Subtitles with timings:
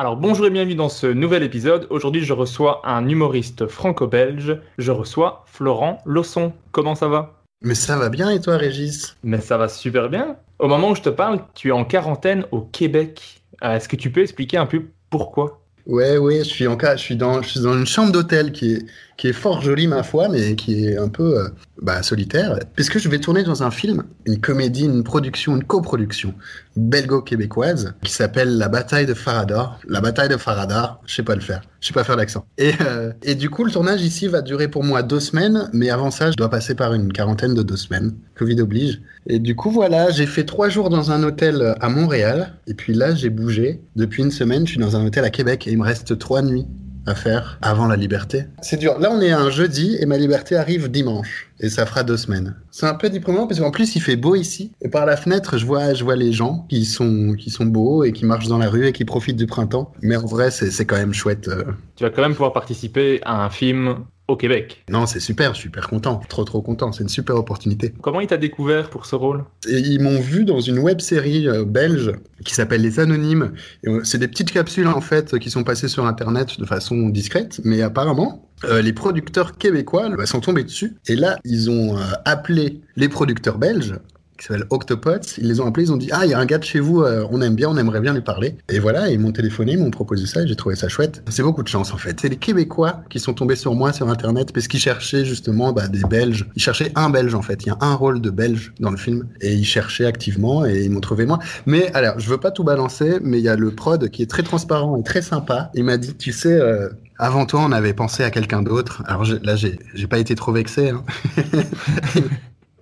[0.00, 1.88] Alors bonjour et bienvenue dans ce nouvel épisode.
[1.90, 4.60] Aujourd'hui je reçois un humoriste franco-belge.
[4.78, 6.52] Je reçois Florent Losson.
[6.70, 7.42] Comment ça va?
[7.62, 9.16] Mais ça va bien et toi Régis?
[9.24, 10.36] Mais ça va super bien.
[10.60, 13.42] Au moment où je te parle, tu es en quarantaine au Québec.
[13.64, 15.62] Euh, Est-ce que tu peux expliquer un peu pourquoi?
[15.84, 18.52] Ouais, ouais, je suis en cas, je suis dans, je suis dans une chambre d'hôtel
[18.52, 18.86] qui est,
[19.18, 21.48] qui est fort jolie ma foi, mais qui est un peu euh,
[21.82, 26.34] bah, solitaire, puisque je vais tourner dans un film, une comédie, une production, une coproduction
[26.76, 29.80] belgo-québécoise qui s'appelle La Bataille de Faradar.
[29.88, 32.46] La Bataille de Faradar, je sais pas le faire, je sais pas faire l'accent.
[32.60, 36.12] Euh, et du coup, le tournage ici va durer pour moi deux semaines, mais avant
[36.12, 38.14] ça, je dois passer par une quarantaine de deux semaines.
[38.36, 39.02] Covid oblige.
[39.26, 42.94] Et du coup, voilà, j'ai fait trois jours dans un hôtel à Montréal, et puis
[42.94, 43.80] là, j'ai bougé.
[43.96, 46.40] Depuis une semaine, je suis dans un hôtel à Québec, et il me reste trois
[46.42, 46.68] nuits
[47.08, 48.44] à faire avant la liberté.
[48.62, 48.98] C'est dur.
[48.98, 51.50] Là, on est un jeudi et ma liberté arrive dimanche.
[51.60, 52.54] Et ça fera deux semaines.
[52.70, 54.72] C'est un peu déprimant parce qu'en plus, il fait beau ici.
[54.80, 58.04] Et par la fenêtre, je vois, je vois les gens qui sont, qui sont beaux
[58.04, 59.92] et qui marchent dans la rue et qui profitent du printemps.
[60.00, 61.48] Mais en vrai, c'est quand même chouette.
[61.48, 61.64] euh.
[61.96, 64.84] Tu vas quand même pouvoir participer à un film au Québec.
[64.90, 66.20] Non, c'est super, je suis super content.
[66.28, 66.92] Trop, trop content.
[66.92, 67.92] C'est une super opportunité.
[68.02, 69.44] Comment il t'a découvert pour ce rôle?
[69.68, 72.12] Et ils m'ont vu dans une web série euh, belge
[72.44, 73.52] qui s'appelle Les Anonymes.
[73.86, 77.60] Euh, C'est des petites capsules en fait qui sont passées sur Internet de façon discrète,
[77.64, 80.96] mais apparemment euh, les producteurs québécois bah, sont tombés dessus.
[81.06, 83.94] Et là, ils ont euh, appelé les producteurs belges
[84.38, 85.20] qui s'appellent Octopods.
[85.38, 86.80] Ils les ont appelés, ils ont dit ah il y a un gars de chez
[86.80, 88.56] vous, euh, on aime bien, on aimerait bien lui parler.
[88.68, 91.22] Et voilà, ils m'ont téléphoné, ils m'ont proposé ça et j'ai trouvé ça chouette.
[91.28, 92.18] C'est beaucoup de chance en fait.
[92.20, 95.88] C'est les Québécois qui sont tombés sur moi sur Internet parce qu'ils cherchaient justement bah,
[95.88, 96.46] des Belges.
[96.56, 97.64] Ils cherchaient un Belge en fait.
[97.64, 100.84] Il y a un rôle de Belge dans le film et ils cherchaient activement et
[100.84, 101.38] ils m'ont trouvé moi.
[101.66, 104.26] Mais alors, je veux pas tout balancer, mais il y a le prod qui est
[104.30, 105.70] très transparent et très sympa.
[105.74, 106.52] Il m'a dit, tu sais.
[106.52, 106.88] euh,
[107.20, 109.02] avant toi, on avait pensé à quelqu'un d'autre.
[109.06, 110.90] Alors je- là, j'ai pas été trop vexé.
[110.90, 111.02] Hein.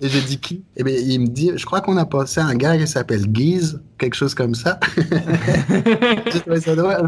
[0.01, 0.63] Et j'ai dit qui?
[0.77, 3.27] Et bien, il me dit, je crois qu'on a pensé à un gars qui s'appelle
[3.27, 4.79] Guise, quelque chose comme ça.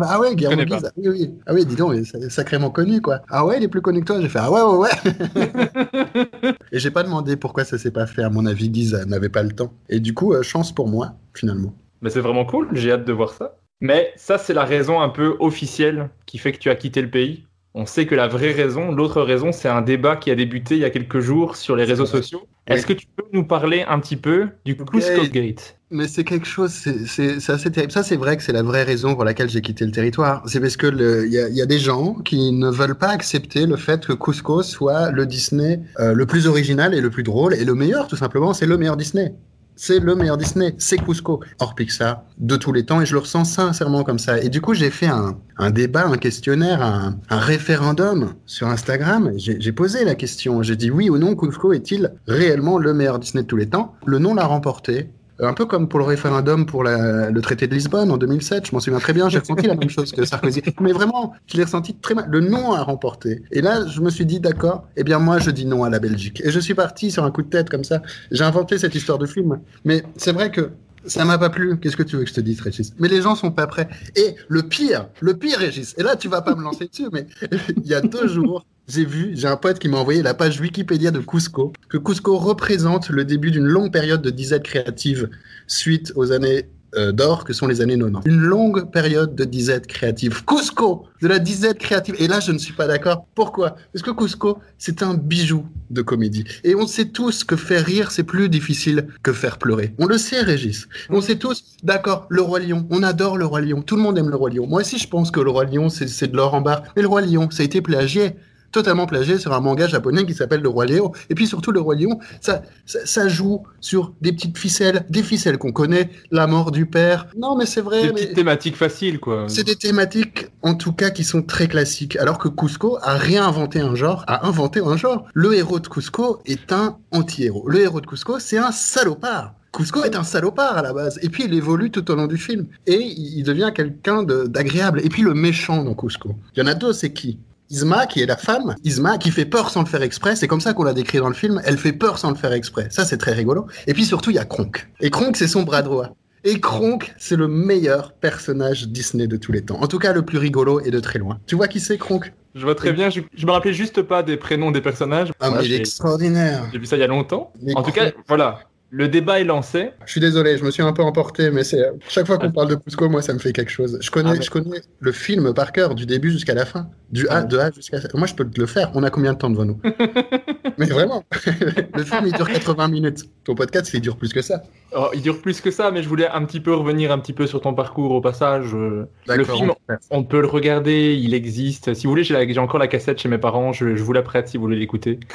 [0.00, 0.64] Ah ouais, pas.
[0.64, 0.84] Guise.
[0.86, 1.34] Ah oui, oui.
[1.46, 3.20] Ah oui, dis donc, il est sacrément connu, quoi.
[3.28, 4.20] Ah ouais, il est plus connu que toi.
[4.20, 6.54] J'ai fait, ah ouais, ouais, ouais.
[6.72, 8.22] Et j'ai pas demandé pourquoi ça s'est pas fait.
[8.22, 9.72] À mon avis, Guise n'avait pas le temps.
[9.88, 11.74] Et du coup, euh, chance pour moi, finalement.
[12.00, 13.56] Mais c'est vraiment cool, j'ai hâte de voir ça.
[13.80, 17.10] Mais ça, c'est la raison un peu officielle qui fait que tu as quitté le
[17.10, 17.44] pays.
[17.74, 20.80] On sait que la vraie raison, l'autre raison, c'est un débat qui a débuté il
[20.80, 22.42] y a quelques jours sur les réseaux sociaux.
[22.66, 26.46] Est-ce que tu peux nous parler un petit peu du Cusco Gate Mais c'est quelque
[26.46, 27.92] chose, c'est- assez terrible.
[27.92, 30.42] Ça, c'est vrai que c'est la vraie raison pour laquelle j'ai quitté le territoire.
[30.46, 32.98] C'est parce que le- il y a, il y a des gens qui ne veulent
[32.98, 37.10] pas accepter le fait que Cusco soit le Disney euh, le plus original et le
[37.10, 38.52] plus drôle et le meilleur, tout simplement.
[38.54, 39.34] C'est le meilleur Disney.
[39.80, 43.20] C'est le meilleur Disney, c'est Cusco, hors Pixar, de tous les temps, et je le
[43.20, 44.42] ressens sincèrement comme ça.
[44.42, 49.30] Et du coup, j'ai fait un, un débat, un questionnaire, un, un référendum sur Instagram.
[49.36, 53.44] J'ai posé la question, j'ai dit oui ou non, Cusco est-il réellement le meilleur Disney
[53.44, 53.94] de tous les temps?
[54.04, 57.74] Le non l'a remporté Un peu comme pour le référendum pour la- le traité de
[57.74, 58.66] Lisbonne en 2007.
[58.68, 59.28] Je m'en souviens très bien.
[59.28, 60.62] J'ai ressenti la même chose que Sarkozy.
[60.80, 62.26] Mais vraiment, je l'ai ressenti très mal.
[62.28, 63.42] Le non a remporté.
[63.52, 66.00] Et là, je me suis dit, d'accord, eh bien, moi, je dis non à la
[66.00, 66.42] Belgique.
[66.44, 68.02] Et je suis parti sur un coup de tête comme ça.
[68.32, 69.60] J'ai inventé cette histoire de film.
[69.84, 70.70] Mais c'est vrai que
[71.08, 71.78] ça m'a pas plu.
[71.78, 72.92] Qu'est-ce que tu veux que je te dise, Régis?
[72.98, 73.88] Mais les gens sont pas prêts.
[74.16, 77.26] Et le pire, le pire, Régis, et là, tu vas pas me lancer dessus, mais
[77.76, 80.60] il y a deux jours, j'ai vu, j'ai un pote qui m'a envoyé la page
[80.60, 85.28] Wikipédia de Cusco, que Cusco représente le début d'une longue période de disette créative
[85.66, 88.30] suite aux années euh, d'or que sont les années 90.
[88.30, 90.44] Une longue période de disette créative.
[90.44, 92.14] Cusco, de la disette créative.
[92.18, 93.26] Et là, je ne suis pas d'accord.
[93.34, 93.76] Pourquoi?
[93.92, 96.44] Parce que Cusco, c'est un bijou de comédie.
[96.64, 99.94] Et on sait tous que faire rire, c'est plus difficile que faire pleurer.
[99.98, 100.88] On le sait, Régis.
[101.10, 102.86] On sait tous, d'accord, le Roi Lion.
[102.90, 103.82] On adore le Roi Lion.
[103.82, 104.66] Tout le monde aime le Roi Lion.
[104.66, 106.82] Moi aussi, je pense que le Roi Lion, c'est de l'or en barre.
[106.96, 108.34] Mais le Roi Lion, ça a été plagié
[108.72, 111.12] totalement plagié sur un manga japonais qui s'appelle Le Roi Léo.
[111.30, 115.22] Et puis surtout, Le Roi Lion, ça, ça, ça joue sur des petites ficelles, des
[115.22, 117.26] ficelles qu'on connaît, la mort du père.
[117.36, 118.02] Non, mais c'est vrai.
[118.02, 119.44] Des mais- petites thématiques faciles, quoi.
[119.48, 122.16] c'est des thématiques, en tout cas, qui sont très classiques.
[122.16, 125.26] Alors que Cusco a réinventé un genre, a inventé un genre.
[125.34, 127.68] Le héros de Cusco est un anti-héros.
[127.68, 129.54] Le héros de Cusco, c'est un salopard.
[129.72, 131.18] Cusco est un salopard à la base.
[131.22, 132.66] Et puis il évolue tout au long du film.
[132.86, 135.00] Et il devient quelqu'un de- d'agréable.
[135.04, 136.34] Et puis le méchant dans Cusco.
[136.56, 137.38] Il y en a deux, c'est qui?
[137.70, 140.60] Isma, qui est la femme, Isma, qui fait peur sans le faire exprès, c'est comme
[140.60, 142.88] ça qu'on l'a décrit dans le film, elle fait peur sans le faire exprès.
[142.90, 143.66] Ça, c'est très rigolo.
[143.86, 144.88] Et puis surtout, il y a Kronk.
[145.00, 146.16] Et Kronk, c'est son bras droit.
[146.44, 149.80] Et Kronk, c'est le meilleur personnage Disney de tous les temps.
[149.82, 151.38] En tout cas, le plus rigolo et de très loin.
[151.46, 152.32] Tu vois qui c'est, Kronk?
[152.54, 155.30] Je vois très bien, je, je me rappelais juste pas des prénoms des personnages.
[155.40, 156.64] Ah, Voilà, mais il est extraordinaire.
[156.72, 157.52] J'ai vu ça il y a longtemps.
[157.60, 159.90] Mais en tout cas, voilà, le débat est lancé.
[160.06, 162.68] Je suis désolé, je me suis un peu emporté, mais c'est chaque fois qu'on parle
[162.70, 163.98] de Cusco, moi, ça me fait quelque chose.
[164.00, 166.88] Je connais, Ah, mais- je connais le film par cœur, du début jusqu'à la fin,
[167.10, 167.42] du A, Ah.
[167.42, 167.98] de A jusqu'à.
[168.14, 168.90] Moi, je peux te le faire.
[168.94, 169.78] On a combien de temps devant nous?
[170.78, 171.24] Mais vraiment,
[171.94, 173.24] le film il dure 80 minutes.
[173.44, 174.62] Ton podcast, il dure plus que ça.
[174.96, 177.32] Oh, il dure plus que ça, mais je voulais un petit peu revenir un petit
[177.32, 178.74] peu sur ton parcour au passage.
[178.74, 179.72] Euh, Le film,
[180.10, 181.92] on peut le regarder, il existe.
[181.94, 184.48] Si vous voulez, j'ai encore la cassette chez mes parents, je, je vous la prête
[184.48, 185.18] si vous voulez l'écouter.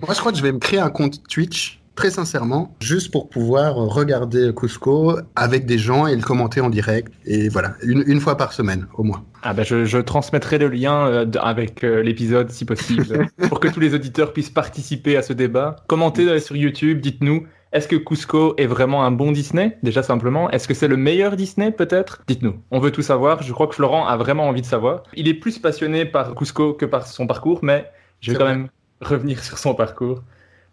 [0.00, 3.28] Moi, je crois que je vais me créer un compte Twitch, très sincèrement, juste pour
[3.28, 7.12] pouvoir regarder Cusco avec des gens et le commenter en direct.
[7.24, 9.24] Et voilà, une, une fois par semaine, au moins.
[9.42, 13.68] Ah ben je, je transmettrai le lien euh, avec euh, l'épisode si possible pour que
[13.68, 15.76] tous les auditeurs puissent participer à ce débat.
[15.86, 19.76] Commentez euh, sur YouTube, dites-nous est-ce que Cusco est vraiment un bon Disney?
[19.82, 22.22] Déjà simplement, est-ce que c'est le meilleur Disney peut-être?
[22.28, 22.54] Dites-nous.
[22.70, 23.42] On veut tout savoir.
[23.42, 25.02] Je crois que Florent a vraiment envie de savoir.
[25.14, 28.54] Il est plus passionné par Cusco que par son parcours, mais je vais quand vrai.
[28.54, 28.68] même
[29.00, 30.22] revenir sur son parcours.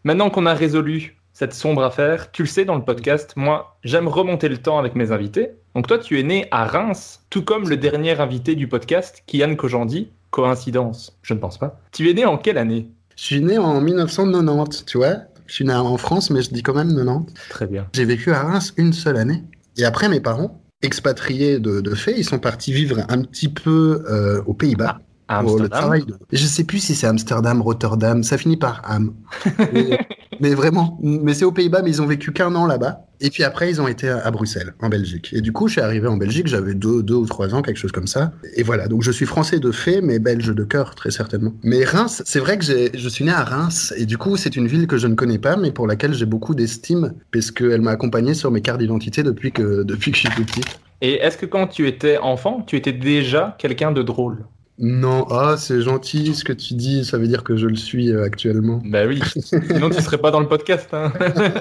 [0.03, 4.07] Maintenant qu'on a résolu cette sombre affaire, tu le sais dans le podcast, moi j'aime
[4.07, 5.51] remonter le temps avec mes invités.
[5.75, 9.56] Donc toi tu es né à Reims, tout comme le dernier invité du podcast, Kian
[9.56, 10.09] Kojandi.
[10.31, 11.15] Coïncidence?
[11.21, 11.80] Je ne pense pas.
[11.92, 12.89] Tu es né en quelle année?
[13.15, 15.18] Je suis né en 1990, tu vois.
[15.45, 17.33] Je suis né en France, mais je dis quand même 90.
[17.50, 17.86] Très bien.
[17.94, 19.44] J'ai vécu à Reims une seule année.
[19.77, 24.04] Et après, mes parents, expatriés de, de fait, ils sont partis vivre un petit peu
[24.09, 25.00] euh, aux Pays-Bas.
[25.39, 25.69] Pour le Amsterdam.
[25.80, 29.13] travail de- Je sais plus si c'est Amsterdam, Rotterdam, ça finit par Am.
[29.74, 29.98] mais,
[30.39, 33.06] mais vraiment, mais c'est aux Pays-Bas, mais ils ont vécu qu'un an là-bas.
[33.24, 35.30] Et puis après, ils ont été à, à Bruxelles, en Belgique.
[35.33, 37.78] Et du coup, je suis arrivé en Belgique, j'avais deux, deux ou trois ans, quelque
[37.78, 38.31] chose comme ça.
[38.56, 41.54] Et voilà, donc je suis français de fait, mais belge de cœur, très certainement.
[41.63, 44.66] Mais Reims, c'est vrai que je suis né à Reims, et du coup, c'est une
[44.68, 47.92] ville que je ne connais pas, mais pour laquelle j'ai beaucoup d'estime, parce qu'elle m'a
[47.92, 50.62] accompagné sur mes cartes d'identité depuis que, depuis que je suis tout petit.
[51.04, 54.45] Et est-ce que quand tu étais enfant, tu étais déjà quelqu'un de drôle?
[54.79, 58.09] Non, ah, c'est gentil ce que tu dis, ça veut dire que je le suis
[58.12, 58.81] euh, actuellement.
[58.85, 60.88] Ben oui, sinon tu serais pas dans le podcast.
[60.94, 61.13] hein.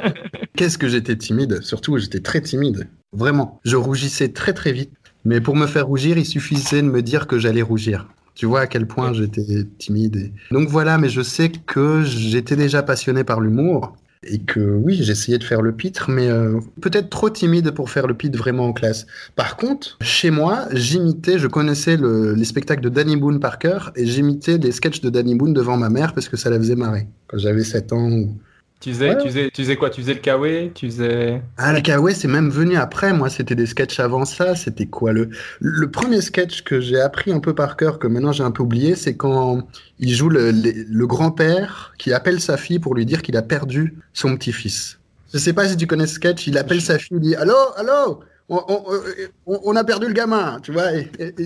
[0.56, 3.60] Qu'est-ce que j'étais timide, surtout j'étais très timide, vraiment.
[3.64, 4.92] Je rougissais très très vite,
[5.24, 8.08] mais pour me faire rougir, il suffisait de me dire que j'allais rougir.
[8.34, 10.16] Tu vois à quel point j'étais timide.
[10.16, 14.98] et- Donc voilà, mais je sais que j'étais déjà passionné par l'humour et que oui,
[15.02, 18.66] j'essayais de faire le pitre, mais euh, peut-être trop timide pour faire le pitre vraiment
[18.66, 19.06] en classe.
[19.34, 23.92] Par contre, chez moi, j'imitais, je connaissais le- les spectacles de Danny Boone par cœur
[23.96, 26.76] et j'imitais des sketchs de Danny Boone devant ma mère parce que ça la faisait
[26.76, 27.08] marrer.
[27.28, 28.36] Quand j'avais 7 ans ou
[28.80, 29.18] tu, faisais, Ouais.
[29.18, 29.90] tu, faisais, tu faisais quoi?
[29.90, 31.42] Tu faisais le kawaii Tu faisais...
[31.58, 33.12] Ah, la Kawaii, c'est même venu après.
[33.12, 34.54] Moi, c'était des sketchs avant ça.
[34.54, 35.12] C'était quoi?
[35.12, 35.28] Le...
[35.60, 38.62] le premier sketch que j'ai appris un peu par cœur, que maintenant j'ai un peu
[38.62, 39.68] oublié, c'est quand
[39.98, 43.42] il joue le, le- le grand-père qui appelle sa fille pour lui dire qu'il a
[43.42, 44.98] perdu son petit-fils.
[45.32, 46.46] Je sais pas si tu connais ce sketch.
[46.46, 48.20] Il appelle sa fille, il dit Allô, allô?
[48.50, 50.90] On, a perdu le gamin, tu vois.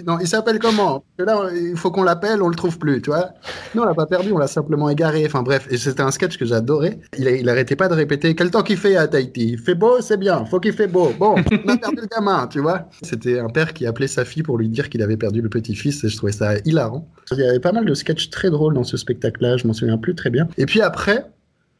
[0.07, 1.05] Non, il s'appelle comment?
[1.19, 3.31] Là, il faut qu'on l'appelle, on le trouve plus, tu vois.
[3.75, 5.25] Non, on l'a pas perdu, on l'a simplement égaré.
[5.27, 6.99] Enfin bref, et c'était un sketch que j'adorais.
[7.19, 9.51] Il, il arrêtait pas de répéter quel temps qu'il fait à Tahiti?
[9.53, 10.45] Il fait beau, c'est bien.
[10.47, 11.13] Faut qu'il fait beau.
[11.19, 12.89] Bon, on a perdu le gamin, tu vois.
[13.03, 16.03] C'était un père qui appelait sa fille pour lui dire qu'il avait perdu le petit-fils
[16.05, 17.07] et je trouvais ça hilarant.
[17.33, 19.57] Il y avait pas mal de sketchs très drôles dans ce spectacle-là.
[19.57, 20.49] Je m'en souviens plus très bien.
[20.57, 21.27] Et puis après,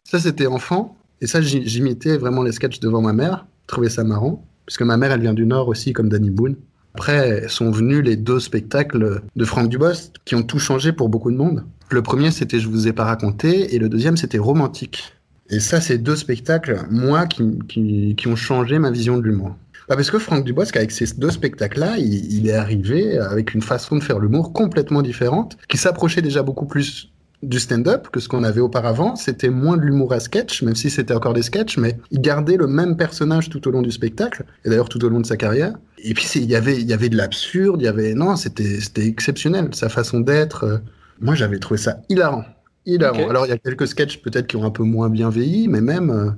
[0.05, 0.97] ça c'était enfant.
[1.21, 3.47] Et ça, j'imitais vraiment les sketchs devant ma mère.
[3.67, 6.57] trouvé ça marrant, puisque ma mère, elle vient du Nord aussi, comme Danny Boone.
[6.95, 11.33] Après sont venus les deux spectacles de Franck Dubos qui ont tout changé pour beaucoup
[11.33, 11.65] de monde.
[11.91, 15.13] Le premier, c'était Je vous ai pas raconté, et le deuxième, c'était Romantique.
[15.51, 19.57] Et ça, c'est deux spectacles, moi, qui, qui, qui ont changé ma vision de l'humour.
[19.89, 23.61] Bah parce que Franck Dubosc, avec ces deux spectacles-là, il, il, est arrivé avec une
[23.61, 27.13] façon de faire l'humour complètement différente, qui s'approchait déjà beaucoup plus
[27.45, 29.17] du stand-up que ce qu'on avait auparavant.
[29.17, 32.57] C'était moins de l'humour à sketch, même si c'était encore des sketchs, mais il gardait
[32.57, 35.37] le même personnage tout au long du spectacle, et d'ailleurs tout au long de sa
[35.37, 35.75] carrière.
[35.99, 38.79] Et puis il y avait, il y avait de l'absurde, il y avait non, c'était,
[39.07, 40.65] exceptionnel sa façon d'être.
[40.65, 40.79] euh,
[41.21, 42.45] Moi, j'avais trouvé ça hilarant,
[42.87, 43.29] hilarant.
[43.29, 45.81] Alors il y a quelques sketchs peut-être qui ont un peu moins bien vieilli, mais
[45.81, 46.11] même.
[46.11, 46.31] euh,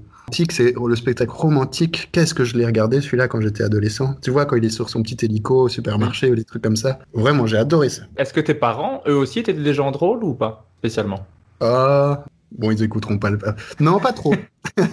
[0.50, 2.08] c'est le spectacle romantique.
[2.10, 4.16] Qu'est-ce que je l'ai regardé celui-là quand j'étais adolescent?
[4.22, 6.74] Tu vois, quand il est sur son petit hélico au supermarché ou des trucs comme
[6.74, 6.98] ça.
[7.14, 8.02] Vraiment, j'ai adoré ça.
[8.16, 10.68] Est-ce que tes parents, eux aussi, étaient des gens drôles ou pas?
[10.88, 11.26] Spécialement
[11.60, 13.38] Ah, bon, ils écouteront pas le.
[13.80, 14.34] Non, pas trop.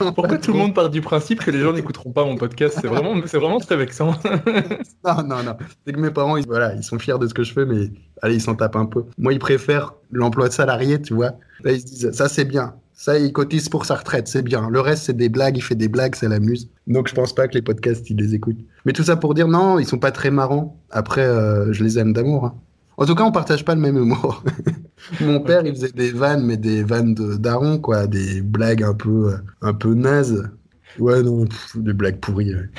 [0.00, 2.78] Non, Pourquoi tout le monde part du principe que les gens n'écouteront pas mon podcast?
[2.80, 4.14] C'est vraiment, c'est vraiment très vexant.
[5.04, 5.56] Non, non, non.
[5.84, 7.90] C'est que mes parents, ils, voilà, ils sont fiers de ce que je fais, mais
[8.22, 9.04] allez, ils s'en tapent un peu.
[9.18, 11.32] Moi, ils préfèrent l'emploi de salarié, tu vois.
[11.64, 12.74] Là, ils se disent, ça, c'est bien.
[12.92, 14.68] Ça, il cotise pour sa retraite, c'est bien.
[14.70, 16.68] Le reste, c'est des blagues, il fait des blagues, ça l'amuse.
[16.86, 18.60] Donc, je pense pas que les podcasts, ils les écoutent.
[18.84, 20.76] Mais tout ça pour dire, non, ils sont pas très marrants.
[20.90, 22.44] Après, euh, je les aime d'amour.
[22.46, 22.54] hein.
[22.96, 24.42] En tout cas, on partage pas le même humour.
[25.20, 28.06] Mon père, il faisait des vannes, mais des vannes de daron, quoi.
[28.06, 30.50] Des blagues un peu, euh, un peu nazes.
[30.98, 32.54] Ouais, non, pff, des blagues pourries.
[32.54, 32.70] ouais.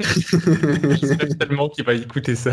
[0.00, 2.52] J'espère tellement qu'il va écouter ça.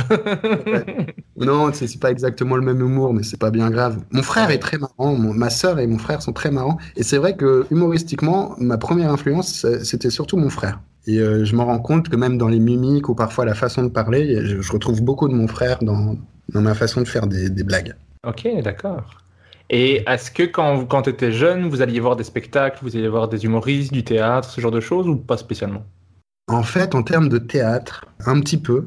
[1.35, 3.99] Non, c'est pas exactement le même humour, mais c'est pas bien grave.
[4.11, 6.77] Mon frère est très marrant, mon- ma sœur et mon frère sont très marrants.
[6.95, 10.81] Et c'est vrai que humoristiquement, ma première influence, c'était surtout mon frère.
[11.05, 13.83] Et euh, je me rends compte que même dans les mimiques ou parfois la façon
[13.83, 16.15] de parler, je, je retrouve beaucoup de mon frère dans,
[16.49, 17.95] dans ma façon de faire des, des blagues.
[18.25, 19.17] ok, d'accord.
[19.69, 23.07] Et est-ce que quand, quand tu étais jeune, vous alliez voir des spectacles, vous alliez
[23.07, 25.83] voir des humoristes, du théâtre, ce genre de choses, ou pas spécialement?
[26.47, 28.85] En fait, en termes de théâtre, un petit peu.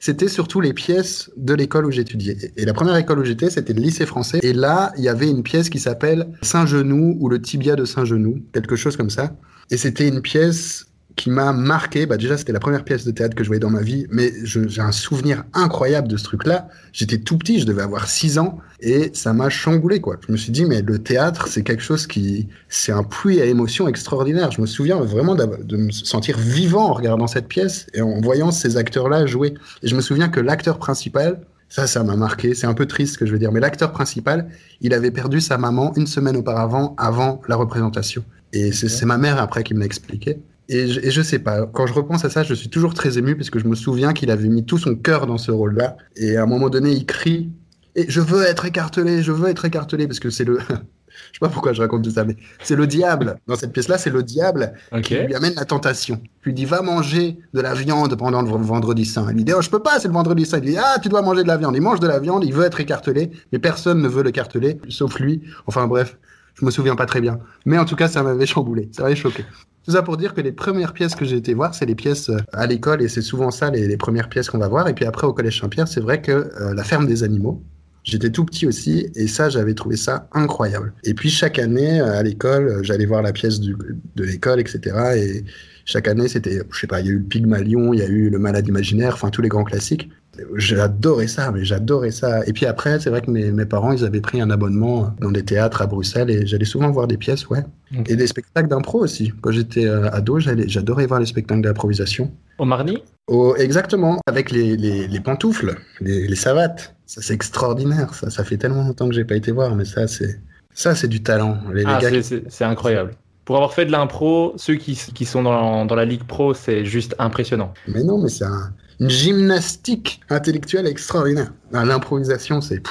[0.00, 2.52] C'était surtout les pièces de l'école où j'étudiais.
[2.56, 4.38] Et la première école où j'étais, c'était le lycée français.
[4.42, 8.42] Et là, il y avait une pièce qui s'appelle Saint-Genou ou le tibia de Saint-Genou,
[8.52, 9.34] quelque chose comme ça.
[9.70, 12.06] Et c'était une pièce qui m'a marqué.
[12.06, 14.32] Bah, déjà, c'était la première pièce de théâtre que je voyais dans ma vie, mais
[14.42, 16.68] j'ai un souvenir incroyable de ce truc-là.
[16.92, 20.16] J'étais tout petit, je devais avoir 6 ans, et ça m'a chamboulé, quoi.
[20.26, 23.44] Je me suis dit, mais le théâtre, c'est quelque chose qui, c'est un puits à
[23.44, 24.50] émotions extraordinaire.
[24.50, 28.50] Je me souviens vraiment de me sentir vivant en regardant cette pièce et en voyant
[28.50, 29.54] ces acteurs-là jouer.
[29.82, 32.54] Et je me souviens que l'acteur principal, ça, ça m'a marqué.
[32.54, 34.48] C'est un peu triste ce que je veux dire, mais l'acteur principal,
[34.80, 38.24] il avait perdu sa maman une semaine auparavant, avant la représentation.
[38.52, 40.38] Et c'est c'est ma mère après qui me l'a expliqué.
[40.68, 43.18] Et je, et je sais pas, quand je repense à ça, je suis toujours très
[43.18, 45.96] ému parce que je me souviens qu'il avait mis tout son cœur dans ce rôle-là.
[46.16, 47.50] Et à un moment donné, il crie
[47.96, 50.58] Et je veux être écartelé, je veux être écartelé parce que c'est le.
[50.60, 53.36] je sais pas pourquoi je raconte tout ça, mais c'est le diable.
[53.46, 56.20] Dans cette pièce-là, c'est le diable qui lui amène la tentation.
[56.22, 59.26] Il lui dit Va manger de la viande pendant le vendredi saint.
[59.30, 60.58] Il lui dit Oh, je peux pas, c'est le vendredi saint.
[60.58, 61.76] Il lui dit Ah, tu dois manger de la viande.
[61.76, 65.20] Il mange de la viande, il veut être écartelé, mais personne ne veut l'écarteler, sauf
[65.20, 65.42] lui.
[65.66, 66.16] Enfin bref,
[66.54, 67.38] je me souviens pas très bien.
[67.66, 69.44] Mais en tout cas, ça m'avait chamboulé, ça m'avait choqué.
[69.84, 72.30] Tout ça pour dire que les premières pièces que j'ai été voir, c'est les pièces
[72.30, 74.88] euh, à l'école, et c'est souvent ça les, premières pièces qu'on va voir.
[74.88, 77.62] Et puis après, au Collège Saint-Pierre, c'est vrai que euh, la ferme des animaux,
[78.04, 80.92] J'étais tout petit aussi et ça, j'avais trouvé ça incroyable.
[81.04, 83.74] Et puis chaque année à l'école, euh, j'allais voir la pièce de
[84.16, 85.16] l'école, etc.
[85.16, 85.44] Et
[85.86, 88.06] chaque année, c'était, je sais pas, il y a eu le Pygmalion, il y a
[88.06, 90.10] eu le Malade imaginaire, enfin tous les grands classiques.
[90.56, 92.44] J'adorais ça, mais j'adorais ça.
[92.46, 95.30] Et puis après, c'est vrai que mes, mes parents, ils avaient pris un abonnement dans
[95.30, 97.64] des théâtres à Bruxelles et j'allais souvent voir des pièces, ouais.
[98.06, 99.32] Et des spectacles d'impro aussi.
[99.40, 102.32] Quand j'étais euh, ado, j'adorais voir les spectacles d'improvisation.
[102.58, 106.94] Au Marny Oh, exactement, avec les, les, les pantoufles, les, les savates.
[107.06, 108.12] Ça, c'est extraordinaire.
[108.14, 110.40] Ça, ça fait tellement longtemps que j'ai pas été voir, mais ça, c'est
[110.74, 111.58] ça, c'est du talent.
[111.86, 113.12] Ah, qui- c'est incroyable.
[113.44, 116.84] Pour avoir fait de l'impro, ceux qui, qui sont dans, dans la Ligue Pro, c'est
[116.84, 117.72] juste impressionnant.
[117.88, 121.52] Mais non, mais c'est un- une gymnastique intellectuelle extraordinaire.
[121.72, 122.82] Ah, L'improvisation, c'est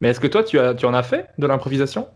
[0.00, 2.06] Mais est-ce que toi, tu, as, tu en as fait de l'improvisation?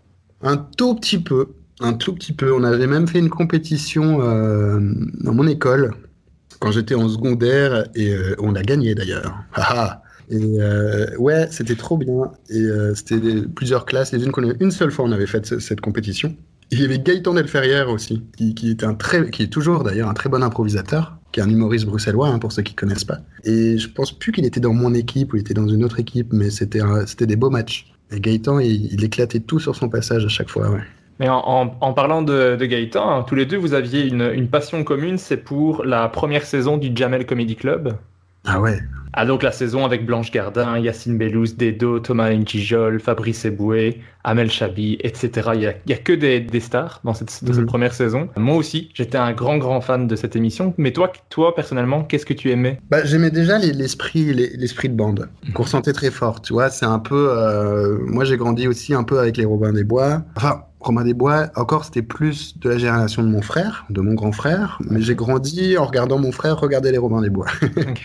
[0.43, 1.49] Un tout petit peu.
[1.81, 2.53] Un tout petit peu.
[2.53, 4.79] On avait même fait une compétition euh,
[5.21, 5.95] dans mon école
[6.61, 9.35] quand j'étais en secondaire et euh, on a gagné d'ailleurs.
[10.31, 12.31] Et euh, ouais, c'était trop bien.
[12.49, 14.13] Et c'était plusieurs classes.
[14.13, 16.35] Les unes qu'on une seule fois, on avait fait ce- cette compétition.
[16.71, 20.09] Il y avait Gaëtan Delferrière aussi, qui, qui était un très, qui est toujours d'ailleurs
[20.09, 23.19] un très bon improvisateur, qui est un humoriste bruxellois hein, pour ceux qui connaissent pas.
[23.45, 25.99] Et je pense plus qu'il était dans mon équipe ou il était dans une autre
[25.99, 27.93] équipe, mais c'était c'était des beaux matchs.
[28.11, 30.71] Et Gaëtan, il, il éclatait tout sur son passage à chaque fois.
[31.19, 35.37] Mais en, parlant de, Gaëtan, hein, tous les deux, vous aviez une passion commune, c'est
[35.37, 37.97] pour la première saison du Jamel Comedy Club.
[38.45, 38.79] Ah ouais.
[39.15, 44.51] Ah donc la saison avec Blanche Gardin, Yacine Bellous, Dedo, Thomas Nkijol, Fabrice Eboué, Amel
[44.51, 45.51] Chabi, etc.
[45.55, 47.67] Il y a, il y a que des, des stars dans cette, dans cette Mhm.
[47.67, 48.31] première saison.
[48.39, 50.73] Moi aussi, j'étais un grand grand fan de cette émission.
[50.79, 52.81] Mais toi, toi personnellement, qu'est-ce que tu aimais?
[52.91, 56.71] Bah, j'aimais déjà les- l'esprit les- l'esprit de bande qu'on ressentait très fort, tu vois.
[56.71, 57.29] C'est un peu.
[57.37, 60.23] euh, moi, j'ai grandi aussi un peu avec les Robins des Bois.
[60.37, 64.15] Enfin, Robin des Bois, encore, c'était plus de la génération de mon frère, de mon
[64.15, 64.79] grand frère.
[64.89, 67.47] Mais j'ai grandi en regardant mon frère regarder les Robins des Bois.
[67.77, 68.03] donc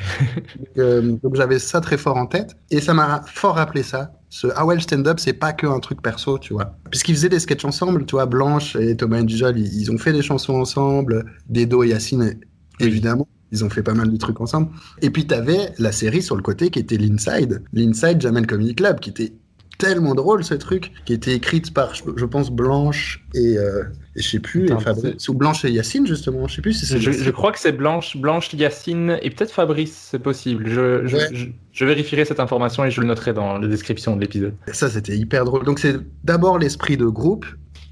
[0.78, 2.56] euh, donc j'avais ça très fort en tête.
[2.72, 4.12] Et ça m'a fort rappelé ça.
[4.30, 6.74] Ce Ah le stand-up, c'est pas que un truc perso, tu vois.
[6.90, 8.26] Puisqu'ils faisaient des sketchs ensemble, tu vois.
[8.26, 11.26] Blanche et Thomas Njijol, ils, ils ont fait des chansons ensemble.
[11.50, 12.36] Dedo et Yacine,
[12.80, 13.28] évidemment.
[13.52, 14.70] Ils ont fait pas mal de trucs ensemble.
[15.02, 17.64] Et puis, t'avais la série sur le côté qui était l'Inside.
[17.72, 19.34] L'Inside Jamel Comedy Club, qui était
[19.78, 23.84] tellement drôle, ce truc, qui était écrite par, je, pense, Blanche et, euh,
[24.16, 26.48] et je sais plus, Attends, et Fabrice, ou Blanche et Yacine, justement.
[26.48, 29.52] Je sais plus si c'est je, je crois que c'est Blanche, Blanche, Yacine et peut-être
[29.52, 30.68] Fabrice, c'est possible.
[30.68, 31.28] Je, je, Ouais.
[31.34, 34.54] je, je vérifierai cette information et je le noterai dans la description de l'épisode.
[34.74, 35.64] Ça, c'était hyper drôle.
[35.64, 37.46] Donc, c'est d'abord l'esprit de groupe,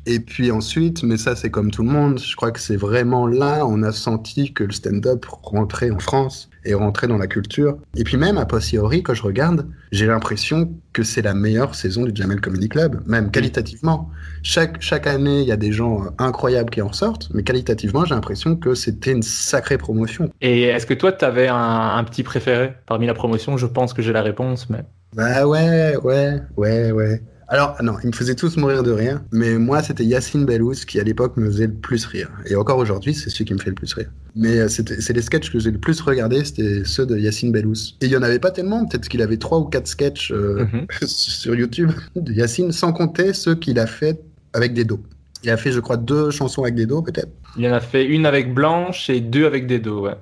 [0.05, 3.27] et puis ensuite, mais ça, c'est comme tout le monde, je crois que c'est vraiment
[3.27, 7.77] là, on a senti que le stand-up rentrait en France et rentrait dans la culture.
[7.95, 12.03] Et puis même, a posteriori, quand je regarde, j'ai l'impression que c'est la meilleure saison
[12.03, 14.09] du Jamel Comedy Club, même qualitativement.
[14.43, 18.05] Chaque, chaque année, il y a des gens euh, incroyables qui en sortent, mais qualitativement,
[18.05, 20.29] j'ai l'impression que c'était une sacrée promotion.
[20.41, 23.57] Et est-ce que toi, tu avais un, un petit préféré parmi la promotion?
[23.57, 24.85] Je pense que j'ai la réponse, mais
[25.15, 27.21] Bah ouais, ouais, ouais, ouais.
[27.47, 30.99] Alors, non, ils me faisaient tous mourir de rire, mais moi, c'était Yacine Bellous qui,
[30.99, 32.29] à l'époque, me faisait le plus rire.
[32.47, 34.09] Et encore aujourd'hui, c'est celui qui me fait le plus rire.
[34.35, 37.51] Mais euh, c'était- c'est les sketchs que j'ai le plus regardés, c'était ceux de Yacine
[37.51, 37.93] Bellous.
[38.01, 40.65] Et il y en avait pas tellement, peut-être qu'il avait trois ou quatre sketchs euh,
[40.73, 40.87] Mhm.
[41.07, 44.19] sur YouTube de Yacine, sans compter ceux qu'il a fait
[44.53, 44.99] avec des dos.
[45.43, 47.29] Il a fait, je crois, deux chansons avec des dos, peut-être.
[47.57, 50.05] il en a fait une avec Blanche et deux avec Dedo.
[50.07, 50.15] Ouais.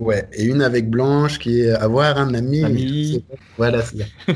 [0.00, 2.64] Ouais, et une avec Blanche qui est Avoir un ami.
[2.64, 3.24] Ami.
[3.58, 4.04] Voilà, c'est ça.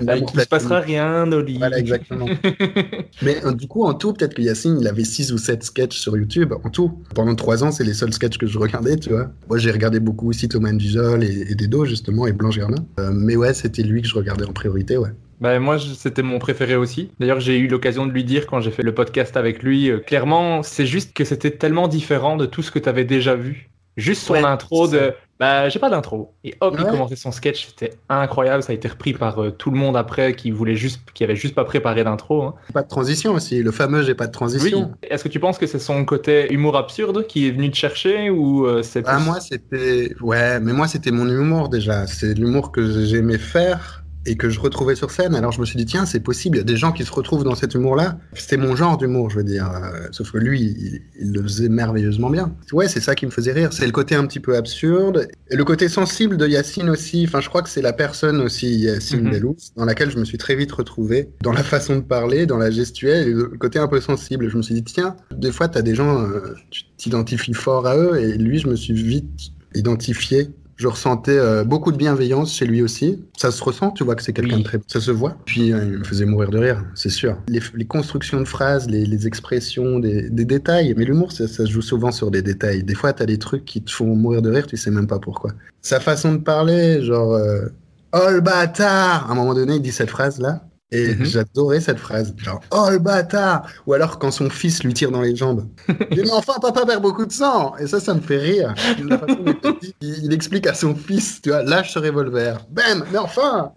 [0.00, 1.56] Il ne se passera rien, Noli.
[1.56, 2.26] Voilà, exactement.
[3.22, 5.98] Mais euh, du coup, en tout, peut-être que Yacine, il avait 6 ou 7 sketchs
[5.98, 7.02] sur YouTube, en tout.
[7.14, 9.30] Pendant 3 ans, c'est les seuls sketchs que je regardais, tu vois.
[9.48, 12.84] Moi, j'ai regardé beaucoup aussi Thomas Njijol et, et Dedo, justement, et Blanche Gardin.
[13.00, 15.10] Euh, mais ouais, c'était lui que je regardais en priorité, ouais.
[15.42, 17.10] Bah, moi, c'était mon préféré aussi.
[17.18, 19.98] D'ailleurs, j'ai eu l'occasion de lui dire quand j'ai fait le podcast avec lui, euh,
[19.98, 23.68] clairement, c'est juste que c'était tellement différent de tout ce que tu avais déjà vu.
[23.96, 26.90] Juste son Ouais, intro de bah j'ai pas d'intro et hop il Ouais.
[26.90, 30.34] commençait son sketch c'était incroyable ça a été repris par euh, tout le monde après
[30.34, 32.54] qui voulait juste qui avait juste pas préparé d'intro hein.
[32.72, 34.92] Pas de transition aussi, le fameux J'ai pas de transition.
[35.02, 38.30] est-ce que tu penses que c'est son côté humour absurde qui est venu te chercher
[38.30, 40.14] ou euh, c'est Ah, moi, c'était.
[40.20, 42.06] Ouais, mais moi, c'était mon humour déjà.
[42.06, 45.34] C'est l'humour que j'aimais faire et que je retrouvais sur scène.
[45.34, 47.12] Alors, je me suis dit, tiens, c'est possible, il y a des gens qui se
[47.12, 48.18] retrouvent dans cet humour-là.
[48.34, 49.70] C'était mon genre d'humour, je veux dire.
[49.72, 52.54] Euh, sauf que lui, il, il le faisait merveilleusement bien.
[52.72, 53.72] Ouais, c'est ça qui me faisait rire.
[53.72, 57.24] C'est le côté un petit peu absurde et le côté sensible de Yacine aussi.
[57.26, 59.30] Enfin, je crois que c'est la personne aussi, Yacine Mhm.
[59.30, 61.30] Bellous, dans laquelle je me suis très vite retrouvé.
[61.42, 64.48] Dans la façon de parler, dans la gestuelle et le côté un peu sensible.
[64.48, 67.86] Je me suis dit, tiens, des fois, tu as des gens, euh, tu t'identifies fort
[67.86, 70.50] à eux et lui, je me suis vite identifié.
[70.82, 73.22] Je ressentais euh, beaucoup de bienveillance chez lui aussi.
[73.36, 74.62] Ça se ressent, tu vois que c'est quelqu'un Oui.
[74.62, 74.80] de très...
[74.88, 75.36] Ça se voit.
[75.44, 77.36] Puis euh, il me faisait mourir de rire, c'est sûr.
[77.46, 80.92] Les, les constructions de phrases, les, les expressions, des, des détails.
[80.96, 82.82] Mais l'humour, ça, ça se joue souvent sur des détails.
[82.82, 85.06] Des fois, tu as des trucs qui te font mourir de rire, tu sais même
[85.06, 85.52] pas pourquoi.
[85.82, 87.32] Sa façon de parler, genre...
[87.34, 87.66] euh,
[88.12, 90.64] Oh le bâtard À un moment donné, il dit cette phrase-là.
[90.94, 91.24] Et Mhm.
[91.24, 95.22] j'adorais cette phrase, genre oh le bâtard, ou alors quand son fils lui tire dans
[95.22, 95.66] les jambes.
[96.10, 98.74] Mais enfin papa perd beaucoup de sang, et ça ça me fait rire.
[98.98, 101.98] La façon dont il, dit, il- il explique à son fils, tu vois, lâche ce
[101.98, 103.72] revolver, bam, mais enfin,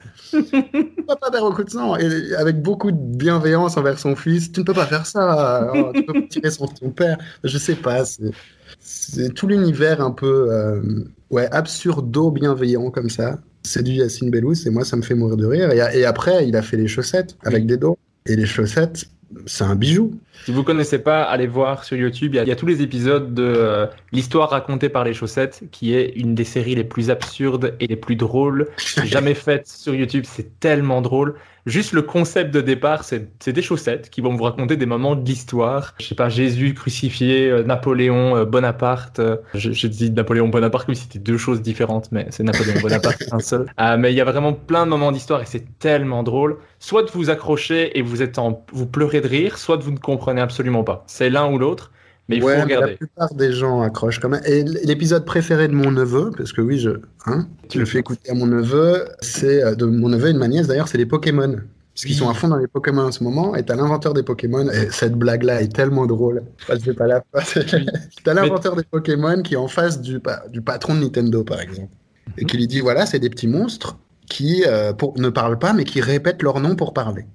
[1.08, 4.66] papa perd beaucoup de sang, et avec beaucoup de bienveillance envers son fils, tu ne
[4.66, 8.06] peux pas faire ça, Oh, tu peux pas tirer sur ton père, je sais pas,
[8.06, 8.34] c'est
[8.80, 10.82] c'est tout l'univers un peu euh,
[11.30, 13.40] ouais absurdo bienveillant comme ça.
[13.66, 15.72] C'est du Yacine Bellous et moi ça me fait mourir de rire.
[15.72, 17.68] Et, et après il a fait les chaussettes avec Oui.
[17.68, 19.06] des dos et les chaussettes
[19.48, 20.14] c'est un bijou.
[20.44, 22.34] Si vous connaissez pas, allez voir sur YouTube.
[22.34, 25.14] Il y a, il y a tous les épisodes de euh, l'histoire racontée par les
[25.14, 28.68] chaussettes, qui est une des séries les plus absurdes et les plus drôles
[29.06, 30.26] jamais faites sur YouTube.
[30.28, 31.36] C'est tellement drôle.
[31.66, 35.26] Juste le concept de départ, c'est des chaussettes qui vont vous raconter des moments de
[35.26, 35.96] l'histoire.
[36.00, 39.20] Je sais pas, Jésus crucifié, euh, Napoléon, euh, Bonaparte.
[39.56, 43.24] je, je dis Napoléon Bonaparte comme si c'était deux choses différentes, mais c'est Napoléon Bonaparte
[43.32, 43.66] un seul.
[43.78, 46.58] Ah, mais il y a vraiment plein de moments d'histoire et c'est tellement drôle.
[46.78, 49.92] Soit de vous accrocher et vous êtes en, vous pleurez de rire, soit de vous
[49.92, 51.04] ne comprenez absolument pas.
[51.08, 51.92] C'est l'un ou l'autre,
[52.28, 52.96] mais il ouais, faut mais la regarder.
[52.96, 54.42] plupart des gens accrochent quand même.
[54.46, 56.92] Et l'épisode préféré de mon neveu, parce que oui, je,
[57.26, 60.40] hein, je le fais écouter à mon neveu, c'est euh, de mon neveu et de
[60.40, 61.56] ma nièce d'ailleurs, c'est les Pokémon.
[61.94, 64.24] Parce qu'ils sont à fond dans les Pokémon en ce moment, et t'as l'inventeur des
[64.24, 66.44] Pokémon, et cette blague-là est tellement drôle.
[66.62, 67.64] Enfin, je vais pas la faire.
[68.26, 70.20] T'as l'inventeur des Pokémon qui est en face du,
[70.52, 71.94] du patron de Nintendo, par exemple.
[72.38, 75.72] et qui lui dit voilà, c'est des petits monstres qui euh, pour, ne parlent pas,
[75.72, 77.26] mais qui répètent leur nom pour parler.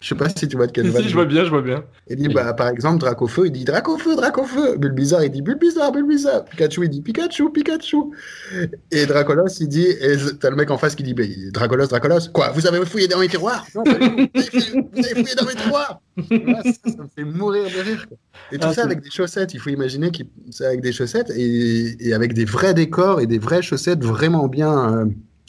[0.00, 1.62] Je sais pas si tu vois de quel Si, si, je vois bien, je vois
[1.62, 1.82] bien.
[2.10, 4.76] Il dit, bah, par exemple, Dracofeu, il dit Dracofeu, Dracofeu.
[4.76, 6.44] Bulbizarre, il dit Bulbizarre, Bulbizarre.
[6.44, 7.96] Pikachu, il dit Pikachu, Pikachu.
[8.90, 12.28] Et Dracolos, il dit, et t'as le mec en face qui dit, bah, Dracolos, Dracolos.
[12.34, 13.64] Quoi, vous avez fouillé dans mes tiroirs?
[13.74, 14.28] Non, pas vous, avez
[14.60, 18.06] fouillé, vous avez fouillé dans mes tiroirs Là, ça, ça me fait mourir de rire.
[18.06, 18.18] quoi.
[18.52, 19.54] Et tout Ah, ça avec des chaussettes.
[19.54, 23.26] Il faut imaginer que c'est avec des chaussettes et, et avec des vrais décors et
[23.26, 24.98] des vraies chaussettes vraiment bien.
[24.98, 25.06] euh,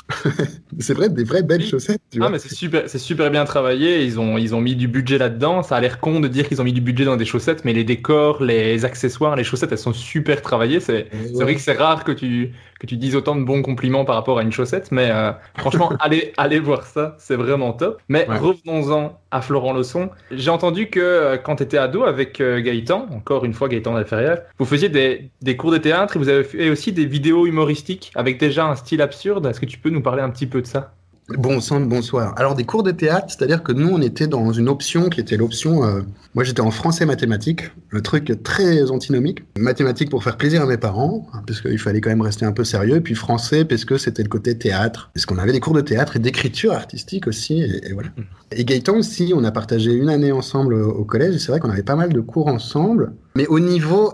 [0.80, 2.02] c'est vrai, des vraies belles chaussettes.
[2.12, 2.30] Tu Ah vois.
[2.30, 4.04] mais c'est super, c'est super bien travaillé.
[4.06, 5.64] Ils ont, ils ont mis du budget là-dedans.
[5.64, 7.74] Ça a l'air con de dire qu'ils ont mis du budget dans des chaussettes, mais
[7.74, 10.80] les décors, les accessoires, les chaussettes, elles sont super travaillées.
[10.80, 14.06] C'est, c'est vrai que c'est rare que tu, que tu dises autant de bons compliments
[14.06, 18.02] par rapport à une chaussette, mais euh, franchement, allez, allez voir ça, c'est vraiment top.
[18.10, 18.38] Mais Ouais.
[18.38, 20.10] revenons-en à Florent Leçon.
[20.32, 23.96] J'ai entendu que euh, quand tu étais ado avec euh, Gaëtan, encore une fois Gaëtan
[23.96, 27.46] Alferrière, vous faisiez des, des cours de théâtre et vous avez fait aussi des vidéos
[27.46, 29.46] humoristiques avec déjà un style absurde.
[29.46, 30.94] Est-ce que tu peux nous parler un petit peu de ça?
[31.30, 32.36] Bon sang de bonsoir.
[32.38, 35.38] Alors des cours de théâtre, c'est-à-dire que nous on était dans une option qui était
[35.38, 35.84] l'option.
[35.84, 36.02] euh,
[36.36, 39.44] moi j'étais en français mathématiques, le truc très antinomique.
[39.58, 42.52] Mathématiques pour faire plaisir à mes parents, hein, parce qu'il fallait quand même rester un
[42.52, 42.98] peu sérieux.
[42.98, 45.82] Et puis français parce que c'était le côté théâtre, parce qu'on avait des cours de
[45.82, 47.60] théâtre et d'écriture artistique aussi.
[47.60, 48.10] Et, voilà.
[48.52, 51.38] Et Gaëtan aussi, on a partagé une année ensemble au au collège.
[51.38, 54.14] C'est vrai qu'on avait pas mal de cours ensemble, mais au niveau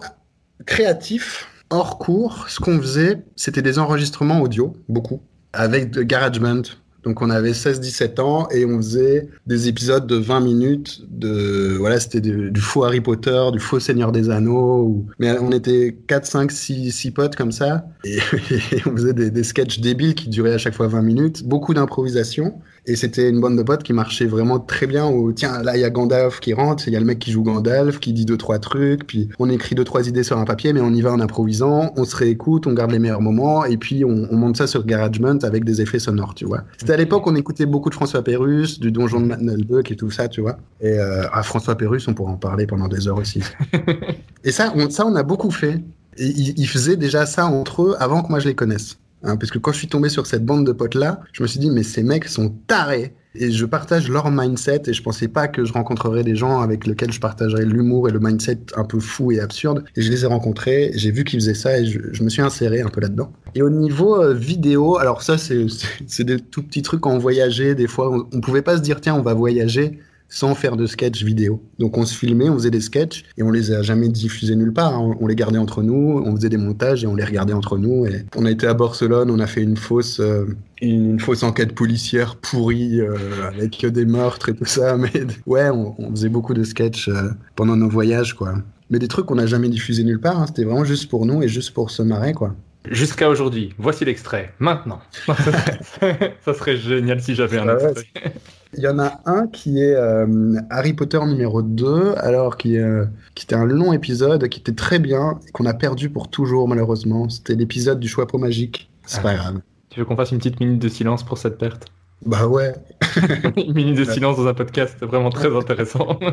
[0.65, 1.47] créatif.
[1.73, 5.21] Hors cours, ce qu'on faisait, c'était des enregistrements audio, beaucoup,
[5.53, 6.63] avec de GarageBand.
[7.03, 11.99] Donc on avait 16-17 ans et on faisait des épisodes de 20 minutes de voilà
[11.99, 14.83] c'était du, faux Harry Potter, du faux Seigneur des Anneaux.
[14.83, 18.17] ou- Mais on était 4, 5, 6, 6 potes comme ça et,
[18.51, 21.73] et on faisait des, des sketchs débiles qui duraient à chaque fois 20 minutes, beaucoup
[21.73, 22.53] d'improvisation
[22.85, 25.07] et c'était une bande de potes qui marchait vraiment très bien.
[25.07, 27.31] Où, tiens là il y a Gandalf qui rentre, il y a le mec qui
[27.31, 30.45] joue Gandalf qui dit deux trois trucs, puis on écrit deux trois idées sur un
[30.45, 33.65] papier mais on y va en improvisant, on se réécoute, on garde les meilleurs moments
[33.65, 36.63] et puis on, on monte ça sur GarageBand avec des effets sonores, tu vois.
[36.77, 40.11] C'était à l'époque on écoutait beaucoup de François Pérus, du Donjon de Mandelbuck et tout
[40.11, 40.57] ça, tu vois.
[40.81, 43.41] Et euh, à François Pérus, on pourrait en parler pendant des heures aussi.
[44.43, 45.81] et ça, on, ça on a beaucoup fait.
[46.17, 48.97] Et ils faisaient déjà ça entre eux avant que moi je les connaisse.
[49.23, 51.47] Hein, parce que quand je suis tombé sur cette bande de potes là, je me
[51.47, 53.13] suis dit mais ces mecs sont tarés.
[53.33, 56.85] Et je partage leur mindset et je pensais pas que je rencontrerais des gens avec
[56.85, 59.85] lesquels je partagerais l'humour et le mindset un peu fou et absurde.
[59.95, 62.81] Et je les ai rencontrés, j'ai vu qu'ils faisaient ça et je, me suis inséré
[62.81, 63.31] un peu là-dedans.
[63.55, 65.65] Et au niveau euh, vidéo, alors ça c'est
[66.25, 68.99] des tout petits trucs quand on voyageait, des fois on, on pouvait pas se dire
[68.99, 69.99] tiens on va voyager
[70.33, 71.61] sans faire de sketch vidéo.
[71.77, 74.71] Donc on se filmait, on faisait des sketchs et on les a jamais diffusés nulle
[74.71, 74.95] part.
[74.95, 75.15] hein.
[75.19, 78.05] On les gardait entre nous, on faisait des montages et on les regardait entre nous.
[78.05, 80.45] Et on a été à Barcelone, on a fait une fausse, euh,
[80.81, 83.17] une fausse enquête policière pourrie euh,
[83.49, 84.95] avec des meurtres et tout ça.
[84.97, 85.11] Mais
[85.45, 88.53] ouais, on, on faisait beaucoup de sketchs euh, pendant nos voyages, quoi.
[88.89, 90.39] Mais des trucs qu'on n'a jamais diffusés nulle part.
[90.39, 90.45] hein.
[90.47, 92.55] C'était vraiment juste pour nous et juste pour se marrer, quoi.
[92.89, 93.73] Jusqu'à aujourd'hui.
[93.77, 94.53] Voici l'extrait.
[94.59, 95.01] Maintenant.
[95.27, 98.33] ça, serait, génial si j'avais un Ah extrait.
[98.77, 103.05] Il y en a un qui est euh, Harry Potter numéro 2, alors qui, euh,
[103.35, 107.27] qui était un long épisode qui était très bien qu'on a perdu pour toujours malheureusement.
[107.29, 108.89] C'était l'épisode du choix magique.
[109.05, 109.23] C'est Ah.
[109.23, 109.59] pas grave.
[109.89, 111.87] Tu veux qu'on fasse une petite minute de silence pour cette perte?
[112.25, 112.73] Bah ouais.
[113.57, 116.17] Une minute de silence dans un podcast, c'est vraiment très intéressant.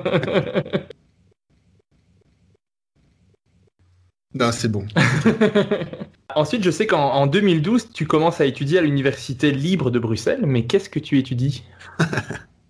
[4.34, 4.84] Non, c'est bon.
[6.34, 10.44] Ensuite, je sais qu'en en 2012, tu commences à étudier à l'Université libre de Bruxelles,
[10.46, 11.64] mais qu'est-ce que tu étudies?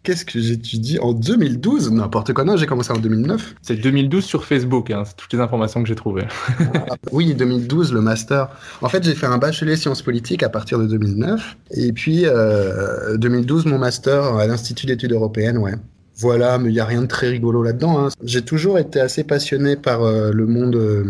[0.04, 2.42] Qu'est-ce que j'étudie en 2012 N'importe quoi.
[2.44, 3.56] Non, j'ai commencé en 2009.
[3.60, 6.24] C'est 2012 sur Facebook, hein, c'est toutes les informations que j'ai trouvées.
[7.12, 8.48] Oui, 2012, le master.
[8.80, 11.56] En fait, j'ai fait un bachelier sciences politiques à partir de 2009.
[11.72, 15.74] Et puis, euh, 2012, mon master à l'Institut d'études européennes, ouais.
[16.16, 18.06] Voilà, mais il n'y a rien de très rigolo là-dedans.
[18.06, 18.08] hein.
[18.24, 20.76] J'ai toujours été assez passionné par euh, le monde...
[20.76, 21.04] euh,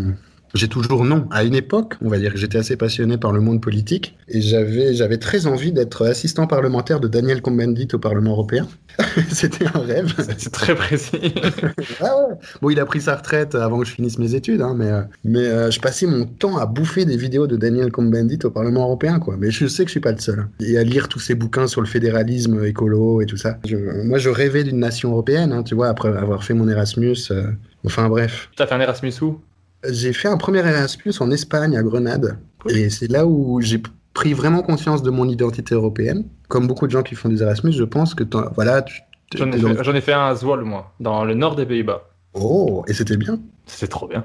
[0.54, 1.26] j'ai toujours non.
[1.30, 4.40] À une époque, on va dire que j'étais assez passionné par le monde politique et
[4.40, 8.66] j'avais j'avais très envie d'être assistant parlementaire de Daniel Cohn-Bendit au Parlement européen.
[9.30, 10.12] C'était un rêve.
[10.38, 11.34] C'est très précis.
[12.00, 12.34] Ah ouais.
[12.62, 15.02] Bon, il a pris sa retraite avant que je finisse mes études, hein, mais, euh,
[15.24, 18.82] mais euh, je passais mon temps à bouffer des vidéos de Daniel Cohn-Bendit au Parlement
[18.84, 19.36] européen, quoi.
[19.38, 20.40] Mais je sais que je suis pas le seul.
[20.40, 20.48] hein.
[20.60, 23.58] Et à lire tous ces bouquins sur le fédéralisme écolo et tout ça.
[23.66, 27.16] Je- moi, je rêvais d'une nation européenne, hein, tu vois, après avoir fait mon Erasmus.
[27.30, 27.44] euh,
[27.84, 28.50] enfin bref.
[28.56, 29.40] T'as fait un Erasmus où?
[29.88, 32.38] J'ai fait un premier Erasmus en Espagne, à Grenade.
[32.68, 33.80] Et c'est là où j'ai
[34.14, 36.24] pris vraiment conscience de mon identité européenne.
[36.48, 39.00] Comme beaucoup de gens qui font des Erasmus, je pense que t'en- voilà, tu,
[39.34, 41.66] J'en ai, dans- fait- j'en ai fait un à Zwolle, moi, dans le nord des
[41.66, 42.02] Pays-Bas.
[42.34, 43.38] Oh, et c'était bien.
[43.66, 44.24] C'est trop bien.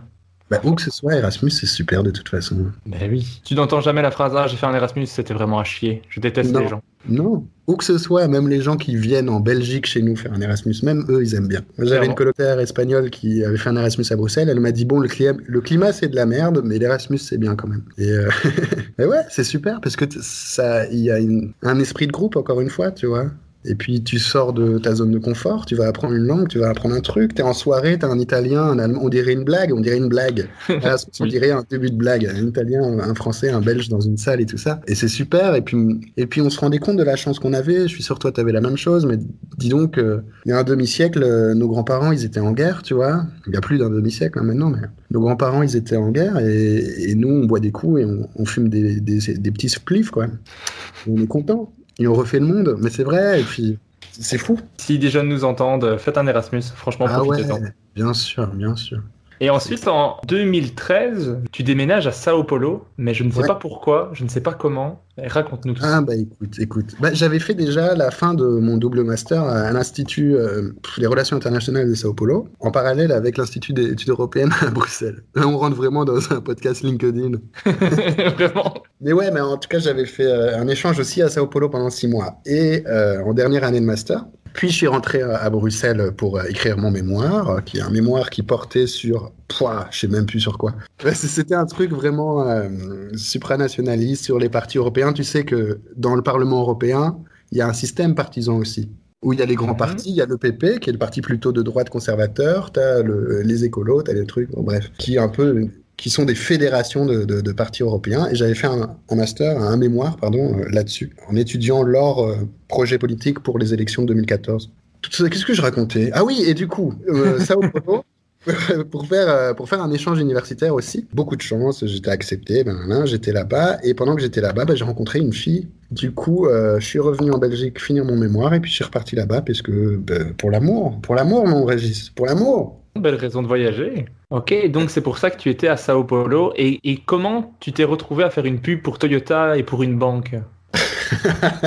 [0.50, 2.68] Bah, où que ce soit, Erasmus, c'est super de toute façon.
[2.86, 3.42] Mais oui.
[3.46, 6.02] Tu n'entends jamais la phrase Ah, j'ai fait un Erasmus, c'était vraiment à chier.
[6.10, 6.60] Je déteste Non.
[6.62, 6.82] les gens.
[7.08, 7.46] Non.
[7.68, 10.42] Où que ce soit, même les gens qui viennent en Belgique chez nous faire un
[10.42, 11.62] Erasmus, même eux, ils aiment bien.
[11.78, 14.50] J'avais une colocataire espagnole qui avait fait un Erasmus à Bruxelles.
[14.50, 17.38] Elle m'a dit bon, le, cli- le climat c'est de la merde, mais l'Erasmus c'est
[17.38, 17.84] bien quand même.
[17.98, 18.30] Et, euh,
[19.00, 22.60] ouais, c'est super parce que ça, il y a une- un esprit de groupe encore
[22.60, 23.32] une fois, tu vois.
[23.66, 26.60] Et puis tu sors de ta zone de confort, tu vas apprendre une langue, tu
[26.60, 27.34] vas apprendre un truc.
[27.34, 30.10] T'es en soirée, t'as un Italien, un Allemand, on dirait une blague, on dirait une
[30.10, 30.48] blague.
[31.20, 32.26] On dirait un début de blague.
[32.26, 34.82] Un Italien, un Français, un Belge dans une salle et tout ça.
[34.88, 35.56] Et c'est super.
[35.56, 35.78] Et puis,
[36.18, 37.84] et puis on se rendait compte de la chance qu'on avait.
[37.84, 39.06] Je suis sûr que toi, t'avais la même chose.
[39.06, 39.18] Mais
[39.58, 42.82] dis donc, euh, il y a un demi-siècle, euh, nos grands-parents, ils étaient en guerre,
[42.84, 43.26] tu vois.
[43.48, 46.38] Il y a plus d'un demi-siècle hein, maintenant, mais nos grands-parents, ils étaient en guerre.
[46.40, 49.70] Et, et nous, on boit des coups et on, on fume des, des, des petits
[49.70, 50.26] spliffs, quoi.
[50.26, 51.74] Et on est content.
[52.00, 52.78] Et on refait le monde.
[52.80, 53.42] Mais c'est vrai.
[53.42, 53.78] Et puis,
[54.12, 54.60] c'est fou.
[54.78, 56.64] Si des jeunes nous entendent, faites un Erasmus.
[56.76, 57.60] Franchement, Ah ouais, profitez-en.
[57.96, 59.02] bien sûr, bien sûr.
[59.44, 63.48] Et ensuite, en 2013, tu déménages à Sao Paulo, mais je ne sais Ouais.
[63.48, 65.04] pas pourquoi, je ne sais pas comment.
[65.18, 65.98] Raconte-nous tout ça.
[65.98, 66.96] Ah bah écoute, écoute.
[67.02, 71.36] Bah, j'avais fait déjà la fin de mon double master à l'Institut euh, des Relations
[71.36, 75.24] Internationales de Sao Paulo, en parallèle avec l'Institut des études européennes à Bruxelles.
[75.36, 77.32] Là, on rentre vraiment dans un podcast LinkedIn.
[77.66, 78.76] Vraiment.
[79.02, 81.68] Mais ouais, mais en tout cas, j'avais fait euh, un échange aussi à Sao Paulo
[81.68, 84.26] pendant six mois et euh, en dernière année de master.
[84.54, 87.82] Puis je suis rentré euh, à Bruxelles pour euh, écrire mon mémoire, euh, qui est
[87.82, 90.74] un mémoire qui portait sur, pouah, je sais même plus sur quoi.
[91.14, 92.70] C'était un truc vraiment euh,
[93.16, 95.14] supranationaliste sur les partis européens.
[95.14, 97.18] Tu sais que dans le Parlement européen,
[97.52, 98.90] il y a un système partisan aussi.
[99.24, 99.78] Où il y a les grands Mhm.
[99.78, 103.42] partis, il y a le PP, qui est le parti plutôt de droite conservateur, le,
[103.42, 107.06] les écolos, t'as les trucs, bon, bref, qui est un peu qui sont des fédérations
[107.06, 108.28] de, de- partis européens.
[108.32, 112.36] Et j'avais fait un, un master, un mémoire, pardon, euh, là-dessus, en étudiant leur euh,
[112.68, 114.72] projet politique pour les élections de 2014.
[115.02, 116.10] Tout ça, Qu'est-ce que je racontais?
[116.14, 118.04] Ah oui, et du coup, euh, Sao Paulo,
[118.92, 122.78] pour faire, euh, pour faire un échange universitaire aussi, beaucoup de chance, j'étais accepté, ben,
[122.90, 125.68] ben, j'étais là-bas, et pendant que j'étais là-bas, ben, j'ai rencontré une fille.
[125.92, 128.84] Du coup, euh, je suis revenu en Belgique finir mon mémoire, et puis je suis
[128.84, 133.42] reparti là-bas, parce que ben, pour l'amour, pour l'amour, mon Régis, pour l'amour Belle raison
[133.42, 134.06] de voyager.
[134.30, 136.54] Ok, donc c'est pour ça que tu étais à Sao Paulo.
[136.56, 140.36] Et, comment tu t'es retrouvé à faire une pub pour Toyota et pour une banque?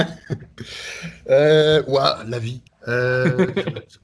[1.29, 1.83] Euh,
[2.29, 2.63] la vie.
[2.89, 3.47] Euh,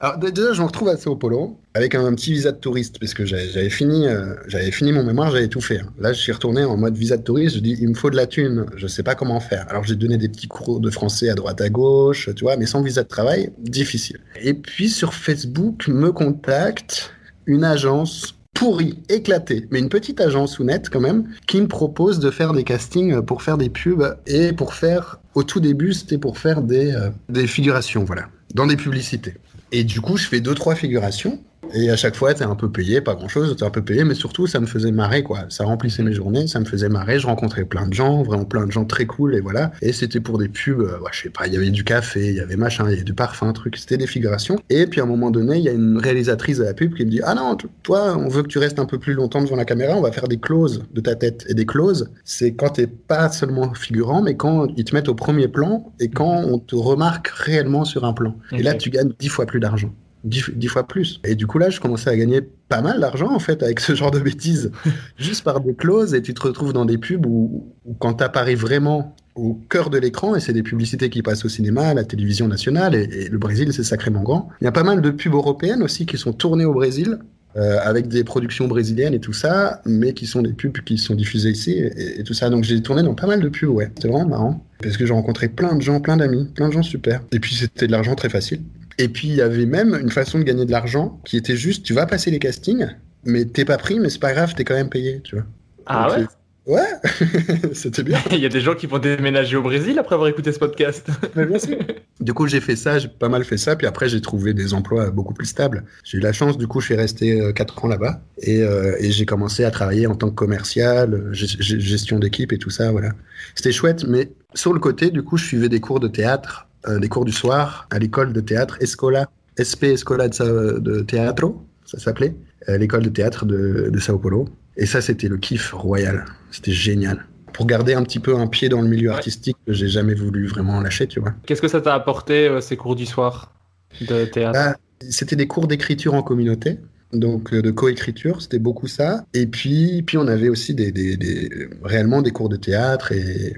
[0.01, 2.99] alors dé- déjà, je me retrouve à Sao Paulo avec un, petit visa de touriste
[2.99, 4.35] parce que j'avais fini, euh,
[4.73, 5.79] fini mon mémoire, j'avais tout fait.
[5.81, 5.93] hein.
[5.99, 7.57] Là, je suis retourné en mode visa de touriste.
[7.57, 8.67] Je dis, il me faut de la thune.
[8.77, 9.67] Je sais pas comment faire.
[9.71, 12.67] Alors, j'ai donné des petits cours de français à droite à gauche, tu vois, mais
[12.67, 14.19] sans visa de travail, difficile.
[14.43, 17.13] Et puis sur Facebook, me contacte
[17.47, 22.19] une agence pourrie, éclatée, mais une petite agence ou net quand même, qui me propose
[22.21, 26.19] de faire des castings pour faire des pubs et pour faire, au tout début, c'était
[26.19, 29.35] pour faire des, euh, des figurations, voilà, dans des publicités.
[29.71, 31.43] Et du coup, je fais deux, trois figurations.
[31.75, 34.05] Et à chaque fois, t'es un peu payé, pas grand chose, t'es un peu payé,
[34.05, 35.47] mais surtout, ça me faisait marrer, quoi.
[35.49, 37.19] Ça remplissait mes journées, ça me faisait marrer.
[37.19, 39.73] Je rencontrais plein de gens, vraiment plein de gens très cool, et voilà.
[39.81, 42.29] Et c'était pour des pubs, euh, ouais, je sais pas, il y avait du café,
[42.29, 44.59] il y avait machin, il y avait du parfum, truc, c'était des figurations.
[44.71, 47.05] Et puis à un moment donné, il y a une réalisatrice de la pub qui
[47.05, 49.57] me dit Ah non, toi, on veut que tu restes un peu plus longtemps devant
[49.57, 51.45] la caméra, on va faire des closes de ta tête.
[51.49, 55.15] Et des closes, c'est quand t'es pas seulement figurant, mais quand ils te mettent au
[55.15, 58.37] premier plan et quand on te remarque réellement sur un plan.
[58.53, 59.93] Et là, tu gagnes dix fois plus d'argent.
[60.25, 61.21] Dix, dix fois plus.
[61.25, 63.95] Et du coup, là, je commençais à gagner pas mal d'argent, en fait, avec ce
[63.95, 64.71] genre de bêtises.
[65.19, 68.55] Juste par des clauses, et tu te retrouves dans des pubs où, où quand t'apparais
[68.55, 72.05] vraiment au cœur de l'écran, et c'est des publicités qui passent au cinéma, à la
[72.05, 74.49] télévision nationale, et, et le Brésil, c'est sacrément grand.
[74.61, 77.19] Il y a pas mal de pubs européennes aussi qui sont tournées au Brésil,
[77.55, 81.15] euh, avec des productions brésiliennes et tout ça, mais qui sont des pubs qui sont
[81.15, 82.49] diffusées ici, et, et tout ça.
[82.49, 83.91] Donc j'ai tourné dans pas mal de pubs, ouais.
[83.95, 84.67] C'était vraiment marrant.
[84.83, 87.23] Parce que j'ai rencontré plein de gens, plein d'amis, plein de gens super.
[87.31, 88.63] Et puis c'était de l'argent très facile.
[89.03, 91.85] Et puis il y avait même une façon de gagner de l'argent qui était juste,
[91.85, 92.87] tu vas passer les castings,
[93.25, 95.45] mais t'es pas pris, mais c'est pas grave, t'es quand même payé, tu vois.
[95.87, 96.25] Ah Donc, ouais?
[96.29, 96.81] c'est- Ouais,
[97.73, 98.21] c'était bien.
[98.31, 101.09] Il y a des gens qui vont déménager au Brésil après avoir écouté ce podcast.
[101.35, 101.77] Mais bien sûr.
[102.21, 104.73] Du coup, j'ai fait ça, j'ai pas mal fait ça, puis après, j'ai trouvé des
[104.73, 105.83] emplois beaucoup plus stables.
[106.05, 109.11] J'ai eu la chance, du coup, je suis resté 4 ans là-bas, et, euh, et
[109.11, 112.71] j'ai commencé à travailler en tant que commercial, euh, gest- gest- gestion d'équipe et tout
[112.71, 113.11] ça, voilà.
[113.57, 116.72] C'était chouette, mais sur le côté, du coup, je suivais des cours de théâtre, euh,
[116.99, 122.35] des cours du soir, à l'école de théâtre Escola, SP Escola de, Teatro, ça s'appelait,
[122.69, 124.49] euh, l'école de théâtre de, de Sao Paulo.
[124.77, 126.25] Et ça, c'était le kiff royal.
[126.51, 127.25] C'était génial.
[127.53, 129.15] Pour garder un petit peu un pied dans le milieu Ouais.
[129.17, 131.35] artistique que j'ai jamais voulu vraiment lâcher, tu vois.
[131.45, 133.53] Qu'est-ce que ça t'a apporté, euh, ces cours du soir
[134.01, 134.53] de théâtre?
[134.59, 134.77] Bah,
[135.11, 136.79] c'était des cours d'écriture en communauté,
[137.13, 139.27] donc euh, de coécriture, c'était beaucoup ça.
[139.35, 143.55] Et puis, puis on avait aussi des, des- des- réellement des cours de théâtre et,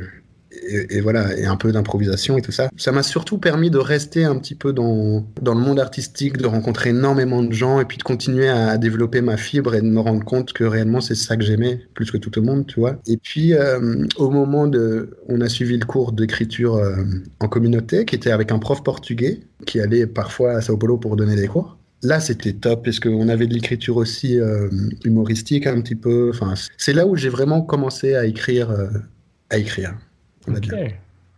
[0.68, 2.68] et, voilà, et un peu d'improvisation et tout ça.
[2.76, 6.46] Ça m'a surtout permis de rester un petit peu dans, dans le monde artistique, de
[6.46, 10.00] rencontrer énormément de gens et puis de continuer à développer ma fibre et de me
[10.00, 12.96] rendre compte que réellement c'est ça que j'aimais plus que tout le monde, tu vois.
[13.06, 16.96] Et puis euh, au moment de, on a suivi le cours d'écriture euh,
[17.40, 21.16] en communauté qui était avec un prof portugais qui allait parfois à Sao Paulo pour
[21.16, 21.78] donner des cours.
[22.02, 24.68] Là, c'était top parce qu'on avait de l'écriture aussi euh,
[25.04, 26.30] humoristique un petit peu.
[26.34, 28.70] Enfin, c'est là où j'ai vraiment commencé à écrire,
[29.48, 29.94] à écrire.
[30.48, 30.64] On va Ok.
[30.64, 30.92] dire.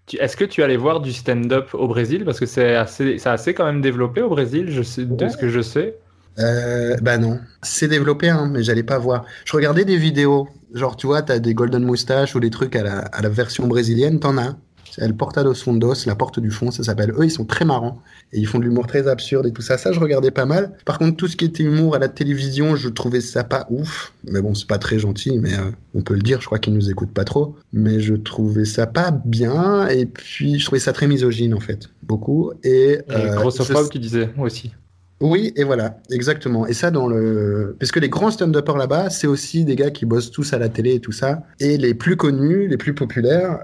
[0.07, 2.25] Tu- Est-ce que tu allais voir du stand-up au Brésil?
[2.25, 5.31] Parce que c'est assez, c'est assez quand même développé au Brésil, je sais, de Ouais.
[5.31, 5.97] ce que je sais.
[6.39, 9.25] Euh, bah non, c'est développé, hein, mais j'allais pas voir.
[9.47, 12.83] Je regardais des vidéos, genre tu vois, t'as des golden moustaches ou des trucs à
[12.83, 14.57] la, à la version brésilienne, t'en as.
[14.91, 17.13] C'est El Porta dos Fundos, la porte du fond, ça s'appelle.
[17.19, 19.77] Eux, ils sont très marrants et ils font de l'humour très absurde et tout ça.
[19.79, 20.73] Ça, je regardais pas mal.
[20.85, 24.13] Par contre, tout ce qui était humour à la télévision, je trouvais ça pas ouf.
[24.31, 26.41] Mais bon, c'est pas très gentil, mais euh, on peut le dire.
[26.41, 27.57] Je crois qu'ils nous écoutent pas trop.
[27.73, 31.89] Mais je trouvais ça pas bien et puis je trouvais ça très misogyne en fait,
[32.03, 32.53] beaucoup.
[32.65, 34.73] Et, Et euh, grossophobe je- qui disait aussi.
[35.21, 36.67] oui, et voilà, exactement.
[36.67, 37.77] Et ça, dans le.
[37.79, 40.69] Parce que les grands stand-uppers là-bas, c'est aussi des gars qui bossent tous à la
[40.69, 41.43] télé et tout ça.
[41.61, 43.61] Et les plus connus, les plus populaires,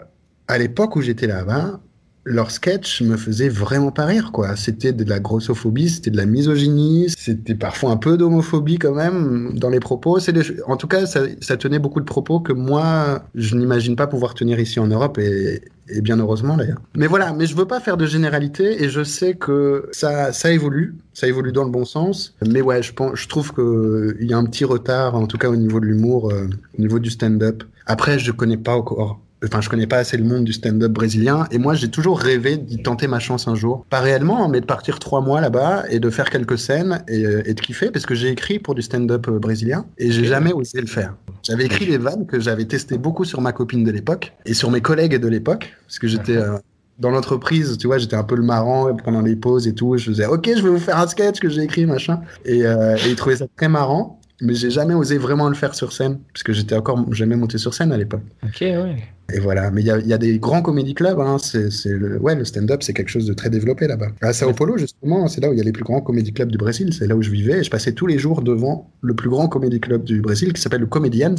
[0.52, 1.80] à l'époque où j'étais là-bas,
[2.24, 4.54] leurs sketchs me faisaient vraiment pas rire, quoi.
[4.54, 9.58] C'était de la grossophobie, c'était de la misogynie, c'était parfois un peu d'homophobie quand même
[9.58, 10.18] dans les propos.
[10.66, 14.60] En tout cas, ça, tenait beaucoup de propos que moi, je n'imagine pas pouvoir tenir
[14.60, 15.62] ici en Europe et,
[16.00, 16.80] bien heureusement d'ailleurs.
[16.96, 20.96] Mais voilà, mais je veux pas faire de généralité et je sais que ça, évolue,
[21.14, 22.36] ça évolue dans le bon sens.
[22.46, 25.80] Mais ouais, je trouve qu'il y a un petit retard, en tout cas au niveau
[25.80, 26.46] de l'humour, euh,
[26.78, 27.64] au niveau du stand-up.
[27.86, 29.18] Après, je connais pas encore.
[29.44, 32.57] Enfin, je connais pas assez le monde du stand-up brésilien et moi j'ai toujours rêvé
[32.57, 33.85] d'y tenter ma chance un jour.
[33.90, 37.24] Pas réellement, hein, mais de partir trois mois là-bas et de faire quelques scènes et,
[37.26, 40.52] euh, de kiffer parce que j'ai écrit pour du stand-up euh, brésilien et j'ai jamais
[40.52, 41.14] osé le faire.
[41.42, 44.70] J'avais écrit des vannes que j'avais testé beaucoup sur ma copine de l'époque et sur
[44.70, 46.59] mes collègues de l'époque parce que j'étais euh,
[47.00, 49.96] dans l'entreprise, tu vois, j'étais un peu le marrant pendant les pauses et tout.
[49.96, 53.09] Je faisais OK, je vais vous faire un sketch que j'ai écrit machin et, et
[53.09, 54.20] ils trouvaient ça très marrant.
[54.40, 57.59] Mais j'ai jamais osé vraiment le faire sur scène, parce que j'étais encore jamais monté
[57.59, 58.22] sur scène à l'époque.
[58.42, 58.96] Ok, ouais.
[59.32, 61.18] Et voilà, mais il y a, il y a des grands comédie clubs.
[61.20, 61.38] Hein.
[61.38, 64.08] C'est, le, ouais, le stand-up, c'est quelque chose de très développé là-bas.
[64.20, 66.50] À Sao Paulo, justement, c'est là où il y a les plus grands comédie clubs
[66.50, 66.92] du Brésil.
[66.92, 67.61] C'est là où je vivais.
[67.61, 70.61] Et je passais tous les jours devant le plus grand comédie club du Brésil, qui
[70.61, 71.35] s'appelle le Comedians.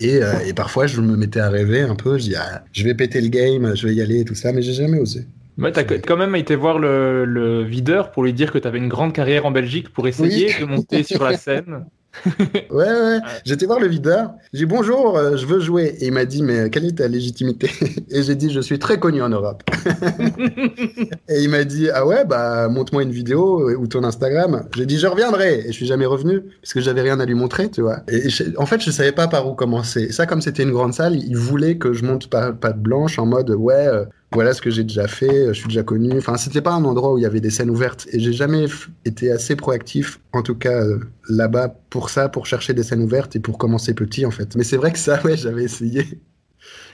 [0.00, 2.18] Et, euh, et parfois, je me mettais à rêver un peu.
[2.18, 4.52] Je dis, ah, je vais péter le game, je vais y aller et tout ça,
[4.52, 5.26] mais j'ai jamais osé.
[5.58, 8.88] Ouais, t'as quand même été voir le, le videur pour lui dire que t'avais une
[8.88, 11.84] grande carrière en Belgique pour essayer de monter sur la scène.
[12.70, 13.18] Ouais, ouais.
[13.44, 14.32] J'étais voir le videur.
[14.52, 15.96] J'ai dit bonjour, euh, je veux jouer.
[16.00, 17.70] Et il m'a dit, mais quelle est ta légitimité?
[18.10, 19.62] Et j'ai dit, je suis très connu en Europe.
[21.28, 24.68] et il m'a dit, ah ouais, bah montre-moi une vidéo euh, ou ton Instagram.
[24.74, 25.60] J'ai dit, je reviendrai.
[25.60, 28.00] Et je suis jamais revenu parce que j'avais rien à lui montrer, tu vois.
[28.08, 30.10] Et je- en fait, je savais pas par où commencer.
[30.12, 33.26] Ça, comme c'était une grande salle, il voulait que je monte pas patte blanche en
[33.26, 33.74] mode, ouais.
[33.86, 36.16] euh, voilà ce que j'ai déjà fait, euh, je suis déjà connu.
[36.16, 38.66] Enfin, c'était pas un endroit où il y avait des scènes ouvertes et j'ai jamais
[39.04, 43.36] été assez proactif, en tout cas euh, là-bas, pour ça, pour chercher des scènes ouvertes
[43.36, 44.54] et pour commencer petit en fait.
[44.56, 46.04] Mais c'est vrai que ça, ouais, j'avais essayé.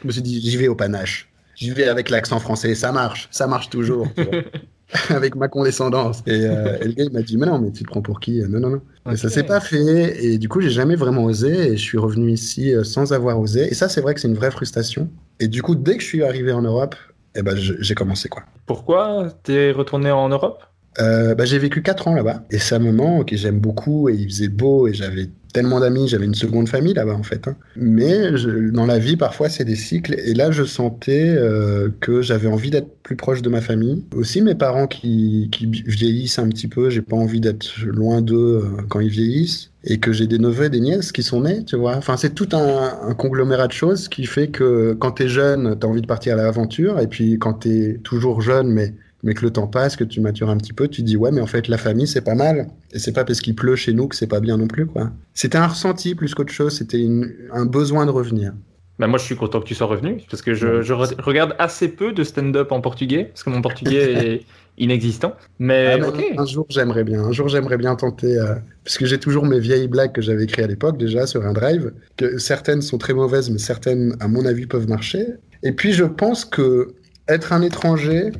[0.02, 1.30] Je me suis dit, j'y vais au panache.
[1.56, 4.08] J'y vais avec l'accent français, ça marche, ça marche toujours.
[4.16, 4.42] tu vois.
[5.10, 6.22] avec ma condescendance.
[6.26, 8.20] Et, euh, et le gars, il m'a dit, mais non, mais tu te prends pour
[8.20, 8.40] qui?
[8.48, 9.12] Non, non, non.
[9.12, 10.24] Et ça s'est pas fait.
[10.24, 11.72] Et du coup, j'ai jamais vraiment osé.
[11.72, 13.68] Et je suis revenu ici euh, sans avoir osé.
[13.68, 15.08] Et ça, c'est vrai que c'est une vraie frustration.
[15.40, 16.94] Et du coup, dès que je suis arrivé en Europe,
[17.34, 18.44] eh ben, j'ai commencé quoi.
[18.66, 20.62] Pourquoi t'es retourné en Europe?
[21.00, 24.14] Euh, bah, j'ai vécu 4 ans là-bas et ça me manque et j'aime beaucoup et
[24.14, 27.46] il faisait beau et j'avais tellement d'amis, j'avais une seconde famille là-bas en fait.
[27.48, 27.56] hein.
[27.76, 28.32] Mais
[28.72, 32.70] dans la vie parfois c'est des cycles et là je sentais euh, que j'avais envie
[32.70, 34.04] d'être plus proche de ma famille.
[34.14, 35.48] Aussi mes parents qui,
[35.86, 39.98] vieillissent un petit peu, j'ai pas envie d'être loin d'eux euh, quand ils vieillissent et
[39.98, 41.96] que j'ai des neveux et des nièces qui sont nés, tu vois.
[41.96, 46.02] Enfin c'est tout un conglomérat de choses qui fait que quand t'es jeune t'as envie
[46.02, 49.66] de partir à l'aventure et puis quand t'es toujours jeune mais mais que le temps
[49.66, 52.06] passe, que tu matures un petit peu, tu dis ouais, mais en fait la famille
[52.06, 54.56] c'est pas mal, et c'est pas parce qu'il pleut chez nous que c'est pas bien
[54.58, 55.10] non plus quoi.
[55.34, 57.04] C'était un ressenti plus qu'autre chose, c'était
[57.52, 58.52] un besoin de revenir.
[59.00, 61.56] Bah, moi, je suis content que tu sois revenu parce que je, je re- regarde
[61.58, 64.42] assez peu de stand-up en portugais parce que mon portugais est
[64.78, 65.34] inexistant.
[65.58, 66.40] Mais Ah.
[66.40, 69.58] Un jour j'aimerais bien, un jour j'aimerais bien tenter, euh, parce que j'ai toujours mes
[69.58, 73.14] vieilles blagues que j'avais écrites à l'époque déjà sur un drive, que certaines sont très
[73.14, 75.26] mauvaises, mais certaines à mon avis peuvent marcher.
[75.64, 76.94] Et puis je pense que
[77.26, 78.30] être un étranger,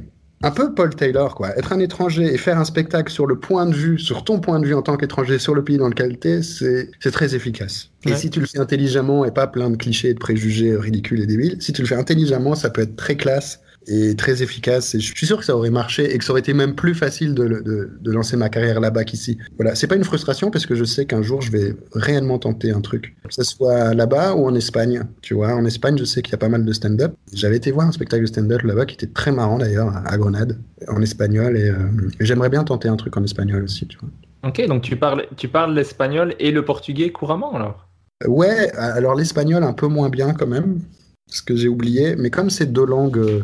[0.45, 3.67] un peu Paul Taylor quoi, être un étranger et faire un spectacle sur le point
[3.67, 6.19] de vue, sur ton point de vue en tant qu'étranger sur le pays dans lequel
[6.19, 7.91] t'es, c'est c'est très efficace.
[8.07, 11.21] Et si tu le fais intelligemment et pas plein de clichés et de préjugés ridicules
[11.23, 14.95] et débiles, si tu le fais intelligemment, ça peut être très classe et très efficace.
[14.95, 16.95] Et je suis sûr que ça aurait marché et que ça aurait été même plus
[16.95, 19.39] facile de, de, de lancer ma carrière là-bas qu'ici.
[19.57, 22.71] Voilà, c'est pas une frustration parce que je sais qu'un jour je vais réellement tenter
[22.71, 25.05] un truc, que ce soit là-bas ou en Espagne.
[25.23, 27.15] Tu vois, en Espagne, je sais qu'il y a pas mal de stand-up.
[27.33, 30.59] J'avais été voir un spectacle de stand-up là-bas qui était très marrant d'ailleurs à Grenade
[30.89, 31.77] en espagnol et, euh,
[32.21, 33.87] et j'aimerais bien tenter un truc en espagnol aussi.
[33.87, 34.09] Tu vois.
[34.49, 37.89] Ok, donc tu parles, tu parles l'espagnol et le portugais couramment alors?
[38.27, 40.81] Ouais, alors l'espagnol un peu moins bien quand même,
[41.29, 43.43] ce que j'ai oublié, mais comme c'est deux langues euh,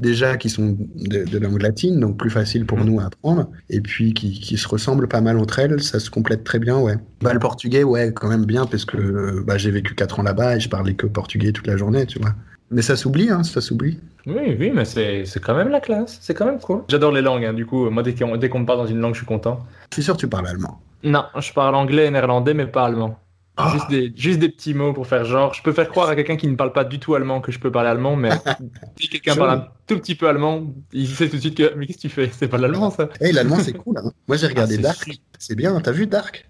[0.00, 3.80] déjà qui sont de, de langue latine, donc plus facile pour nous à apprendre, et
[3.80, 6.96] puis qui, qui, se ressemblent pas mal entre elles, ça se complète très bien, ouais.
[7.22, 10.22] Bah, le portugais, ouais, quand même bien, parce que euh, bah, j'ai vécu 4 ans
[10.22, 12.34] là-bas et je parlais que portugais toute la journée, tu vois.
[12.70, 14.00] Mais ça s'oublie, hein, ça s'oublie.
[14.26, 16.82] Oui, oui, mais c'est quand même la classe, c'est quand même cool.
[16.88, 18.98] J'adore les langues, hein, du coup, moi dès qu'on dès qu'on me parle dans une
[18.98, 19.64] langue, je suis content.
[19.90, 20.80] Je suis sûr que tu parles allemand.
[21.02, 23.18] Non, je parle anglais et néerlandais, mais pas allemand.
[23.56, 23.62] Oh.
[23.72, 25.54] Juste, des, juste des petits mots pour faire genre.
[25.54, 27.60] Je peux faire croire à quelqu'un qui ne parle pas du tout allemand que je
[27.60, 28.30] peux parler allemand, mais
[28.98, 31.72] si quelqu'un parle un tout petit peu allemand, il sait tout de suite que.
[31.76, 32.30] Mais qu'est-ce que tu fais?
[32.36, 33.98] C'est pas l'allemand ça hey, L'allemand c'est cool.
[33.98, 34.10] Hein.
[34.26, 35.08] Moi j'ai regardé ah, Dark.
[35.38, 36.48] C'est bien, t'as vu Dark?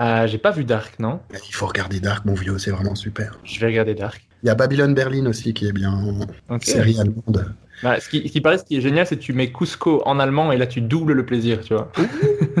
[0.00, 3.38] Euh, J'ai pas vu Dark, non Il faut regarder Dark, mon vieux, c'est vraiment super.
[3.44, 4.26] Je vais regarder Dark.
[4.42, 6.18] Il y a Babylon Berlin aussi qui est bien.
[6.48, 6.70] Okay.
[6.70, 7.54] Série allemande.
[7.82, 10.02] Bah, ce, qui, ce qui paraît, ce qui est génial, c'est que tu mets Cusco
[10.04, 11.90] en allemand et là tu doubles le plaisir, tu vois.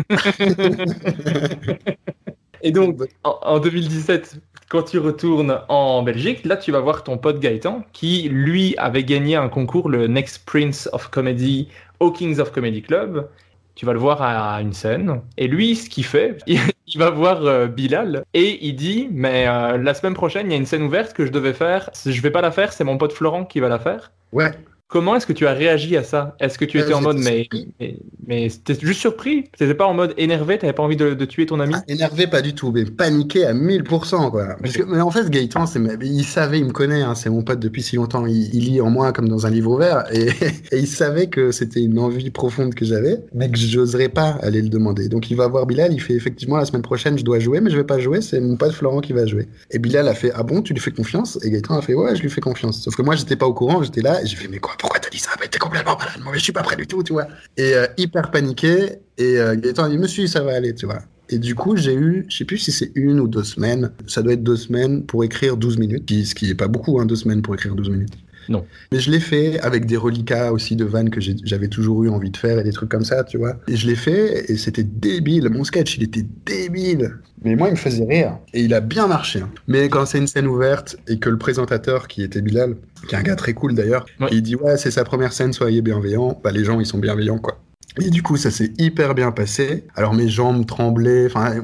[2.62, 4.40] et donc, en, en 2017,
[4.72, 9.04] quand tu retournes en Belgique, là, tu vas voir ton pote Gaëtan, qui, lui, avait
[9.04, 11.68] gagné un concours, le Next Prince of Comedy
[12.00, 13.28] au Kings of Comedy Club.
[13.74, 15.20] Tu vas le voir à une scène.
[15.36, 16.58] Et lui, ce qu'il fait, il,
[16.96, 20.58] va voir euh, Bilal et il dit, mais euh, la semaine prochaine, il y a
[20.58, 21.90] une scène ouverte que je devais faire.
[22.06, 24.10] Je vais pas la faire, c'est mon pote Florent qui va la faire.
[24.32, 24.52] Ouais.
[24.92, 26.36] Comment est-ce que tu as réagi à ça?
[26.38, 27.48] Est-ce que tu étais euh, en mode mais,
[27.80, 29.44] mais, mais t'étais juste surpris?
[29.56, 30.58] T'étais pas en mode énervé?
[30.58, 31.72] T'avais pas envie de, de, tuer ton ami?
[31.74, 34.48] Ah, Énervé pas du tout, mais paniqué à 1000% quoi.
[34.60, 35.64] Parce que, mais en fait Gaëtan,
[36.02, 38.26] il savait, il me connaît, hein, c'est mon pote depuis si longtemps.
[38.26, 40.28] Il, il, lit en moi comme dans un livre ouvert et,
[40.72, 44.60] et il savait que c'était une envie profonde que j'avais, mais que j'oserais pas aller
[44.60, 45.08] le demander.
[45.08, 47.70] Donc il va voir Bilal, il fait effectivement la semaine prochaine je dois jouer, mais
[47.70, 49.48] je vais pas jouer, c'est mon pote Florent qui va jouer.
[49.70, 51.38] Et Bilal a fait ah bon, tu lui fais confiance?
[51.42, 52.82] Et Gaëtan a fait ouais, je lui fais confiance.
[52.82, 54.98] Sauf que moi j'étais pas au courant, j'étais là et j'ai fait mais quoi, pourquoi
[54.98, 55.30] t'as dit ça?
[55.60, 57.28] Complètement malade, mais je suis pas prêt du tout, tu vois.
[57.56, 60.98] Et euh, hyper paniqué, et euh, Gaëtan dit, monsieur, ça va aller, tu vois.
[61.28, 64.22] Et du coup, j'ai eu, je sais plus si c'est une ou deux semaines, ça
[64.22, 67.14] doit être deux semaines pour écrire 12 minutes, ce qui est pas beaucoup, hein, deux
[67.14, 68.12] semaines pour écrire 12 minutes.
[68.48, 68.64] Non.
[68.90, 72.30] Mais je l'ai fait avec des reliquats aussi de vannes que j'avais toujours eu envie
[72.30, 73.56] de faire et des trucs comme ça, tu vois.
[73.68, 75.48] Et je l'ai fait et c'était débile.
[75.50, 77.18] Mon sketch, il était débile.
[77.44, 78.38] Mais moi, il me faisait rire.
[78.54, 79.40] Et il a bien marché.
[79.40, 79.50] Hein.
[79.66, 82.76] Mais quand c'est une scène ouverte et que le présentateur, qui était Bilal,
[83.08, 84.28] qui est un gars très cool d'ailleurs, ouais.
[84.30, 86.40] il dit Ouais, c'est sa première scène, soyez bienveillants.
[86.44, 87.58] Bah, les gens, ils sont bienveillants, quoi.
[88.00, 89.84] Et du coup, ça s'est hyper bien passé.
[89.96, 91.56] Alors mes jambes tremblaient, enfin,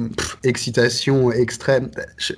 [0.45, 1.91] excitation extrême.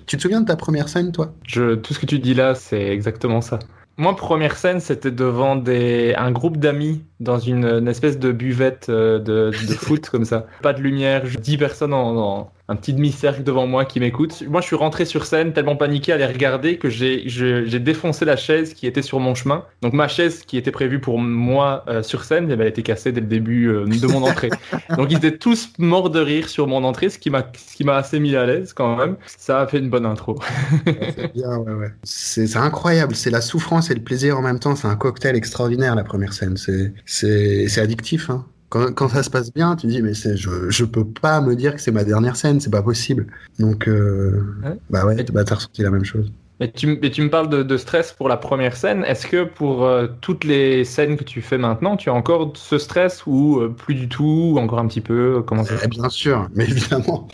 [0.06, 1.34] Tu te souviens de ta première scène, toi?
[1.46, 3.58] Je, Tout ce que tu dis là, c'est exactement ça.
[3.96, 9.18] Moi, première scène, c'était devant des, un groupe d'amis dans une, espèce de buvette euh,
[9.18, 10.46] de, de foot comme ça.
[10.62, 14.44] Pas de lumière, 10 personnes en, en un petit demi-cercle devant moi qui m'écoute.
[14.48, 18.36] Moi, je suis rentré sur scène tellement paniqué à les regarder que j'ai défoncé la
[18.36, 19.64] chaise qui était sur mon chemin.
[19.82, 22.68] Donc ma chaise qui était prévue pour moi euh, sur scène, eh ben, elle a
[22.68, 24.50] été cassée dès le début euh, de mon entrée.
[24.96, 27.82] Donc ils étaient tous morts de rire sur mon entrée, ce qui m'a ce qui
[27.82, 29.16] m'a assez mis à l'aise quand même.
[29.26, 30.38] Ça a fait une bonne intro.
[30.86, 31.92] c'est bien, ouais, ouais.
[32.04, 33.16] C'est incroyable.
[33.16, 34.76] C'est la souffrance et le plaisir en même temps.
[34.76, 36.56] C'est un cocktail extraordinaire la première scène.
[36.56, 38.30] C'est addictif.
[38.30, 38.44] Hein.
[38.70, 41.74] Quand, quand, ça se passe bien, tu dis mais je je peux pas me dire
[41.74, 43.26] que c'est ma dernière scène, c'est pas possible.
[43.58, 44.78] Donc euh, ouais.
[44.88, 46.32] bah ouais, bah t'as ressenti la même chose.
[46.60, 49.02] Mais tu, mais tu me parles de, de, stress pour la première scène.
[49.04, 52.76] Est-ce que pour euh, toutes les scènes que tu fais maintenant, tu as encore ce
[52.76, 56.10] stress ou euh, plus du tout, ou encore un petit peu Comment ça eh, Bien
[56.10, 57.28] sûr, mais évidemment.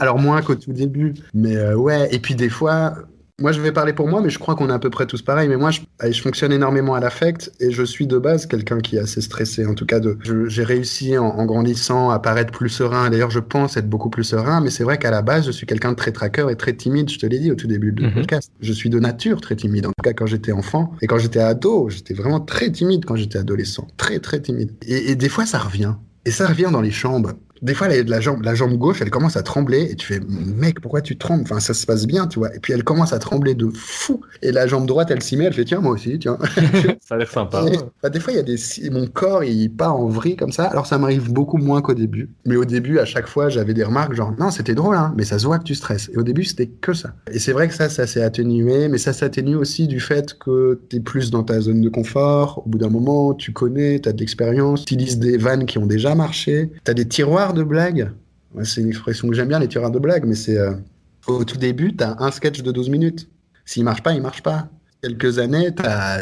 [0.00, 2.12] Alors moins qu'au tout début, mais ouais.
[2.12, 2.94] Et puis des fois,
[3.42, 5.20] moi, je vais parler pour moi, mais je crois qu'on est à peu près tous
[5.20, 5.48] pareils.
[5.48, 5.80] Mais moi, je,
[6.10, 9.66] je fonctionne énormément à l'affect et je suis de base quelqu'un qui est assez stressé.
[9.66, 10.16] En tout cas, de,
[10.46, 13.10] j'ai réussi en, en, grandissant à paraître plus serein.
[13.10, 15.66] D'ailleurs, je pense être beaucoup plus serein, mais c'est vrai qu'à la base, je suis
[15.66, 17.10] quelqu'un de très traqueur et très timide.
[17.10, 18.14] Je te l'ai dit au tout début du mm-hmm.
[18.14, 18.52] podcast.
[18.60, 19.86] Je suis de nature très timide.
[19.86, 23.16] En tout cas, quand j'étais enfant et quand j'étais ado, j'étais vraiment très timide quand
[23.16, 23.88] j'étais adolescent.
[23.96, 24.70] Très, très timide.
[24.86, 25.94] Et, et des fois, ça revient.
[26.24, 27.32] Et ça revient dans les chambres
[27.62, 30.80] des fois, la, jambe, la jambe gauche, elle commence à trembler et tu fais, mec,
[30.80, 31.42] pourquoi tu trembles?
[31.44, 32.54] Enfin, ça se passe bien, tu vois.
[32.54, 34.20] Et puis elle commence à trembler de fou.
[34.42, 36.38] Et la jambe droite, elle s'y met, elle fait, tiens, moi aussi, tiens.
[37.00, 37.64] ça a l'air sympa.
[37.72, 38.56] Et, bah, des fois, il y a des,
[38.90, 40.64] mon corps, il part en vrille comme ça.
[40.64, 42.30] Alors, ça m'arrive beaucoup moins qu'au début.
[42.44, 45.24] Mais au début, à chaque fois, j'avais des remarques genre, non, c'était drôle, hein, mais
[45.24, 46.10] ça se voit que tu stresses.
[46.12, 47.14] Et au début, c'était que ça.
[47.30, 50.80] Et c'est vrai que ça, ça s'est atténué, mais ça s'atténue aussi du fait que
[50.88, 52.62] tu es plus dans ta zone de confort.
[52.66, 55.78] Au bout d'un moment, tu connais, tu as de l'expérience, tu utilises des vannes qui
[55.78, 58.12] ont déjà marché, tu as des tiroirs de blagues
[58.62, 60.72] c'est une expression que j'aime bien, les tireurs de blagues, mais c'est euh,
[61.26, 63.28] au tout début, tu as un sketch de 12 minutes.
[63.64, 64.68] S'il marche pas, il marche pas.
[65.02, 65.70] Quelques années,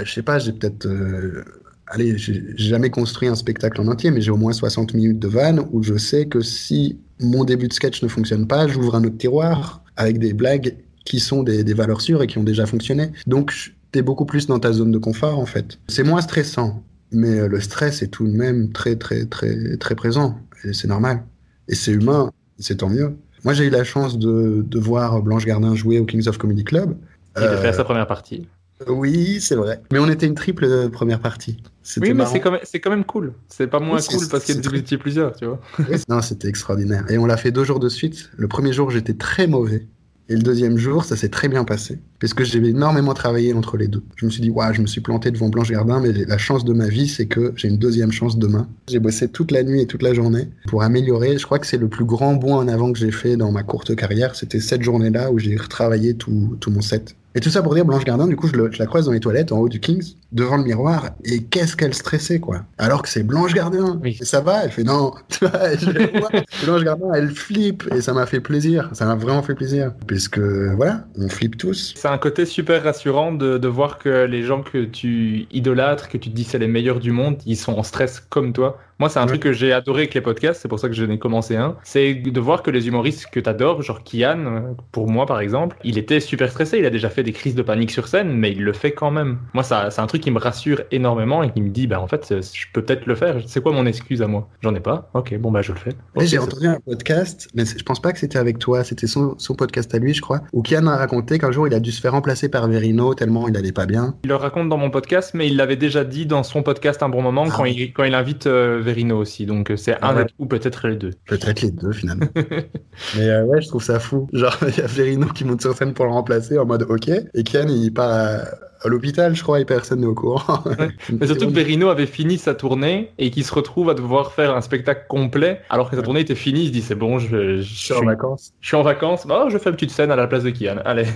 [0.05, 1.45] je sais pas, j'ai peut-être euh,
[1.87, 5.19] allez, j'ai j'ai jamais construit un spectacle en entier, mais j'ai au moins 60 minutes
[5.19, 8.95] de vannes où je sais que si mon début de sketch ne fonctionne pas, j'ouvre
[8.95, 12.45] un autre tiroir avec des blagues qui sont des, des valeurs sûres et qui ont
[12.45, 13.11] déjà fonctionné.
[13.27, 15.79] Donc, t'es beaucoup plus dans ta zone de confort, en fait.
[15.89, 19.95] C'est moins stressant, mais euh, le stress est tout de même très, très, très, très
[19.95, 20.39] présent.
[20.65, 21.25] Et c'est normal.
[21.69, 23.17] Et c'est humain, c'est tant mieux.
[23.45, 26.65] Moi, j'ai eu la chance de, de voir Blanche Gardin jouer au Kings of Comedy
[26.65, 26.97] Club.
[27.37, 28.47] Il a Euh, fait sa première partie.
[28.89, 29.81] oui, c'est vrai.
[29.93, 31.63] Mais on était une triple euh, première partie.
[31.83, 33.33] C'était Oui, mais c'est quand, même- c'est quand même cool.
[33.49, 35.61] C'est pas moins Oui, c'est- cool parce qu'il y a plusieurs, tu vois.
[35.79, 37.05] Oui, non, c'était extraordinaire.
[37.11, 38.31] Et on l'a fait deux jours de suite.
[38.37, 39.87] Le premier jour, j'étais très mauvais.
[40.31, 41.99] Et le deuxième jour, ça s'est très bien passé.
[42.21, 44.05] Parce que j'ai énormément travaillé entre les deux.
[44.15, 46.73] Je me suis dit, je me suis planté devant Blanche Gardin, mais la chance de
[46.73, 48.69] ma vie, c'est que j'ai une deuxième chance demain.
[48.89, 51.37] J'ai bossé toute la nuit et toute la journée pour améliorer.
[51.37, 53.65] Je crois que c'est le plus grand bond en avant que j'ai fait dans ma
[53.65, 54.37] courte carrière.
[54.37, 57.17] C'était cette journée-là où j'ai retravaillé tout mon set.
[57.35, 59.13] Et tout ça pour dire, Blanche Gardin, du coup, je, le- je la croise dans
[59.13, 62.63] les toilettes, en haut du Kings, devant le miroir, et qu'est-ce qu'elle stressait, quoi.
[62.77, 64.01] Alors que c'est Blanche Gardin.
[64.03, 64.19] Oui.
[64.21, 65.13] Et ça va, elle fait non.
[65.29, 66.31] Tu vois, je la vois.
[66.65, 68.91] Blanche Gardin, elle flippe, et ça m'a fait plaisir.
[68.95, 69.93] Ça m'a vraiment fait plaisir.
[70.09, 71.95] Parce que, voilà, on flippe tous.
[71.97, 76.19] C'est un côté super rassurant de, de voir que les gens que tu idolâtres, que
[76.19, 78.79] tu te dis c'est les meilleurs du monde, ils sont en stress comme toi.
[79.01, 79.29] Moi, c'est un Ouais.
[79.29, 81.77] truc que j'ai adoré avec les podcasts, c'est pour ça que j'en ai commencé un.
[81.83, 85.77] C'est de voir que les humoristes que tu adores, genre Kian, pour moi par exemple,
[85.85, 88.53] il était super stressé, il a déjà fait des crises de panique sur scène, mais
[88.53, 89.39] il le fait quand même.
[89.55, 92.07] Moi, ça, c'est un truc qui me rassure énormément et qui me dit, bah en
[92.07, 93.37] fait, je peux peut-être le faire.
[93.47, 94.49] C'est quoi mon excuse à moi?
[94.63, 95.93] J'en ai pas Ok, bon, bah je le fais.
[96.19, 99.55] J'ai entendu un podcast, mais je pense pas que c'était avec toi, c'était son, son
[99.55, 102.01] podcast à lui, je crois, où Kian a raconté qu'un jour il a dû se
[102.03, 104.15] faire remplacer par Verino tellement il allait pas bien.
[104.25, 107.09] Il le raconte dans mon podcast, mais il l'avait déjà dit dans son podcast un
[107.09, 107.73] bon moment Ah quand, ouais.
[107.73, 109.47] il, quand il invite euh, Verino aussi.
[109.47, 110.27] Donc euh, c'est Ah un ouais.
[110.39, 111.13] ou peut-être les deux.
[111.27, 112.27] Peut-être les deux finalement.
[113.17, 114.29] mais euh, ouais, je trouve ça fou.
[114.33, 117.09] Genre, il y a Verino qui monte sur scène pour le remplacer en mode ok,
[117.09, 118.45] et Kian il part à,
[118.83, 120.65] à l'hôpital, je crois, et personne n'est au courant.
[121.21, 124.55] Mais surtout que Verino avait fini sa tournée et qu'il se retrouve à devoir faire
[124.57, 126.63] un spectacle complet alors que sa tournée était finie.
[126.63, 128.53] Il se dit c'est bon, je, je, Je suis en vacances.
[128.61, 129.27] je suis en vacances.
[129.29, 130.79] Oh, je fais une petite scène à la place de Kian.
[130.85, 131.07] Allez.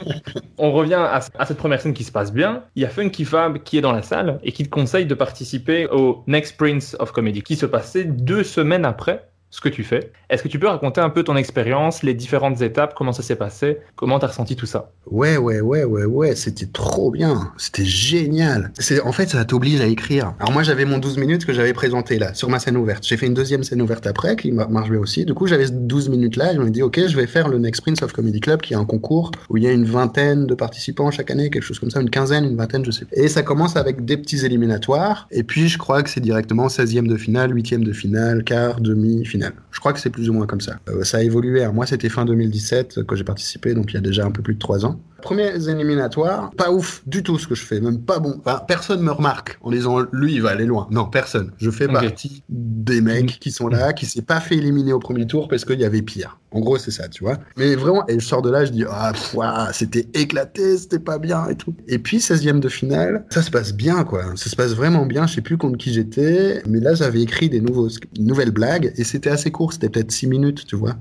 [0.58, 2.64] On revient à, à cette première scène qui se passe bien.
[2.76, 5.14] Il y a Funky Fab qui est dans la salle et qui te conseille de
[5.14, 9.84] participer au Next Prince of Comedy qui se passait deux semaines après ce que tu
[9.84, 10.10] fais.
[10.30, 13.36] Est-ce que tu peux raconter un peu ton expérience, les différentes étapes, comment ça s'est
[13.36, 14.90] passé, comment t'as ressenti tout ça?
[15.06, 18.72] Ouais, ouais, ouais, ouais, ouais, c'était trop bien, c'était génial.
[19.04, 20.32] En fait ça t'oblige à écrire.
[20.40, 23.04] Alors moi j'avais mon 12 minutes que j'avais présenté là sur ma scène ouverte.
[23.06, 25.26] J'ai fait une deuxième scène ouverte après qui ma- marche bien aussi.
[25.26, 27.48] Du coup j'avais ce 12 minutes là et je me dit OK, je vais faire
[27.48, 29.84] le Next Prince of Comedy Club qui est un concours où il y a une
[29.84, 33.04] vingtaine de participants chaque année, quelque chose comme ça, une quinzaine, une vingtaine, je sais.
[33.04, 33.10] pas.
[33.16, 37.06] Et ça commence avec des petits éliminatoires et puis je crois que c'est directement 16e
[37.06, 39.41] de finale, 8e de finale, quart, demi, finale.
[39.70, 40.78] Je crois que c'est plus ou moins comme ça.
[40.88, 41.66] Euh, ça a évolué.
[41.68, 44.54] Moi c'était fin 2017 que j'ai participé donc il y a déjà un peu plus
[44.54, 45.00] de 3 ans.
[45.22, 48.34] Premiers éliminatoires, pas ouf du tout ce que je fais, même pas bon.
[48.44, 50.86] Enfin, personne me remarque en disant lui il va aller loin.
[50.90, 51.52] Non, personne.
[51.58, 51.92] Je fais Ok.
[51.92, 55.64] partie des mecs qui sont là, qui s'est pas fait éliminer au premier tour parce
[55.64, 56.38] qu'il y avait pire.
[56.50, 57.38] En gros, c'est ça, tu vois.
[57.56, 61.18] Mais vraiment, et je sors de là, je dis ah ouah, c'était éclaté, c'était pas
[61.18, 61.74] bien et tout.
[61.88, 64.24] Et puis 16e de finale, ça se passe bien quoi.
[64.36, 65.26] Ça se passe vraiment bien.
[65.26, 68.92] Je sais plus contre qui j'étais, mais là j'avais écrit des nouveaux, une nouvelle blague
[68.96, 69.72] et c'était assez court.
[69.72, 70.96] C'était peut-être 6 minutes, tu vois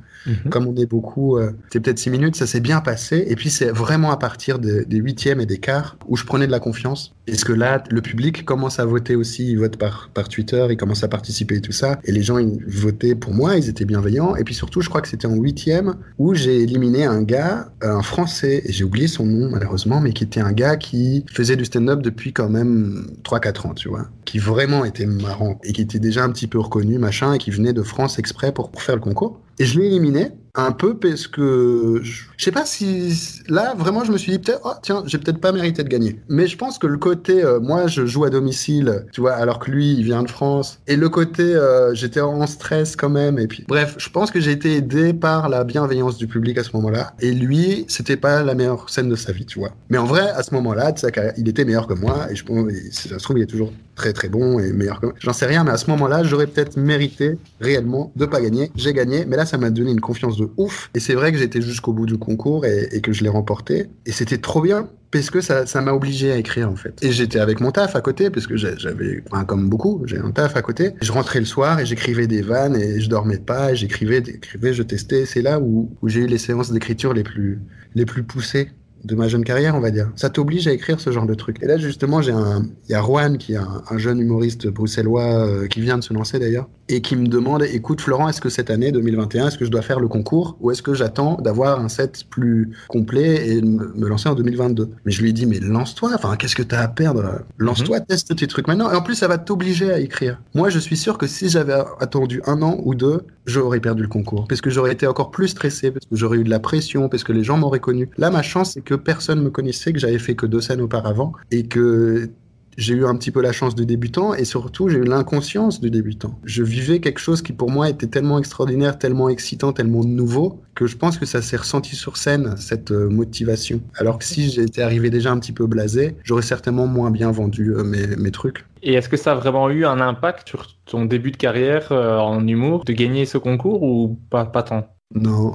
[0.52, 3.26] comme on est beaucoup, euh, c'était peut-être six minutes, ça s'est bien passé.
[3.28, 6.46] Et puis c'est vraiment à partir de- des huitièmes et des quarts où je prenais
[6.48, 7.14] de la confiance.
[7.28, 11.04] Parce que là, le public commence à voter aussi, ils votent par, Twitter, ils commencent
[11.04, 12.00] à participer et tout ça.
[12.04, 14.36] Et les gens, ils votaient pour moi, ils étaient bienveillants.
[14.36, 17.96] Et puis surtout, je crois que c'était en huitième où j'ai éliminé un gars, euh,
[17.96, 21.56] un Français, et j'ai oublié son nom malheureusement, mais qui était un gars qui faisait
[21.56, 24.08] du stand-up depuis quand même 3-4 ans, tu vois.
[24.26, 27.52] Qui vraiment était marrant et qui était déjà un petit peu reconnu, machin, et qui
[27.52, 29.40] venait de France exprès pour faire le concours.
[29.60, 34.12] Et je l'ai éliminé un peu parce que je sais pas si là vraiment je
[34.12, 36.20] me suis dit peut-être oh tiens j'ai peut-être pas mérité de gagner.
[36.30, 39.60] Mais je pense que le côté euh, moi je joue à domicile tu vois alors
[39.60, 43.40] que lui il vient de France et le côté euh, j'étais en stress quand même
[43.40, 46.64] et puis bref je pense que j'ai été aidé par la bienveillance du public à
[46.64, 49.72] ce moment-là et lui c'était pas la meilleure scène de sa vie tu vois.
[49.90, 50.94] Mais en vrai à ce moment-là
[51.38, 53.72] il était meilleur que moi et je pense si ça se trouve il est toujours
[54.02, 55.16] très très bon et meilleur que moi.
[55.20, 58.72] J'en sais rien mais à ce moment-là j'aurais peut-être mérité réellement de pas gagner.
[58.76, 60.90] J'ai gagné mais là ça m'a donné une confiance de ouf.
[60.96, 63.88] Et c'est vrai que j'étais jusqu'au bout du concours et, que je l'ai remporté.
[64.08, 66.98] Et c'était trop bien parce que ça ça m'a obligé à écrire en fait.
[67.04, 70.56] Et j'étais avec mon taf à côté parce que j'avais comme beaucoup j'ai un taf
[70.56, 70.96] à côté.
[71.00, 74.82] Je rentrais le soir et j'écrivais des vannes et je dormais pas j'écrivais j'écrivais je
[74.82, 75.28] testais.
[75.28, 77.60] C'est là où, où j'ai eu les séances d'écriture les plus
[77.94, 78.72] les plus poussées
[79.04, 80.10] de ma jeune carrière, on va dire.
[80.16, 81.58] Ça t'oblige à écrire ce genre de truc.
[81.62, 84.68] Et là, justement, j'ai un, il y a Juan qui est un, un jeune humoriste
[84.68, 88.42] bruxellois euh, qui vient de se lancer d'ailleurs et qui me demande, écoute Florent, est-ce
[88.42, 91.36] que cette année 2021, est-ce que je dois faire le concours ou est-ce que j'attends
[91.36, 95.34] d'avoir un set plus complet et me, me lancer en 2022 Mais je lui ai
[95.34, 96.12] dit, mais lance-toi.
[96.16, 98.92] Enfin, qu'est-ce que t'as à perdre Lance-toi, teste tes trucs maintenant.
[98.92, 100.42] Et en plus, ça va t'obliger à écrire.
[100.54, 104.08] Moi, je suis sûr que si j'avais attendu un an ou deux, j'aurais perdu le
[104.08, 107.10] concours parce que j'aurais été encore plus stressé, parce que j'aurais eu de la pression,
[107.10, 108.10] parce que les gens m'auraient connu.
[108.18, 111.34] Là, ma chance, c'est que personne me connaissait, que j'avais fait que deux scènes auparavant
[111.52, 112.30] et que
[112.78, 115.90] j'ai eu un petit peu la chance de débutant et surtout j'ai eu l'inconscience du
[115.90, 116.40] débutant.
[116.44, 120.88] Je vivais quelque chose qui pour moi était tellement extraordinaire, tellement excitant, tellement nouveau que
[120.88, 123.82] je pense que ça s'est ressenti sur scène, cette euh, motivation.
[123.96, 127.74] Alors que si j'étais arrivé déjà un petit peu blasé, j'aurais certainement moins bien vendu
[127.76, 128.66] euh, mes, mes trucs.
[128.84, 132.18] Et est-ce que ça a vraiment eu un impact sur ton début de carrière euh,
[132.18, 134.88] en humour, de gagner ce concours ou pas, pas tant?
[135.14, 135.54] Non.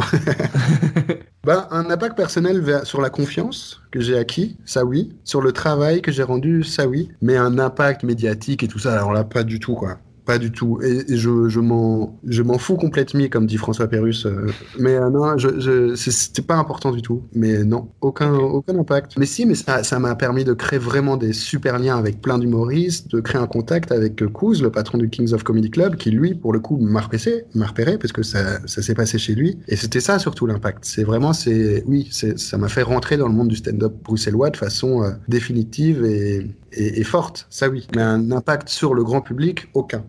[1.45, 5.17] ben, un impact personnel sur la confiance que j'ai acquis, ça oui.
[5.25, 7.11] Sur le travail que j'ai rendu, ça oui.
[7.23, 9.99] Mais un impact médiatique et tout ça, alors là, pas du tout, quoi.
[10.27, 10.81] Pas du tout.
[10.83, 14.27] Et, et je, je m'en, je m'en fous complètement, comme dit François Pérus.
[14.27, 14.47] euh,
[14.79, 17.23] mais euh, non, je, c'était pas important du tout.
[17.33, 19.17] Mais non, aucun, aucun impact.
[19.19, 22.39] Mais si, mais ça, ça m'a permis de créer vraiment des super liens avec plein
[22.39, 25.95] d'humoristes, de créer un contact avec euh, Kouz, le patron du Kings of Comedy Club,
[25.95, 29.19] qui lui, pour le coup, m'a repéré, m'a repéré parce que ça, ça s'est passé
[29.19, 29.59] chez lui.
[29.69, 30.85] Et c'était ça surtout l'impact.
[30.85, 34.57] C'est vraiment, c'est, oui, ça m'a fait rentrer dans le monde du stand-up bruxellois de
[34.57, 37.47] façon euh, définitive et, et, et forte.
[37.49, 37.87] Ça oui.
[37.95, 40.05] Mais un impact sur le grand public, aucun.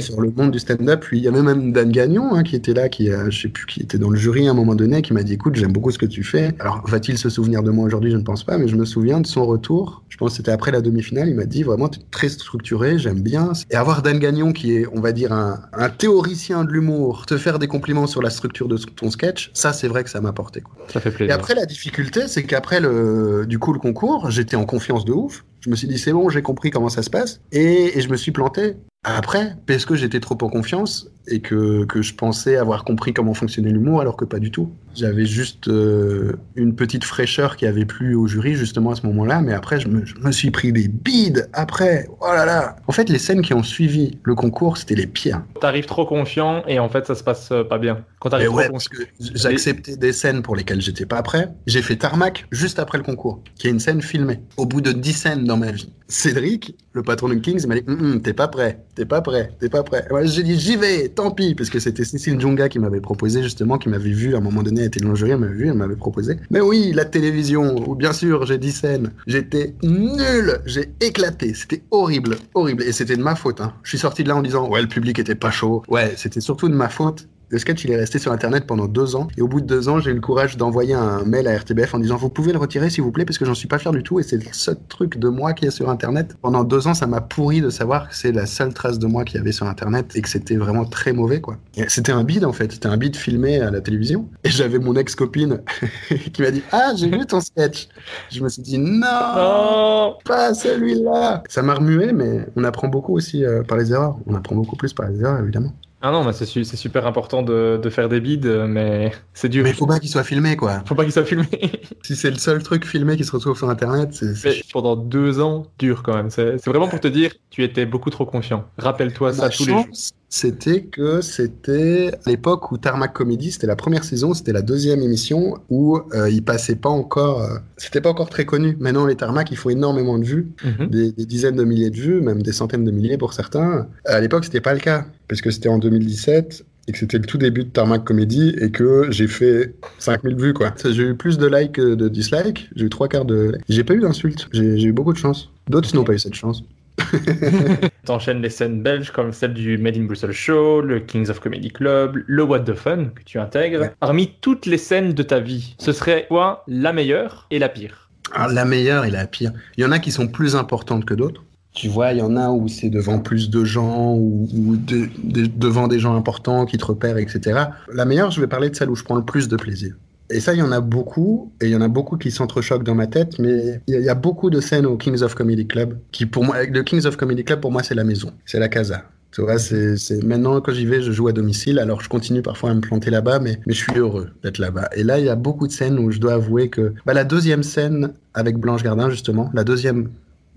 [0.00, 2.74] Sur le monde du stand-up, puis il y avait même Dan Gagnon hein, qui était
[2.74, 5.00] là, qui, euh, je sais plus, qui était dans le jury à un moment donné,
[5.00, 6.50] qui m'a dit, écoute, j'aime beaucoup ce que tu fais.
[6.58, 8.10] Alors, va-t-il se souvenir de moi aujourd'hui?
[8.10, 10.02] Je ne pense pas, mais je me souviens de son retour.
[10.08, 11.28] Je pense que c'était après la demi-finale.
[11.28, 13.52] Il m'a dit, vraiment, tu es très structuré, j'aime bien.
[13.70, 17.38] Et avoir Dan Gagnon, qui est, on va dire, un, un théoricien de l'humour, te
[17.38, 20.32] faire des compliments sur la structure de ton sketch, ça, c'est vrai que ça m'a
[20.32, 20.62] porté.
[20.62, 20.74] Quoi.
[20.92, 21.34] Ça fait Et plaisir.
[21.36, 25.44] après, la difficulté, c'est qu'après le, du coup, le concours, j'étais en confiance de ouf.
[25.60, 27.40] Je me suis dit, c'est bon, j'ai compris comment ça se passe.
[27.52, 28.74] Et, et je me suis planté.
[29.02, 33.70] Après, parce que j'étais trop en confiance et que, je pensais avoir compris comment fonctionnait
[33.70, 34.70] l'humour, alors que pas du tout.
[34.94, 39.40] J'avais juste euh, une petite fraîcheur qui avait plu au jury, justement, à ce moment-là.
[39.40, 41.48] Mais après, je me, je me suis pris des bides.
[41.52, 42.76] Après, oh là là.
[42.86, 45.42] En fait, les scènes qui ont suivi le concours, c'était les pires.
[45.60, 48.04] T'arrives trop confiant et en fait ça se passe euh, pas bien.
[48.20, 48.90] Quand t'arrives trop ouais, confiant.
[49.18, 51.48] parce que j'acceptais des scènes pour lesquelles j'étais pas prêt.
[51.66, 54.40] J'ai fait Tarmac juste après le concours, qui est une scène filmée.
[54.56, 55.90] Au bout de 10 scènes dans ma vie.
[56.10, 59.52] Cédric, le patron de Kings, m'a dit Hum, hum, T'es pas prêt, t'es pas prêt,
[59.60, 60.06] t'es pas prêt.
[60.24, 63.78] J'ai dit J'y vais, tant pis, parce que c'était Cécile Djonga qui m'avait proposé, justement,
[63.78, 66.36] qui m'avait vu à un moment donné, elle était elle m'avait vu, elle m'avait proposé.
[66.50, 69.12] Mais oui, la télévision, ou bien sûr, j'ai 10 scènes.
[69.26, 72.82] J'étais nul, j'ai éclaté, c'était horrible, horrible.
[72.82, 73.60] Et c'était de ma faute.
[73.60, 73.74] Hein.
[73.82, 75.82] Je suis sorti de là en disant Ouais, le public était pas chaud.
[75.88, 77.28] Ouais, c'était surtout de ma faute.
[77.52, 79.26] Le sketch, il est resté sur Internet pendant deux ans.
[79.36, 81.94] Et au bout de deux ans, j'ai eu le courage d'envoyer un mail à RTBF
[81.94, 83.90] en disant Vous pouvez le retirer, s'il vous plaît, parce que j'en suis pas fier
[83.90, 84.20] du tout.
[84.20, 86.36] Et c'est le seul truc de moi qui est sur Internet.
[86.40, 89.24] Pendant deux ans, ça m'a pourri de savoir que c'est la seule trace de moi
[89.24, 91.56] qu'il y avait sur Internet et que c'était vraiment très mauvais, quoi.
[91.88, 92.70] C'était un bide, en fait.
[92.70, 94.28] C'était un bide filmé à la télévision.
[94.44, 95.60] Et j'avais mon ex-copine
[96.32, 97.88] qui m'a dit Ah, j'ai vu ton sketch.
[98.30, 101.42] Je me suis dit Non Oh pas celui-là.
[101.48, 104.18] Ça m'a remué, mais on apprend beaucoup aussi euh, par les erreurs.
[104.28, 105.72] On apprend beaucoup plus par les erreurs, évidemment.
[106.02, 109.50] Ah non, mais c'est su- c'est super important de, de faire des bides, mais c'est
[109.50, 109.64] dur.
[109.64, 110.82] Mais faut pas qu'il soit filmé, quoi.
[110.86, 111.46] Faut pas qu'il soit filmé.
[112.02, 114.34] Si c'est le seul truc filmé qui se retrouve sur Internet, c'est...
[114.34, 116.30] c'est pendant deux ans, dur quand même.
[116.30, 118.66] C'est c'est vraiment pour te dire, tu étais beaucoup trop confiant.
[118.78, 119.94] Rappelle-toi ça tous les jours.
[120.32, 125.02] C'était que c'était à l'époque où Tarmac Comedy, c'était la première saison, c'était la deuxième
[125.02, 128.76] émission où euh, il passait pas encore, euh, c'était pas encore très connu.
[128.78, 130.86] Maintenant, les Tarmac, il faut énormément de vues, Mhm.
[130.88, 133.88] des, des dizaines de milliers de vues, même des centaines de milliers pour certains.
[134.04, 137.24] À l'époque, c'était pas le cas, parce que c'était en 2017 et que c'était le
[137.26, 140.72] tout début de Tarmac Comedy et que j'ai fait 5000 vues, quoi.
[140.84, 143.58] J'ai eu plus de likes que de dislikes, j'ai eu trois quarts de...
[143.68, 145.50] J'ai pas eu d'insultes, j'ai j'ai eu beaucoup de chance.
[145.68, 146.62] D'autres n'ont pas eu cette chance.
[148.04, 151.70] T'enchaînes les scènes belges comme celle du Made in Brussels Show, le Kings of Comedy
[151.70, 153.80] Club, le What the Fun que tu intègres.
[153.80, 153.92] Ouais.
[154.00, 158.10] Parmi toutes les scènes de ta vie, ce serait quoi la meilleure et la pire?
[158.32, 159.52] Ah, la meilleure et la pire.
[159.76, 161.44] Il y en a qui sont plus importantes que d'autres.
[161.72, 165.08] Tu vois, il y en a où c'est devant plus de gens ou, ou de-
[165.22, 167.60] de- devant des gens importants qui te repèrent, etc.
[167.92, 169.94] La meilleure, je vais parler de celle où je prends le plus de plaisir.
[170.30, 172.84] Et ça, il y en a beaucoup, et il y en a beaucoup qui s'entrechoquent
[172.84, 175.98] dans ma tête, mais il y, a- beaucoup de scènes au Kings of Comedy Club
[176.12, 178.68] qui, pour moi, le Kings of Comedy Club, pour moi, c'est la maison, c'est la
[178.68, 179.04] casa.
[179.32, 181.78] Tu vois, c'est, maintenant quand j'y vais, je joue à domicile.
[181.78, 184.88] Alors je continue parfois à me planter là-bas, mais, mais je suis heureux d'être là-bas.
[184.96, 187.22] Et là, il y a beaucoup de scènes où je dois avouer que bah, la
[187.22, 190.08] deuxième scène avec Blanche Gardin, justement, la deuxième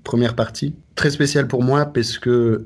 [0.04, 2.66] première partie, très spéciale pour moi parce que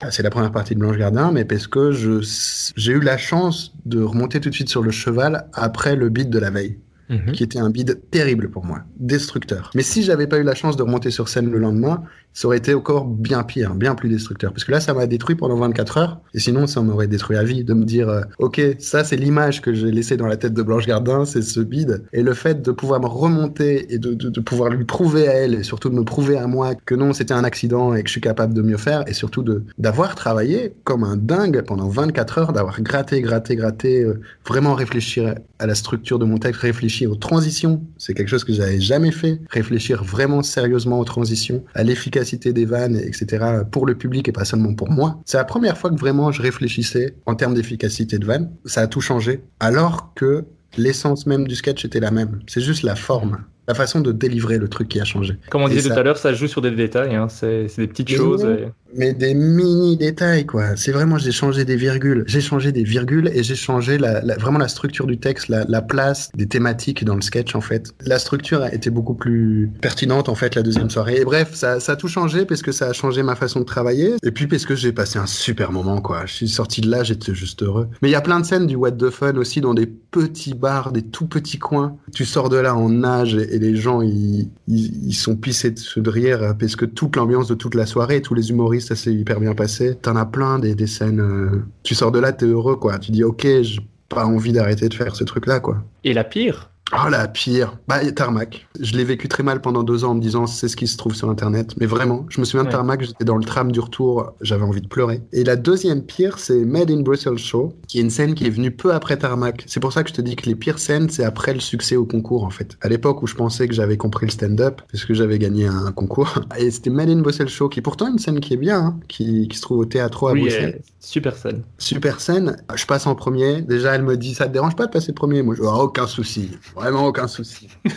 [0.00, 3.74] Ah, C'est la première partie de Blanche Gardin, mais parce que j'ai eu la chance
[3.84, 6.80] de remonter tout de suite sur le cheval après le beat de la veille.
[7.08, 7.32] Mhm.
[7.32, 9.70] qui était un bid terrible pour moi, destructeur.
[9.74, 12.02] Mais si j'avais pas eu la chance de remonter sur scène le lendemain,
[12.36, 14.52] ça aurait été encore bien pire, bien plus destructeur.
[14.52, 17.44] Parce que là, ça m'a détruit pendant 24 heures, et sinon, ça m'aurait détruit à
[17.44, 20.52] vie de me dire, euh, ok, ça c'est l'image que j'ai laissée dans la tête
[20.52, 24.40] de Blanche Gardin, c'est ce bid, et le fait de pouvoir me remonter et de,
[24.40, 27.32] pouvoir lui prouver à elle, et surtout de me prouver à moi que non, c'était
[27.32, 29.44] un accident et que je suis capable de mieux faire, et surtout
[29.78, 35.36] d'avoir travaillé comme un dingue pendant 24 heures, d'avoir gratté, gratté, gratté, euh, vraiment réfléchir
[35.58, 39.10] à la structure de mon texte, réfléchir aux transitions, c'est quelque chose que j'avais jamais
[39.10, 43.44] fait, réfléchir vraiment sérieusement aux transitions, à l'efficacité des vannes, etc.
[43.70, 45.20] pour le public et pas seulement pour moi.
[45.26, 48.50] C'est la première fois que vraiment je réfléchissais en termes d'efficacité de vannes.
[48.64, 50.44] Ça a tout changé, alors que
[50.78, 52.40] l'essence même du sketch était la même.
[52.46, 53.38] C'est juste la forme.
[53.68, 55.34] La façon de délivrer le truc qui a changé.
[55.50, 57.26] Comme on disait ça- tout à l'heure, ça joue sur des détails, hein.
[57.28, 58.44] c'est des petites choses.
[58.44, 60.76] et- Mais des mini détails, quoi.
[60.76, 62.24] C'est vraiment, j'ai changé des virgules.
[62.26, 66.30] J'ai changé des virgules et j'ai changé vraiment la structure du texte, la, la place
[66.34, 67.92] des thématiques dans le sketch, en fait.
[68.04, 71.20] La structure a été beaucoup plus pertinente, en fait, la deuxième soirée.
[71.20, 74.14] Et bref, ça, a tout changé parce que ça a changé ma façon de travailler.
[74.22, 76.26] Et puis parce que j'ai passé un super moment, quoi.
[76.26, 77.88] Je suis sorti de là, j'étais juste heureux.
[78.02, 80.54] Mais il y a plein de scènes du What the Fun aussi dans des petits
[80.54, 81.96] bars, des tout petits coins.
[82.14, 86.10] Tu sors de là en nage et, les gens, ils, ils, ils sont pissés de
[86.10, 89.40] rire parce que toute l'ambiance de toute la soirée, tous les humoristes, ça s'est hyper
[89.40, 89.96] bien passé.
[89.96, 91.20] T'en as plein des, des scènes.
[91.20, 92.98] euh, Tu sors de là, t'es heureux, quoi.
[92.98, 95.82] Tu dis, ok, j'ai pas envie d'arrêter de faire ce truc-là, quoi.
[96.04, 98.68] Et la pire, Oh la pire, bah Tarmac.
[98.78, 100.96] Je l'ai vécu très mal pendant deux ans en me disant c'est ce qui se
[100.96, 101.74] trouve sur internet.
[101.80, 102.72] Mais vraiment, je me souviens de Ouais.
[102.72, 105.20] Tarmac, j'étais dans le tram du retour, j'avais envie de pleurer.
[105.32, 108.50] Et la deuxième pire, c'est Made in Brussels Show, qui est une scène qui est
[108.50, 109.64] venue peu après Tarmac.
[109.66, 111.96] C'est pour ça que je te dis que les pires scènes, c'est après le succès
[111.96, 112.78] au concours en fait.
[112.80, 115.90] À l'époque où je pensais que j'avais compris le stand-up, parce que j'avais gagné un
[115.90, 116.34] concours.
[116.58, 119.00] Et c'était Made in Brussels Show, qui est pourtant une scène qui est bien, hein,
[119.08, 120.76] qui, qui se trouve au théâtre à oui, Bruxelles.
[120.78, 121.62] euh, super scène.
[121.78, 123.62] Super scène, je passe en premier.
[123.62, 125.42] Déjà, elle me dit, ça te dérange pas de passer premier?
[125.42, 127.68] Moi, je dis, Ah, aucun souci, vraiment aucun souci.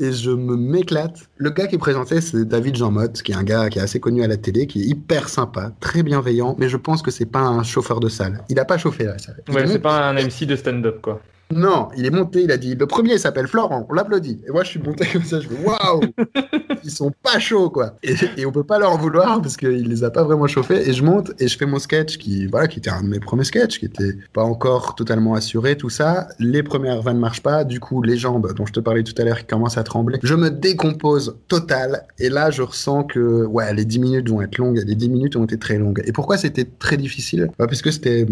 [0.00, 1.18] et je me m'éclate.
[1.36, 4.00] Le gars qui présentait, c'est David Jean Motte, qui est un gars qui est assez
[4.00, 7.26] connu à la télé, qui est hyper sympa, très bienveillant, mais je pense que c'est
[7.26, 8.42] pas un chauffeur de salle.
[8.48, 9.42] Il a pas chauffé la salle.
[9.48, 11.20] Ouais, est c'est pas un MC de stand-up, quoi.
[11.54, 14.40] Non, il est monté, il a dit, le premier s'appelle Florent, on l'applaudit.
[14.48, 16.00] Et moi, je suis monté comme ça, je fais, waouh
[16.84, 17.96] Ils sont pas chauds, quoi.
[18.02, 20.88] Et, et on peut pas leur vouloir parce qu'il les a pas vraiment chauffés.
[20.88, 23.20] Et je monte et je fais mon sketch qui, voilà, qui était un de mes
[23.20, 26.28] premiers sketchs, qui était pas encore totalement assuré, tout ça.
[26.38, 27.64] Les premières vannes marchent pas.
[27.64, 30.18] Du coup, les jambes dont je te parlais tout à l'heure qui commencent à trembler.
[30.22, 32.04] Je me décompose total.
[32.18, 34.82] Et là, je ressens que, ouais, les 10 minutes vont être longues.
[34.86, 36.02] Les 10 minutes ont été très longues.
[36.06, 37.48] Et pourquoi c'était très difficile?
[37.58, 38.26] Bah, Parce que c'était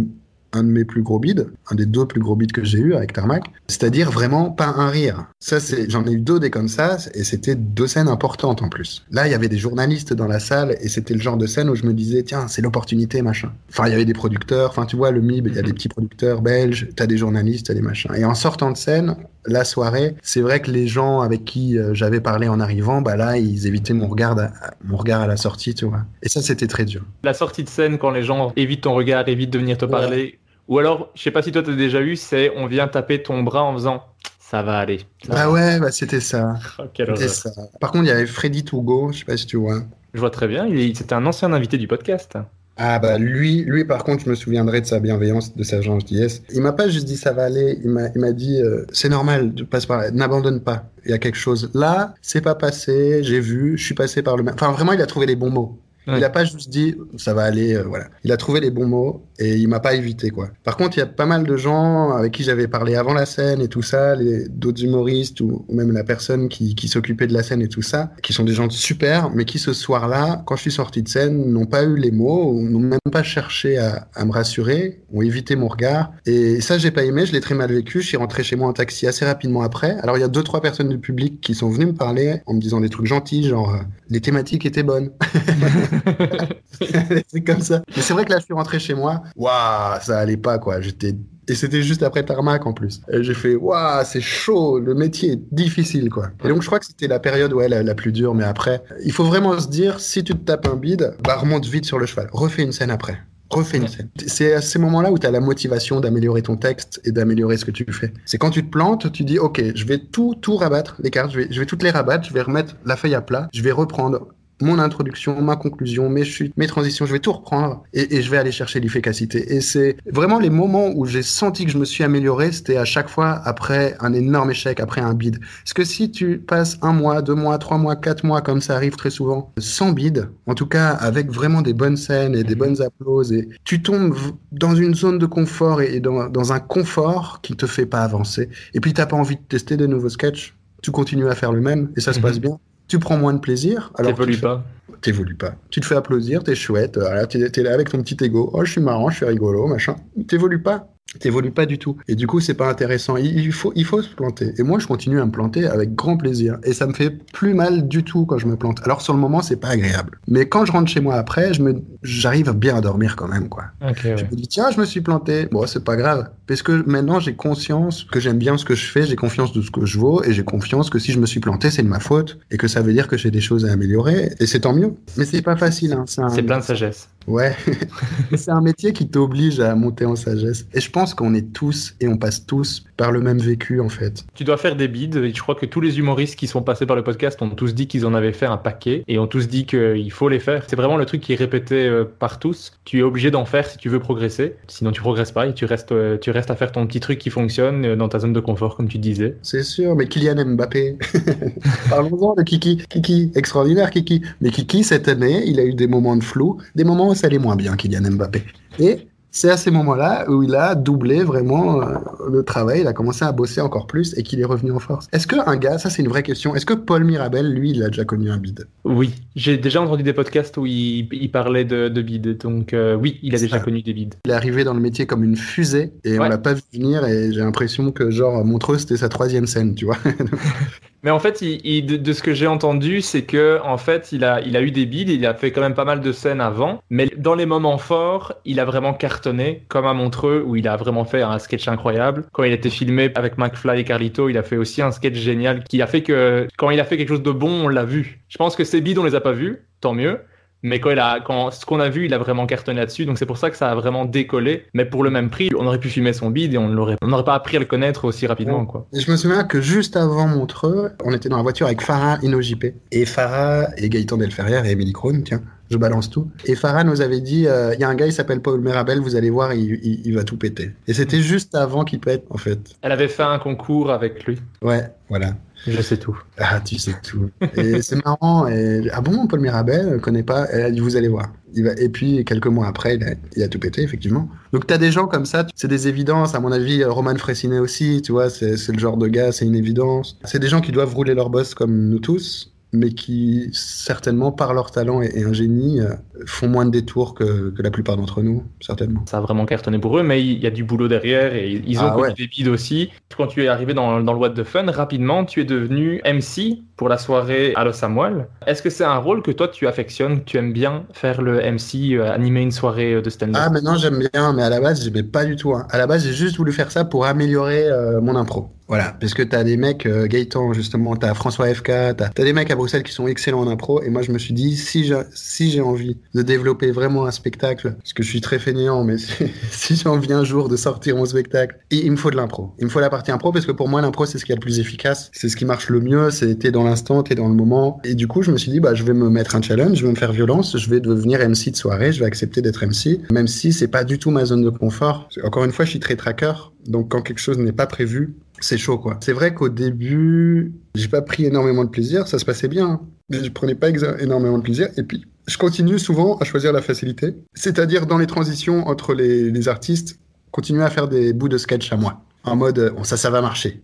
[0.53, 2.95] un de mes plus gros bids, un des deux plus gros bids que j'ai eu
[2.95, 5.27] avec Tarmac, c'est-à-dire vraiment pas un rire.
[5.41, 8.69] Ça, c'est, j'en ai eu deux des comme ça, et c'était deux scènes importantes en
[8.69, 9.05] plus.
[9.11, 11.71] Là, il y avait des journalistes dans la salle, et c'était le genre de scène
[11.71, 13.53] où je me disais, tiens, c'est l'opportunité, machin.
[13.71, 15.73] Enfin, il y avait des producteurs, enfin, tu vois, le MIB, il y a des
[15.73, 18.13] petits producteurs belges, t'as des journalistes, t'as des machins.
[18.17, 19.17] Et en sortant de scène,
[19.47, 23.17] la soirée, c'est vrai que les gens avec qui euh, j'avais parlé en arrivant, bah
[23.17, 24.51] là, ils évitaient mon regard, à,
[24.85, 26.03] mon regard à la sortie, tu vois.
[26.23, 27.03] Et ça, c'était très dur.
[27.23, 29.91] La sortie de scène, quand les gens évitent ton regard, évitent de venir te Ouais.
[29.91, 30.39] parler.
[30.69, 33.43] Ou alors, je sais pas si toi t'as déjà eu, c'est on vient taper ton
[33.43, 34.05] bras en faisant
[34.39, 34.99] ça va aller.
[35.27, 35.51] Ça Bah va.
[35.53, 36.55] ouais, bah c'était ça.
[36.79, 36.83] Oh,
[37.29, 37.51] ça.
[37.81, 39.81] Par contre, il y avait Freddy Tougo, je sais pas si tu vois.
[40.13, 42.37] Je vois très bien, c'était un ancien invité du podcast.
[42.83, 46.41] Ah bah lui, lui par contre, je me souviendrai de sa bienveillance, de sa gentillesse.
[46.51, 49.65] Il m'a pas juste dit ça va aller, il m'a, dit euh, c'est normal, de
[49.65, 50.91] passer par n'abandonne pas.
[51.05, 54.39] Il y a quelque chose là, c'est pas passé, j'ai vu, je suis passé par
[54.39, 54.45] le.
[54.51, 55.79] Enfin vraiment, il a trouvé les bons mots.
[56.07, 56.19] Ouais.
[56.19, 58.07] Il a pas juste dit ça va aller, euh, voilà.
[58.25, 60.49] Il a trouvé les bons mots et il m'a pas évité quoi.
[60.65, 63.27] Par contre, il y a pas mal de gens avec qui j'avais parlé avant la
[63.27, 67.27] scène et tout ça, les- d'autres humoristes ou, ou même la personne qui, qui s'occupait
[67.27, 70.43] de la scène et tout ça, qui sont des gens super, mais qui ce soir-là,
[70.47, 73.77] quand je suis sorti de scène, n'ont pas eu les mots, n'ont même pas cherché
[73.79, 76.13] à, à me rassurer, ont évité mon regard.
[76.27, 78.01] Et ça, j'ai pas aimé, je l'ai très mal vécu.
[78.01, 79.97] Je suis rentré chez moi en taxi assez rapidement après.
[80.03, 82.55] Alors, il y a deux, trois personnes du public qui sont venues me parler en
[82.55, 83.79] me disant des trucs gentils, genre, euh,
[84.09, 85.11] les thématiques étaient bonnes.
[87.29, 87.83] c'est comme ça.
[87.97, 89.23] Mais c'est vrai que là, je suis rentré chez moi.
[89.37, 90.81] Waouh, ça allait pas, quoi.
[90.81, 91.15] J'étais.
[91.49, 93.01] Et c'était juste après Tarmac en plus.
[93.13, 96.31] J'ai fait, waouh, c'est chaud, le métier est difficile, quoi.
[96.45, 98.83] Et donc, je crois que c'était la période, ouais, la, la plus dure, mais après,
[99.05, 101.99] il faut vraiment se dire, si tu te tapes un bide, bah, remonte vite sur
[101.99, 102.29] le cheval.
[102.33, 103.19] Refais une scène après.
[103.51, 104.09] Refais une scène.
[104.29, 107.65] C'est à ces moments-là où tu as la motivation d'améliorer ton texte et d'améliorer ce
[107.65, 108.13] que tu fais.
[108.25, 111.33] C'est quand tu te plantes, tu dis, OK, je vais tout, tout rabattre, les cartes,
[111.33, 113.61] je vais, je vais toutes les rabattre, je vais remettre la feuille à plat, je
[113.63, 114.29] vais reprendre
[114.61, 118.31] mon introduction, ma conclusion, mes chutes, mes transitions, je vais tout reprendre et, et je
[118.31, 119.55] vais aller chercher l'efficacité.
[119.55, 122.85] Et c'est vraiment les moments où j'ai senti que je me suis amélioré, c'était à
[122.85, 125.39] chaque fois après un énorme échec, après un bide.
[125.65, 128.75] Parce que si tu passes un mois, deux mois, trois mois, quatre mois, comme ça
[128.77, 132.55] arrive très souvent, sans bide, en tout cas avec vraiment des bonnes scènes et des
[132.55, 134.15] bonnes applauses, et tu tombes
[134.53, 138.49] dans une zone de confort et, dans un confort qui te fait pas avancer.
[138.75, 141.61] Et puis t'as pas envie de tester de nouveaux sketchs, tu continues à faire le
[141.61, 142.23] même et ça se Mhm.
[142.23, 142.59] passe bien.
[142.91, 143.93] Tu prends moins de plaisir.
[143.97, 144.65] Alors fais- pas.
[145.01, 145.55] T'évolues pas.
[145.71, 148.51] Tu te fais applaudir, t'es chouette, voilà, t'es t'es là avec ton petit ego.
[148.53, 149.97] Oh, je suis marrant, je suis rigolo, machin.
[150.29, 150.89] T'évolues pas.
[151.19, 151.97] T'évolues pas du tout.
[152.07, 153.17] Et du coup, c'est pas intéressant.
[153.17, 154.53] Il, faut, il faut se planter.
[154.59, 156.59] Et moi, je continue à me planter avec grand plaisir.
[156.63, 158.81] Et ça me fait plus mal du tout quand je me plante.
[158.85, 160.21] Alors, sur le moment, c'est pas agréable.
[160.29, 163.49] Mais quand je rentre chez moi après, je me, j'arrive bien à dormir quand même,
[163.49, 163.65] quoi.
[163.81, 164.29] Je ouais.
[164.31, 165.49] me dis, tiens, je me suis planté.
[165.51, 166.31] Bon, c'est pas grave.
[166.47, 169.63] Parce que maintenant, j'ai conscience que j'aime bien ce que je fais, j'ai confiance de
[169.63, 171.89] ce que je vaux, et j'ai confiance que si je me suis planté, c'est de
[171.89, 174.61] ma faute, et que ça veut dire que j'ai des choses à améliorer, et c'est
[174.61, 174.80] tant mieux.
[175.17, 176.05] Mais c'est pas facile, hein.
[176.07, 176.29] C'est un...
[176.29, 177.09] Plein de sagesse.
[177.27, 177.55] Ouais.
[178.37, 180.67] c'est un métier qui t'oblige à monter en sagesse.
[180.75, 183.89] Et je pense qu'on est tous, et on passe tous par le même vécu, en
[183.89, 184.25] fait.
[184.35, 185.17] Tu dois faire des bides.
[185.17, 187.75] Et je crois que tous les humoristes qui sont passés par le podcast ont tous
[187.75, 190.65] dit qu'ils en avaient fait un paquet et ont tous dit qu'il faut les faire.
[190.69, 192.73] C'est vraiment le truc qui est répété euh, par tous.
[192.85, 194.57] Tu es obligé d'en faire si tu veux progresser.
[194.69, 197.19] Sinon, tu progresses pas et tu restes, euh, tu restes à faire ton petit truc
[197.19, 199.37] qui fonctionne euh, dans ta zone de confort, comme tu disais.
[199.43, 200.97] C'est sûr, mais Kylian Mbappé.
[201.91, 202.83] Parlons-en de Kiki.
[202.89, 204.23] Kiki, extraordinaire Kiki.
[204.41, 207.27] Mais Kiki, cette année, il a eu des moments de flou, des moments où ça
[207.29, 208.43] allait moins bien, Kylian Mbappé.
[208.79, 211.95] Et c'est à ces moments-là où il a doublé vraiment euh,
[212.29, 215.07] le travail, il a commencé à bosser encore plus et qu'il est revenu en force.
[215.13, 217.89] Est-ce qu'un gars, ça c'est une vraie question, est-ce que Paul Mirabel, lui, il a
[217.91, 218.67] déjà connu un bide?
[218.85, 222.39] Oui, j'ai déjà entendu des podcasts où il, il parlait de, de bides.
[222.39, 223.63] Donc euh, oui, il a déjà ça.
[223.63, 224.15] connu des bides.
[224.25, 226.29] Il est arrivé dans le métier comme une fusée et on Ouais.
[226.29, 229.85] l'a pas vu venir et j'ai l'impression que genre Montreux c'était sa troisième scène, tu
[229.85, 229.99] vois.
[231.03, 234.25] Mais en fait, il, il- de, ce que j'ai entendu, c'est que en fait, il
[234.25, 236.41] a, il a eu des bides, il a fait quand même pas mal de scènes
[236.41, 240.69] avant, mais dans les moments forts, il a vraiment cartonné, comme à Montreux, où il
[240.69, 242.27] a vraiment fait un sketch incroyable.
[242.33, 245.65] Quand il était filmé avec McFly et Carlito, il a fait aussi un sketch génial
[245.65, 248.21] qui a fait que quand il a fait quelque chose de bon, on l'a vu.
[248.29, 250.21] Je pense que ses bides, on les a pas vus, tant mieux.
[250.63, 253.19] Mais quand il a, quand ce qu'on a vu, il a vraiment cartonné là-dessus, donc
[253.19, 254.67] c'est pour ça que ça a vraiment décollé.
[254.75, 257.09] Mais pour le même prix, on aurait pu filmer son bide et on l'aurait, on
[257.09, 258.87] n'aurait pas appris à le connaître aussi rapidement, quoi.
[258.93, 262.19] Et je me souviens que juste avant Montreux, on était dans la voiture avec Farah
[262.23, 262.75] Inojipé.
[262.93, 266.29] Et Farah et Gaëtan Delferrière et Émilie Krohn, tiens, je balance tout.
[266.45, 269.01] Et Farah nous avait dit, euh, il y a un gars, il s'appelle Paul Mirabel,
[269.01, 270.73] vous allez voir, il, il- il va tout péter.
[270.89, 272.59] Et c'était juste avant qu'il pète, en fait.
[272.83, 274.39] Elle avait fait un concours avec lui.
[274.63, 275.37] Ouais, voilà.
[275.67, 276.19] Je sais tout.
[276.39, 277.29] Ah, tu sais tout.
[277.55, 278.49] Et c'est marrant.
[278.49, 278.89] Et...
[278.93, 280.47] Ah bon, Paul Mirabel, je connais pas.
[280.51, 281.31] Elle a dit, vous allez voir.
[281.53, 281.73] Il va...
[281.75, 284.27] Et puis, quelques mois après, il a, il a tout pété, effectivement.
[284.55, 286.35] Donc, tu as des gens comme ça, c'est des évidences.
[286.35, 289.33] À mon avis, euh, Roman Fressinet aussi, tu vois, c'est c'est le genre de gars,
[289.33, 290.19] c'est une évidence.
[290.25, 294.55] C'est des gens qui doivent rouler leur boss comme nous tous, mais qui, certainement, par
[294.55, 295.95] leur talent et, et un génie, euh,
[296.27, 299.05] font moins de détours que, que la plupart d'entre nous, certainement.
[299.09, 301.79] Ça a vraiment cartonné pour eux, mais il y a du boulot derrière et ils
[301.79, 302.15] ont Ah connu ouais.
[302.15, 302.91] des bides aussi.
[303.17, 306.59] Quand tu es arrivé dans, dans le What the Fun, rapidement, tu es devenu MC
[306.77, 308.27] pour la soirée à Los Samuel.
[308.47, 311.41] Est-ce que c'est un rôle que toi tu affectionnes, que tu aimes bien faire le
[311.41, 313.37] MC, euh, animer une soirée euh, de stand-up?
[313.45, 315.53] Ah, maintenant j'aime bien, mais à la base, j'aimais pas du tout.
[315.55, 315.67] hein.
[315.71, 318.51] À la base, j'ai juste voulu faire ça pour améliorer euh, mon impro.
[318.71, 321.67] Voilà, parce que t'as des mecs, euh, Gaëtan justement, t'as François FK,
[321.97, 324.19] t'as as des mecs à Bruxelles qui sont excellents en impro, et moi je me
[324.19, 328.39] suis dit, si j'ai envie de développer vraiment un spectacle, parce que je suis très
[328.39, 328.95] fainéant, mais
[329.51, 332.55] si, j'ai envie un jour de sortir mon spectacle, il, il me faut de l'impro.
[332.61, 334.37] Il me faut la partie impro, parce que pour moi l'impro c'est ce qui est
[334.37, 337.27] le plus efficace, c'est ce qui marche le mieux, c'est t'es dans l'instant, t'es dans
[337.27, 337.81] le moment.
[337.83, 339.85] Et du coup, je me suis dit, bah je vais me mettre un challenge, je
[339.85, 343.01] vais me faire violence, je vais devenir MC de soirée, je vais accepter d'être MC,
[343.11, 345.09] même si c'est pas du tout ma zone de confort.
[345.25, 346.35] Encore une fois, je suis très tracker,
[346.69, 348.99] donc quand quelque chose n'est pas prévu, c'est chaud quoi.
[349.03, 352.67] C'est vrai qu'au début, j'ai pas pris énormément de plaisir, ça se passait bien.
[352.69, 352.81] hein.
[353.11, 353.69] Je prenais pas
[354.01, 358.07] énormément de plaisir et puis je continue souvent à choisir la facilité, c'est-à-dire dans les
[358.07, 359.99] transitions entre les, les artistes,
[360.31, 362.01] continuer à faire des bouts de sketch à moi.
[362.25, 363.63] En mode, ça, ça va marcher.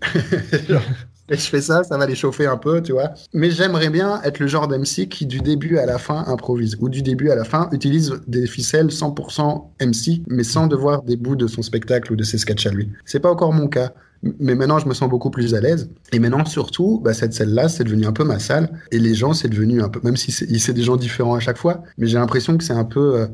[0.69, 0.81] Genre,
[1.29, 3.11] et je fais ça, ça va les chauffer un peu, tu vois.
[3.35, 6.75] Mais j'aimerais bien être le genre d'MC qui, du début à la fin, improvise.
[6.81, 11.17] Ou du début à la fin, utilise des ficelles 100% MC, mais sans devoir des
[11.17, 12.91] bouts de son spectacle ou de ses sketchs à lui.
[13.05, 13.93] C'est pas encore mon cas.
[14.39, 15.91] Mais maintenant, je me sens beaucoup plus à l'aise.
[16.13, 18.71] Et maintenant, surtout, bah, cette salle-là, c'est devenu un peu ma salle.
[18.93, 21.59] Et les gens, c'est devenu un peu, même si c'est des gens différents à chaque
[21.59, 23.27] fois, mais j'ai l'impression que c'est un peu, euh,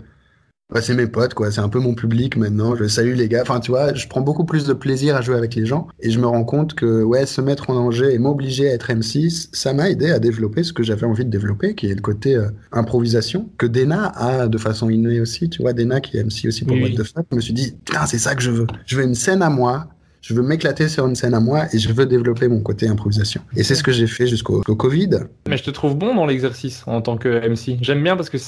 [0.73, 1.51] bah, c'est mes potes, quoi.
[1.51, 2.75] C'est un peu mon public maintenant.
[2.77, 3.43] Je salue les gars.
[3.43, 5.87] Enfin, tu vois, je prends beaucoup plus de plaisir à jouer avec les gens.
[6.01, 8.91] Et je me rends compte que, ouais, se mettre en danger et m'obliger à être
[8.91, 12.01] M6, ça m'a aidé à développer ce que j'avais envie de développer, qui est le
[12.01, 15.51] côté euh, improvisation, que Dena a de façon innée aussi.
[15.51, 17.27] Tu vois, Dena qui est MC aussi pour What the Fuck.
[17.31, 18.67] Je me suis dit, putain, c'est ça que je veux.
[18.87, 19.89] Je veux une scène à moi.
[20.23, 23.43] Je veux m'éclater sur une scène à moi et je veux développer mon côté improvisation.
[23.57, 25.11] Et c'est ce que j'ai fait jusqu'au au Covid.
[25.49, 27.79] Mais je te trouve bon dans l'exercice en tant que MC.
[27.83, 28.39] J'aime bien parce que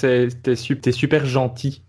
[0.43, 1.83] t'es su- super gentil.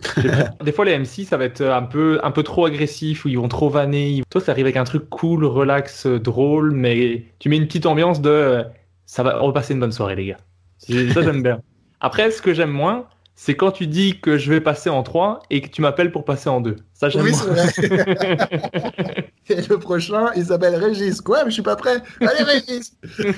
[0.64, 3.38] Des fois, les MC, ça va être un peu, un peu trop agressif, ou ils
[3.38, 4.22] vont trop vanner.
[4.30, 7.86] Toi, ça arrive avec un truc cool, relax, euh, drôle, mais tu mets une petite
[7.86, 8.62] ambiance de euh,
[9.06, 10.38] ça va, on va passer une bonne soirée, les gars.
[10.78, 11.60] Ça, j'aime bien.
[12.00, 15.40] Après, ce que j'aime moins, c'est quand tu dis que je vais passer en 3
[15.50, 16.76] et que tu m'appelles pour passer en 2.
[17.00, 17.66] Ça, j'aime Oui, moins.
[17.74, 18.06] c'est vrai.
[19.48, 21.22] et le prochain, il s'appelle Régis.
[21.22, 21.96] Quoi, mais je suis pas prêt.
[22.20, 22.92] Allez, Régis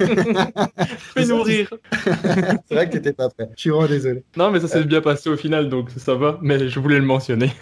[1.15, 1.73] Fais-nous rire.
[2.69, 3.49] C'est vrai que t'étais pas prêt.
[3.57, 4.25] Je suis vraiment désolé.
[4.37, 6.39] Non, mais ça s'est bien passé au final, donc ça va.
[6.43, 7.53] Mais je voulais le mentionner.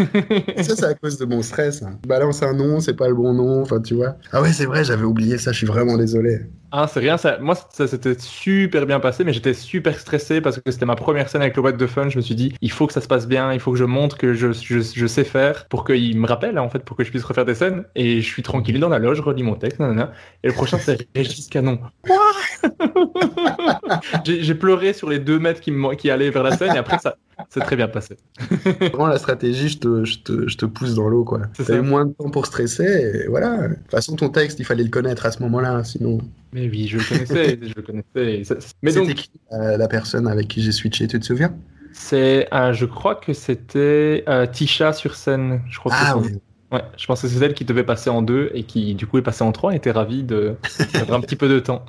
[0.63, 1.83] Ça, c'est à cause de mon stress.
[1.83, 1.99] hein.
[2.07, 3.61] Balance un nom, c'est pas le bon nom.
[3.61, 4.17] Enfin, tu vois.
[4.33, 5.53] Ah ouais, c'est vrai, j'avais oublié ça.
[5.53, 6.41] Je suis vraiment désolé.
[6.73, 10.61] Ah, c'est rien, ça, moi ça s'était super bien passé, mais j'étais super stressé parce
[10.61, 12.09] que c'était ma première scène avec le What de Fun.
[12.11, 13.83] Je me suis dit, il faut que ça se passe bien, il faut que je
[13.85, 17.05] montre que je, je, je sais faire pour qu'il me rappelle en fait, pour que
[17.05, 17.85] je puisse refaire des scènes.
[17.95, 20.13] Et je suis tranquille dans la loge, je relis mon texte, nanana.
[20.43, 21.79] Et le prochain c'est Régis Canon.
[24.25, 26.99] J'ai pleuré sur les deux mètres qui, me- qui allaient vers la scène et après
[26.99, 27.17] ça
[27.49, 28.17] c'est très bien passé.
[28.81, 31.41] Vraiment, la stratégie, je te, je te, je te pousse dans l'eau, quoi.
[31.67, 33.23] T'as eu moins de temps pour stresser.
[33.25, 33.69] Et voilà.
[33.69, 35.83] De toute façon, ton texte, il fallait le connaître à ce moment-là.
[35.83, 36.19] Sinon.
[36.53, 38.45] Mais oui, je le connaissais, je le connaissais.
[38.45, 39.11] Ça- Mais donc,
[39.53, 41.55] euh, la personne avec qui j'ai switché, tu te souviens?
[41.93, 45.63] C'est, euh, je crois que c'était euh, Tisha sur scène.
[45.71, 46.39] Je crois que Ah oui.
[46.73, 49.19] Ouais, je pense que c'est elle qui devait passer en deux et qui du coup
[49.19, 50.55] est passée en trois et était ravie de
[50.93, 51.85] perdre un petit peu de temps.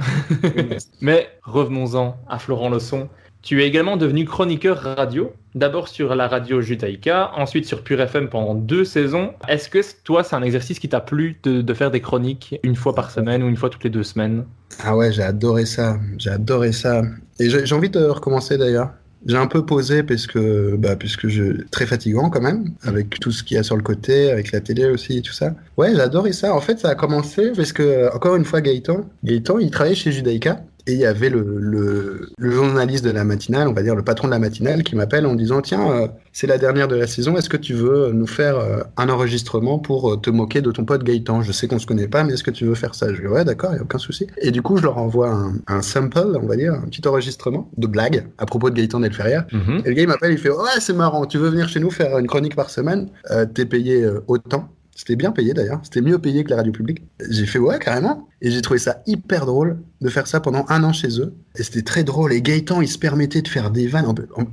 [1.02, 3.08] Mais revenons-en à Florent Leçon.
[3.44, 8.30] Tu es également devenu chroniqueur radio, d'abord sur la radio Judaïka, ensuite sur Pure FM
[8.30, 9.34] pendant deux saisons.
[9.48, 12.76] Est-ce que toi, c'est un exercice qui t'a plu de, de faire des chroniques une
[12.76, 14.46] fois par semaine ou une fois toutes les deux semaines?
[14.84, 15.98] Ah ouais, j'ai adoré ça.
[16.18, 17.02] J'ai adoré ça.
[17.40, 18.92] Et j'ai envie de recommencer d'ailleurs.
[19.26, 23.32] J'ai un peu posé parce que, bah, puisque je très fatigant quand même, avec tout
[23.32, 25.54] ce qu'il y a sur le côté, avec la télé aussi et tout ça.
[25.78, 26.56] Ouais, adoré ça.
[26.56, 30.12] En fait, ça a commencé parce que, encore une fois, Gaëtan, Gaëtan, il travaillait chez
[30.12, 30.64] Judaïka.
[30.92, 34.04] Et il y avait le, le, le journaliste de la matinale, on va dire le
[34.04, 37.08] patron de la matinale, qui m'appelle en disant Tiens, euh, c'est la dernière de la
[37.08, 40.70] saison, est-ce que tu veux nous faire euh, un enregistrement pour euh, te moquer de
[40.70, 41.44] ton pote Gaëtan?
[41.44, 43.14] Je sais qu'on se connaît pas, mais est-ce que tu veux faire ça?
[43.14, 44.28] Je dis Ouais, d'accord, il n'y a aucun souci.
[44.42, 47.70] Et du coup, je leur envoie un, un sample, on va dire, un petit enregistrement
[47.78, 49.46] de blague à propos de Gaëtan Delferrière.
[49.86, 51.90] Et le gars, il m'appelle, il fait Ouais, c'est marrant, tu veux venir chez nous
[51.92, 53.08] faire une chronique par semaine?
[53.30, 54.68] Euh, T'es payé euh, autant.
[55.02, 57.02] C'était bien payé d'ailleurs, c'était mieux payé que la radio publique.
[57.28, 58.28] J'ai fait ouais, carrément.
[58.40, 61.34] Et j'ai trouvé ça hyper drôle de faire ça pendant un an chez eux.
[61.58, 62.32] Et c'était très drôle.
[62.34, 64.06] Et Gaëtan, il se permettait de faire des vannes.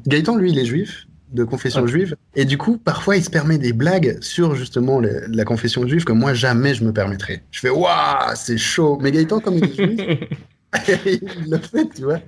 [0.07, 1.89] Gaëtan, lui, il est juif, de confession Ouais.
[1.89, 2.17] juive.
[2.35, 6.05] Et du coup, parfois, il se permet des blagues sur justement le- la confession juive
[6.05, 7.43] que moi, jamais je me permettrais.
[7.51, 8.99] Je fais waouh, c'est chaud.
[9.03, 10.01] Mais Gaëtan, comme il est juif,
[11.07, 12.19] il le fait, tu vois.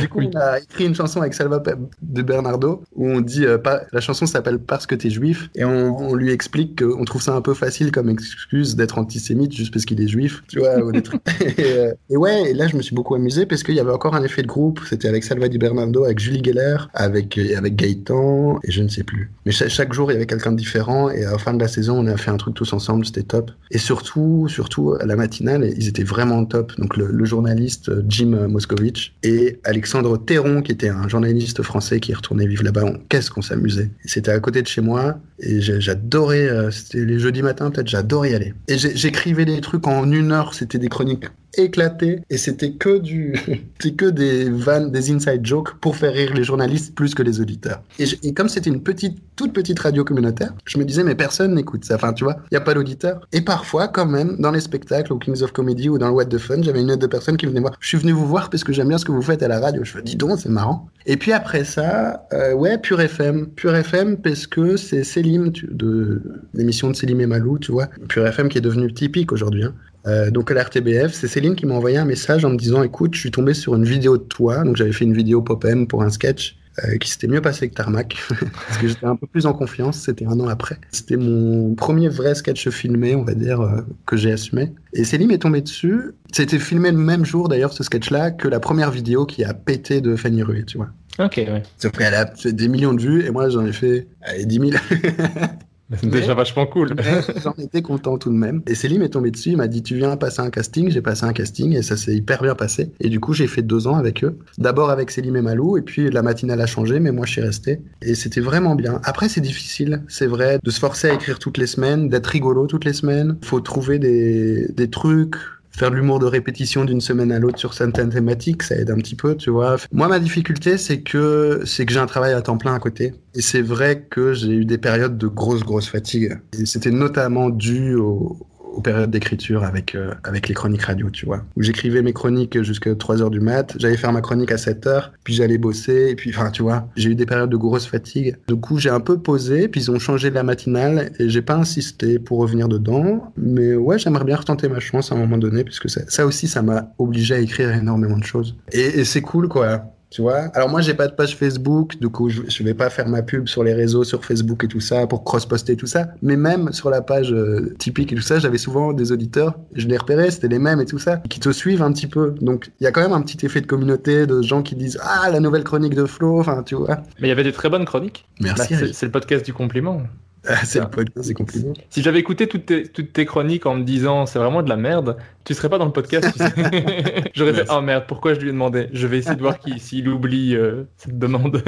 [0.00, 1.60] Du coup, on a écrit une chanson avec Salva
[2.00, 5.64] de Bernardo où on dit, euh, pas, la chanson s'appelle Parce que t'es juif et
[5.64, 9.72] on, on lui explique qu'on trouve ça un peu facile comme excuse d'être antisémite juste
[9.72, 10.78] parce qu'il est juif, tu vois.
[10.78, 11.20] ou des trucs.
[11.58, 13.90] et, euh, et ouais, et là, je me suis beaucoup amusé parce qu'il y avait
[13.92, 14.80] encore un effet de groupe.
[14.88, 18.88] C'était avec Salva di Bernardo, avec Julie Geller, avec, euh, avec Gaëtan et je ne
[18.88, 19.32] sais plus.
[19.44, 21.60] Mais cha- chaque jour, il y avait quelqu'un de différent et à la fin de
[21.60, 23.50] la saison, on a fait un truc tous ensemble, c'était top.
[23.72, 26.72] Et surtout, surtout, à la matinale, ils étaient vraiment top.
[26.78, 32.00] Donc, le, le journaliste euh, Jim Moscovitch et Alexandre Théron, qui était un journaliste français
[32.00, 32.92] qui retourné vivre là-bas.
[33.08, 33.90] Qu'est-ce qu'on s'amusait.
[34.04, 38.32] C'était à côté de chez moi et j'adorais, euh, c'était les jeudis matins, peut-être, j'adorais
[38.32, 38.54] y aller.
[38.68, 43.34] Et j'écrivais des trucs en une heure, c'était des chroniques éclatées et c'était que du,
[43.80, 47.40] c'était que des vannes, des inside jokes pour faire rire les journalistes plus que les
[47.40, 47.82] auditeurs.
[47.98, 51.84] Et, comme c'était une petite, toute petite radio communautaire, je me disais, mais personne n'écoute
[51.84, 51.96] ça.
[51.96, 53.20] Enfin, tu vois, il n'y a pas d'auditeurs.
[53.32, 56.26] Et parfois, quand même, dans les spectacles, au Kings of Comedy ou dans le What
[56.26, 57.76] the Fun, j'avais une autre de personnes qui venaient voir.
[57.80, 59.60] Je suis venu vous voir parce que j'aime bien ce que vous faites à la
[59.60, 59.84] radio.
[59.84, 60.88] Je me dis donc, c'est marrant.
[61.06, 63.48] Et puis après ça, euh, ouais, Pure FM.
[63.48, 66.22] Pure FM parce que c'est Célim, de
[66.54, 67.88] l'émission de Célim et Malou, tu vois.
[68.08, 69.64] Pure FM qui est devenu typique aujourd'hui.
[69.64, 69.74] hein.
[70.06, 72.82] Euh, donc à la RTBF, c'est Céline qui m'a envoyé un message en me disant
[72.82, 75.86] écoute, je suis tombé sur une vidéo de toi, donc j'avais fait une vidéo pop-em
[75.86, 78.16] pour un sketch euh, qui s'était mieux passé que Tarmac,
[78.66, 80.78] parce que j'étais un peu plus en confiance, c'était un an après.
[80.90, 84.72] C'était mon premier vrai sketch filmé, on va dire, euh, que j'ai assumé.
[84.94, 86.12] Et Céline est tombée dessus.
[86.32, 90.00] C'était filmé le même jour, d'ailleurs, ce sketch-là, que la première vidéo qui a pété
[90.00, 90.88] de Fanny Rué, tu vois.
[91.18, 91.62] Ok, ouais.
[91.76, 94.70] Sauf qu'elle a fait des millions de vues, et moi, j'en ai fait allez, 10
[94.70, 94.70] 000.
[95.98, 96.94] C'est déjà vachement cool.
[97.42, 98.62] J'en étais content tout de même.
[98.66, 101.24] Et Céline est tombée dessus, il m'a dit tu viens passer un casting, j'ai passé
[101.24, 102.92] un casting et ça s'est hyper bien passé.
[103.00, 104.38] Et du coup j'ai fait deux ans avec eux.
[104.58, 107.42] D'abord avec Céline et Malou et puis la matinale a changé mais moi je suis
[107.42, 107.80] resté.
[108.00, 109.00] Et c'était vraiment bien.
[109.04, 112.66] Après c'est difficile, c'est vrai, de se forcer à écrire toutes les semaines, d'être rigolo
[112.66, 113.36] toutes les semaines.
[113.42, 115.36] Faut trouver des, des trucs,
[115.76, 118.96] faire de l'humour de répétition d'une semaine à l'autre sur certaines thématiques, ça aide un
[118.96, 119.76] petit peu, tu vois.
[119.92, 123.14] Moi, ma difficulté, c'est que c'est que j'ai un travail à temps plein à côté.
[123.34, 126.38] Et c'est vrai que j'ai eu des périodes de grosse, grosse fatigue.
[126.58, 128.36] Et c'était notamment dû au,
[128.72, 131.44] aux périodes d'écriture avec, euh, avec les chroniques radio, tu vois.
[131.56, 134.86] Où j'écrivais mes chroniques jusqu'à 3 heures du mat, j'allais faire ma chronique à 7
[134.86, 137.86] heures, puis j'allais bosser, et puis, enfin, tu vois, j'ai eu des périodes de grosse
[137.86, 138.36] fatigue.
[138.48, 141.56] Du coup, j'ai un peu posé, puis ils ont changé la matinale, et j'ai pas
[141.56, 143.32] insisté pour revenir dedans.
[143.36, 146.48] Mais ouais, j'aimerais bien retenter ma chance à un moment donné, puisque ça, ça aussi,
[146.48, 148.56] ça m'a obligé à écrire énormément de choses.
[148.72, 149.84] Et c'est cool, quoi.
[150.12, 150.50] Tu vois?
[150.52, 153.22] Alors moi, j'ai pas de page Facebook, du coup, je, je vais pas faire ma
[153.22, 156.08] pub sur les réseaux, sur Facebook et tout ça, pour cross-poster tout ça.
[156.20, 159.88] Mais même sur la page euh, typique et tout ça, j'avais souvent des auditeurs, je
[159.88, 162.34] les repérais, c'était les mêmes et tout ça, qui te suivent un petit peu.
[162.42, 164.98] Donc, il y a quand même un petit effet de communauté, de gens qui disent
[165.02, 166.98] Ah, la nouvelle chronique de Flo, enfin, tu vois.
[167.18, 168.26] Mais il y avait des très bonnes chroniques.
[168.38, 168.74] Merci.
[168.74, 170.02] Bah, c'est c'est le podcast du compliment.
[170.46, 171.72] Ah, c'est le podcast, c'est compliment.
[171.88, 174.76] Si j'avais écouté toutes tes, toutes tes chroniques en me disant c'est vraiment de la
[174.76, 176.28] merde, tu serais pas dans le podcast.
[176.32, 177.24] tu sais.
[177.34, 178.88] J'aurais fait oh merde, pourquoi je lui ai demandé?
[178.92, 181.62] Je vais essayer de voir qui- s'il oublie euh, cette demande.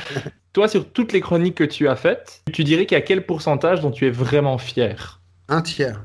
[0.52, 3.26] Toi, sur toutes les chroniques que tu as faites, tu dirais qu'il y a quel
[3.26, 5.20] pourcentage dont tu es vraiment fier?
[5.48, 6.04] Un tiers.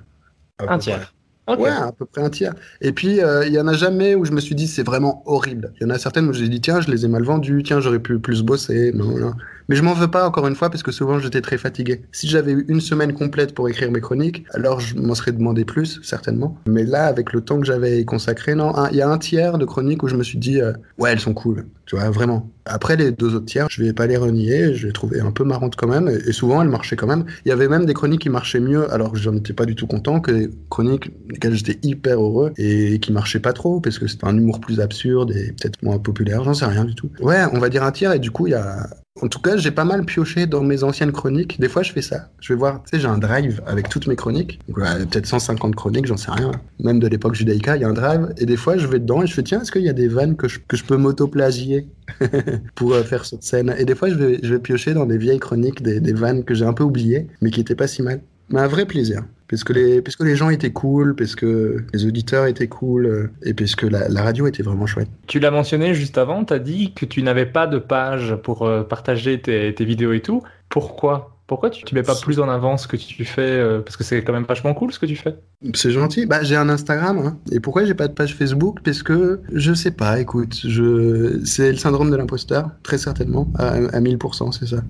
[0.60, 0.78] Un près.
[0.80, 1.14] tiers.
[1.48, 2.54] Ouais, à peu près un tiers.
[2.82, 5.22] Et puis, euh, il y en a jamais où je me suis dit c'est vraiment
[5.26, 5.74] horrible.
[5.80, 7.80] Il y en a certaines où j'ai dit tiens, je les ai mal vendues, tiens,
[7.80, 8.92] j'aurais pu plus bosser.
[8.94, 9.34] Non.
[9.68, 12.02] Mais je m'en veux pas encore une fois parce que souvent j'étais très fatigué.
[12.12, 15.66] Si j'avais eu une semaine complète pour écrire mes chroniques, alors je m'en serais demandé
[15.66, 16.58] plus, certainement.
[16.68, 19.66] Mais là, avec le temps que j'avais consacré, non, il y a un tiers de
[19.66, 21.66] chroniques où je me suis dit euh, ouais, elles sont cool.
[21.86, 22.50] Tu vois, vraiment.
[22.66, 25.44] Après, les deux autres tiers, je vais pas les renier, je les trouvais un peu
[25.44, 27.26] marrantes quand même, et, souvent elles marchaient quand même.
[27.46, 29.76] Il y avait même des chroniques qui marchaient mieux, alors que j'en étais pas du
[29.76, 34.00] tout content, que des chroniques desquelles j'étais hyper heureux et qui marchaient pas trop, parce
[34.00, 37.10] que c'était un humour plus absurde et peut-être moins populaire, j'en sais rien du tout.
[37.20, 38.88] Ouais, on va dire un tiers, et du coup, il y a.
[39.22, 41.58] En tout cas, j'ai pas mal pioché dans mes anciennes chroniques.
[41.58, 42.28] Des fois, je fais ça.
[42.42, 44.60] Je vais voir, tu sais, j'ai un drive avec toutes mes chroniques.
[44.68, 46.52] Peut-être 150 chroniques, j'en sais rien.
[46.84, 48.34] Même de l'époque judaïka, il y a un drive.
[48.38, 50.10] Et des fois, je vais dedans et je fais, tiens, est-ce qu'il y a des
[50.10, 51.88] vannes que je, peux m'auto-plagier
[52.76, 53.74] pour euh, faire cette scène?
[53.78, 56.44] Et des fois, je vais, je vais piocher dans des vieilles chroniques, des, des vannes
[56.44, 58.20] que j'ai un peu oubliées, mais qui étaient pas si mal.
[58.50, 59.24] Mais un vrai plaisir.
[59.48, 63.54] Parce que, les, les gens étaient cool, parce que les auditeurs étaient cool, euh, et
[63.54, 65.10] parce que la, la radio était vraiment chouette.
[65.28, 68.64] Tu l'as mentionné juste avant, tu as dit que tu n'avais pas de page pour
[68.64, 70.42] euh, partager tes, tes vidéos et tout.
[70.70, 71.35] Pourquoi?
[71.48, 74.04] Pourquoi tu ne mets pas plus en avant ce que tu fais euh, Parce que
[74.04, 75.36] c'est quand même vachement cool ce que tu fais.
[75.76, 76.26] C'est gentil.
[76.26, 77.20] Bah, j'ai un Instagram.
[77.20, 77.38] hein.
[77.52, 78.80] Et pourquoi j'ai pas de page Facebook?
[78.84, 80.20] Parce que je sais pas.
[80.20, 84.84] Écoute, je c'est le syndrome de l'imposteur, très certainement, à, à 1000%, c'est ça.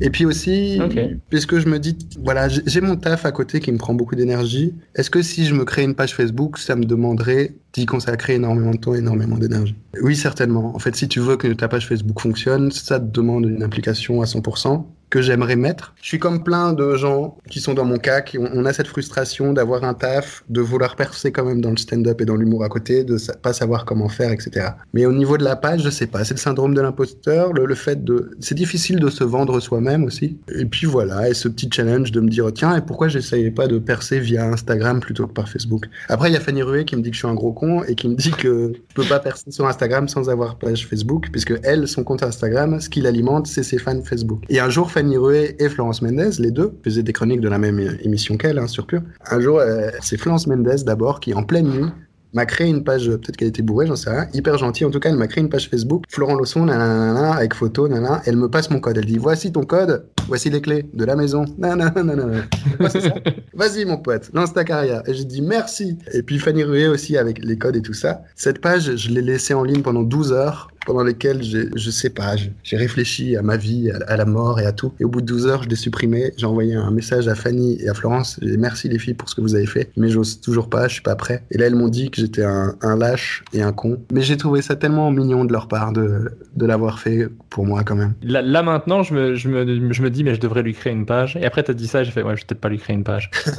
[0.00, 0.98] Et puis aussi, Ok.
[1.32, 3.94] parce que je me dis, voilà, j'ai j'ai mon taf à côté qui me prend
[3.94, 4.74] beaucoup d'énergie.
[4.94, 8.70] Est-ce que si je me crée une page Facebook, ça me demanderait d'y consacrer énormément
[8.70, 9.74] de temps, énormément d'énergie?
[10.02, 10.74] Oui, certainement.
[10.76, 14.22] En fait, si tu veux que ta page Facebook fonctionne, ça te demande une implication
[14.22, 15.94] à 100% que j'aimerais mettre.
[16.02, 18.72] Je suis comme plein de gens qui sont dans mon cas, qui ont, on a
[18.72, 22.36] cette frustration d'avoir un taf, de vouloir percer quand même dans le stand-up et dans
[22.36, 24.68] l'humour à côté, de sa- pas savoir comment faire, etc.
[24.92, 26.24] Mais au niveau de la page, je sais pas.
[26.24, 30.38] C'est le syndrome de l'imposteur, le, fait de, c'est difficile de se vendre soi-même aussi.
[30.54, 33.66] Et puis voilà, et ce petit challenge de me dire tiens, et pourquoi j'essayais pas
[33.66, 35.86] de percer via Instagram plutôt que par Facebook?
[36.08, 37.82] Après, il y a Fanny Rué qui me dit que je suis un gros con
[37.84, 41.28] et qui me dit que je peux pas percer sur Instagram sans avoir page Facebook,
[41.32, 44.42] puisque elle, son compte Instagram, ce qui l'alimente, c'est ses fans Facebook.
[44.48, 47.58] Et un jour, Fanny Rué et Florence Mendez, les deux, faisaient des chroniques de la
[47.58, 49.02] même é- émission qu'elle, hein, sur Pure.
[49.30, 51.88] Un jour, euh, c'est Florence Mendez d'abord qui, en pleine nuit,
[52.34, 54.84] m'a créé une page, peut-être qu'elle était bourrée, j'en sais rien, hyper gentille.
[54.84, 58.22] En tout cas, elle m'a créé une page Facebook, Florent Lawson, nanana, avec photo, nanana.
[58.26, 58.98] Elle me passe mon code.
[58.98, 61.44] Elle dit Voici ton code, voici les clés de la maison.
[61.58, 62.42] Nanana, nanana.
[62.80, 63.14] Ouais, ça.
[63.54, 65.02] Vas-y, mon pote, lance ta carrière.
[65.06, 65.96] Et j'ai dit merci.
[66.12, 68.22] Et puis Fanny Rué aussi avec les codes et tout ça.
[68.34, 72.34] Cette page, je l'ai laissée en ligne pendant 12 heures, pendant lesquelles je sais pas,
[72.64, 74.92] j'ai réfléchi à ma vie, à, à la mort et à tout.
[75.00, 76.32] Et au bout de 12 heures, je l'ai supprimé.
[76.38, 78.38] J'ai envoyé un message à Fanny et à Florence.
[78.40, 80.88] J'ai dit merci les filles pour ce que vous avez fait, mais j'ose toujours pas,
[80.88, 81.42] je suis pas prêt.
[81.50, 84.00] Et là, elles m'ont dit que j'étais un, un lâche et un con.
[84.12, 87.82] Mais j'ai trouvé ça tellement mignon de leur part de, de l'avoir fait pour moi
[87.84, 88.14] quand même.
[88.22, 90.92] Là, là, maintenant, je me, je, me, je me dis, mais je devrais lui créer
[90.92, 91.36] une page.
[91.36, 92.96] Et après, tu as dit ça, j'ai fait, ouais, je vais peut-être pas lui créer
[92.96, 93.30] une page.
[93.44, 93.50] je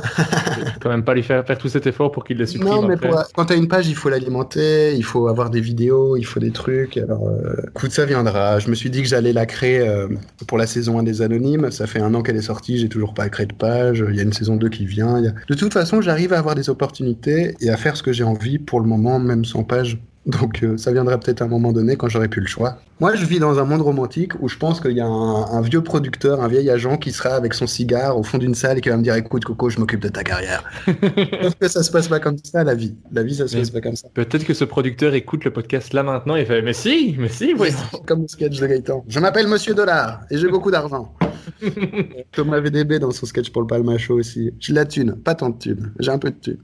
[0.65, 2.69] vais quand même pas lui faire, faire tout cet effort pour qu'il la supprime.
[2.71, 3.09] Non, mais après.
[3.09, 6.39] pour- quand t'as une page, il faut l'alimenter, il faut avoir des vidéos, il faut
[6.39, 6.97] des trucs.
[6.97, 8.59] Alors, euh, écoute, ça viendra.
[8.59, 10.07] Je me suis dit que j'allais la créer euh,
[10.47, 11.71] pour la saison 1 des Anonymes.
[11.71, 14.03] Ça fait un an qu'elle est sortie, j'ai toujours pas créé de page.
[14.09, 15.21] Il y a une saison 2 qui vient.
[15.21, 18.59] De toute façon, j'arrive à avoir des opportunités et à faire ce que j'ai envie
[18.59, 19.99] pour le moment, même sans page.
[20.25, 22.77] Donc euh, ça viendra peut-être à un moment donné quand j'aurai plus le choix.
[23.01, 25.61] Moi, je vis dans un monde romantique où je pense qu'il y a un, un
[25.61, 28.81] vieux producteur, un vieil agent qui sera avec son cigare au fond d'une salle et
[28.81, 30.63] qui va me dire écoute Coco, je m'occupe de ta carrière.
[30.85, 32.95] Sauf que ça se passe pas comme ça, la vie.
[33.13, 34.09] La vie, ça se Mais- passe pas comme ça.
[34.13, 37.53] Peut-être que ce producteur écoute le podcast là maintenant et fait Mais si, mais si,
[37.57, 37.69] oui.
[38.05, 39.05] Comme le sketch de Gaëtan.
[39.07, 41.13] Je m'appelle Monsieur Dollar et j'ai beaucoup d'argent.
[42.33, 44.51] Thomas VDB dans son sketch pour le Palma Show aussi.
[44.59, 45.93] J'ai la thune, pas tant de thune.
[45.99, 46.57] J'ai un peu de thune.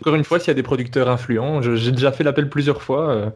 [0.00, 3.08] Encore une fois, s'il y a des producteurs influents, j'ai déjà fait l'appel plusieurs fois.
[3.10, 3.30] euh,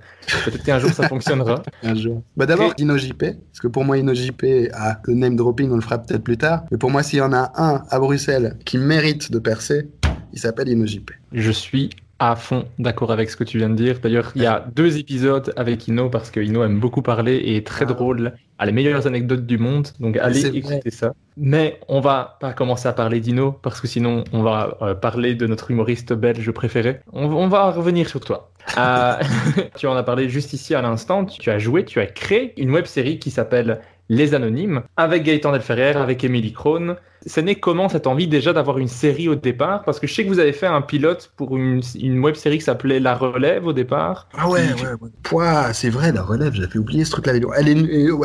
[0.45, 1.63] Peut-être qu'un jour ça fonctionnera.
[1.93, 2.23] Un jour.
[2.37, 5.99] Bah d'abord, InnoJP, parce que pour moi, InnoJP, ah, le name dropping, on le fera
[5.99, 6.65] peut-être plus tard.
[6.71, 9.89] Mais pour moi, s'il y en a un à Bruxelles qui mérite de percer,
[10.33, 11.11] il s'appelle InnoJP.
[11.33, 13.99] Je suis à fond d'accord avec ce que tu viens de dire.
[14.01, 17.57] D'ailleurs, il y a deux épisodes avec Ino parce que Ino aime beaucoup parler et
[17.57, 17.89] est très Ah.
[17.89, 19.89] drôle, a les meilleures anecdotes du monde.
[19.99, 20.59] Donc allez vrai.
[20.59, 21.13] écouter ça.
[21.37, 25.35] Mais on va pas commencer à parler d'Ino parce que sinon on va euh, parler
[25.35, 27.01] de notre humoriste belge préféré.
[27.13, 28.53] On, on va revenir sur toi.
[28.79, 29.15] Euh,
[29.77, 31.25] tu en as parlé juste ici à l'instant.
[31.25, 35.51] Tu as joué, tu as créé une web série qui s'appelle Les Anonymes avec Gaëtan
[35.53, 36.97] Delferrière, avec Émilie Krohn.
[37.27, 39.83] C'est né comment cette envie déjà d'avoir une série au départ?
[39.85, 42.59] Parce que je sais que vous avez fait un pilote pour une, une web série
[42.59, 44.29] qui s'appelait La Relève au départ.
[44.37, 45.11] Ah ouais, ouais, ouais.
[45.23, 47.35] Pouah, c'est vrai, la relève, j'avais oublié ce truc-là.
[47.57, 47.77] Elle est,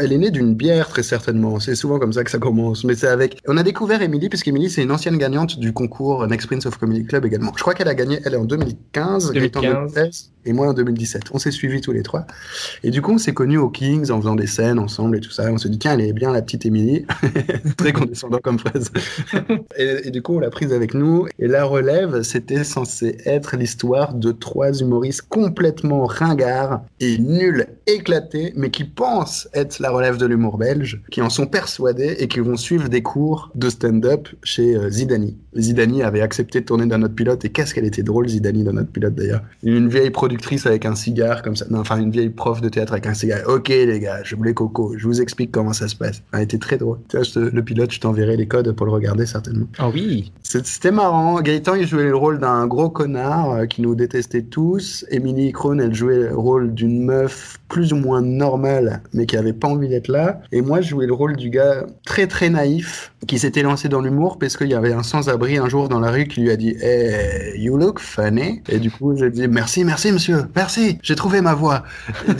[0.02, 1.60] elle est née d'une bière, très certainement.
[1.60, 2.84] C'est souvent comme ça que ça commence.
[2.84, 3.40] Mais c'est avec.
[3.48, 7.06] On a découvert Émilie, puisqu'Émilie, c'est une ancienne gagnante du concours Next Prince of Comedy
[7.06, 7.52] Club également.
[7.56, 9.94] Je crois qu'elle a gagné, elle est en 2015, Gaëtan en 2015.
[9.94, 11.24] 2016, et moi en 2017.
[11.34, 12.26] On s'est suivis tous les trois.
[12.84, 15.32] Et du coup, on s'est connus au Kings en faisant des scènes ensemble et tout
[15.32, 15.52] ça.
[15.52, 17.06] On s'est dit, tiens, elle est bien, la petite Émilie.
[17.78, 18.87] très condescendant comme phrase.
[19.78, 21.28] et, et du coup, on l'a prise avec nous.
[21.40, 28.54] Et la relève, c'était censé être l'histoire de trois humoristes complètement ringards et nuls, éclatés,
[28.56, 32.40] mais qui pensent être la relève de l'humour belge, qui en sont persuadés et qui
[32.40, 35.38] vont suivre des cours de stand-up chez euh, Zidani.
[35.58, 38.74] Zidani avait accepté de tourner dans notre pilote, et qu'est-ce qu'elle était drôle, Zidani, dans
[38.74, 39.42] notre pilote d'ailleurs.
[39.64, 42.94] Une vieille productrice avec un cigare comme ça, non, enfin une vieille prof de théâtre
[42.94, 43.40] avec un cigare.
[43.48, 46.22] Ok les gars, je voulais Coco, je vous explique comment ça se passe.
[46.34, 47.00] Elle était très drôle.
[47.10, 49.68] Tu vois, je te- le pilote, je t'enverrai les codes pour le regarder certainement.
[49.78, 51.42] Ah oui C'est- C'était marrant.
[51.42, 55.06] Gaëtan, il jouait le rôle d'un gros connard euh, qui nous détestait tous.
[55.12, 59.54] Émilie Krohn, elle jouait le rôle d'une meuf plus ou moins normale, mais qui avait
[59.54, 60.42] pas envie d'être là.
[60.52, 64.02] Et moi, je jouais le rôle du gars très très naïf, qui s'était lancé dans
[64.02, 66.56] l'humour parce qu'il y avait un sans-abri un jour dans la rue qui lui a
[66.56, 68.62] dit Hey, you look funny.
[68.70, 71.84] Et du coup, j'ai dit Merci, merci monsieur, merci, j'ai trouvé ma voix.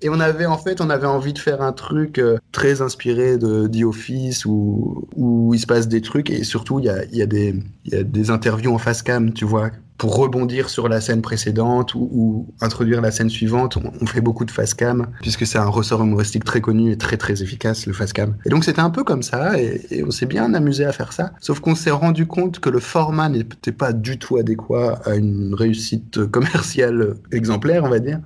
[0.00, 3.38] Et on avait en fait, on avait envie de faire un truc euh, très inspiré
[3.38, 7.04] de The Office où, où il se passe des trucs et surtout il y a,
[7.06, 11.00] y, a y a des interviews en face cam, tu vois, pour rebondir sur la
[11.00, 13.76] scène précédente ou, introduire la scène suivante.
[13.76, 17.16] On, fait beaucoup de face cam puisque c'est un ressort humoristique très connu et très
[17.16, 18.36] très efficace le face cam.
[18.46, 21.12] Et donc c'était un peu comme ça et, et on s'est bien amusé à faire
[21.12, 21.32] ça.
[21.40, 25.54] Sauf qu'on s'est rendu compte que le format n'était pas du tout adéquat à une
[25.54, 28.20] réussite commerciale exemplaire, on va dire.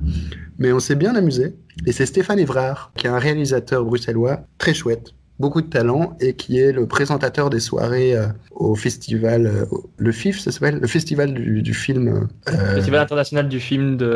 [0.58, 1.56] Mais on s'est bien amusé.
[1.86, 6.32] Et c'est Stéphane Évrard, qui est un réalisateur bruxellois très chouette, beaucoup de talent, et
[6.40, 9.64] qui est le présentateur des soirées euh, au festival, euh,
[9.98, 10.78] le FIF, ça s'appelle?
[10.80, 12.28] Le festival du, du film.
[12.48, 14.14] euh, Festival international du film de.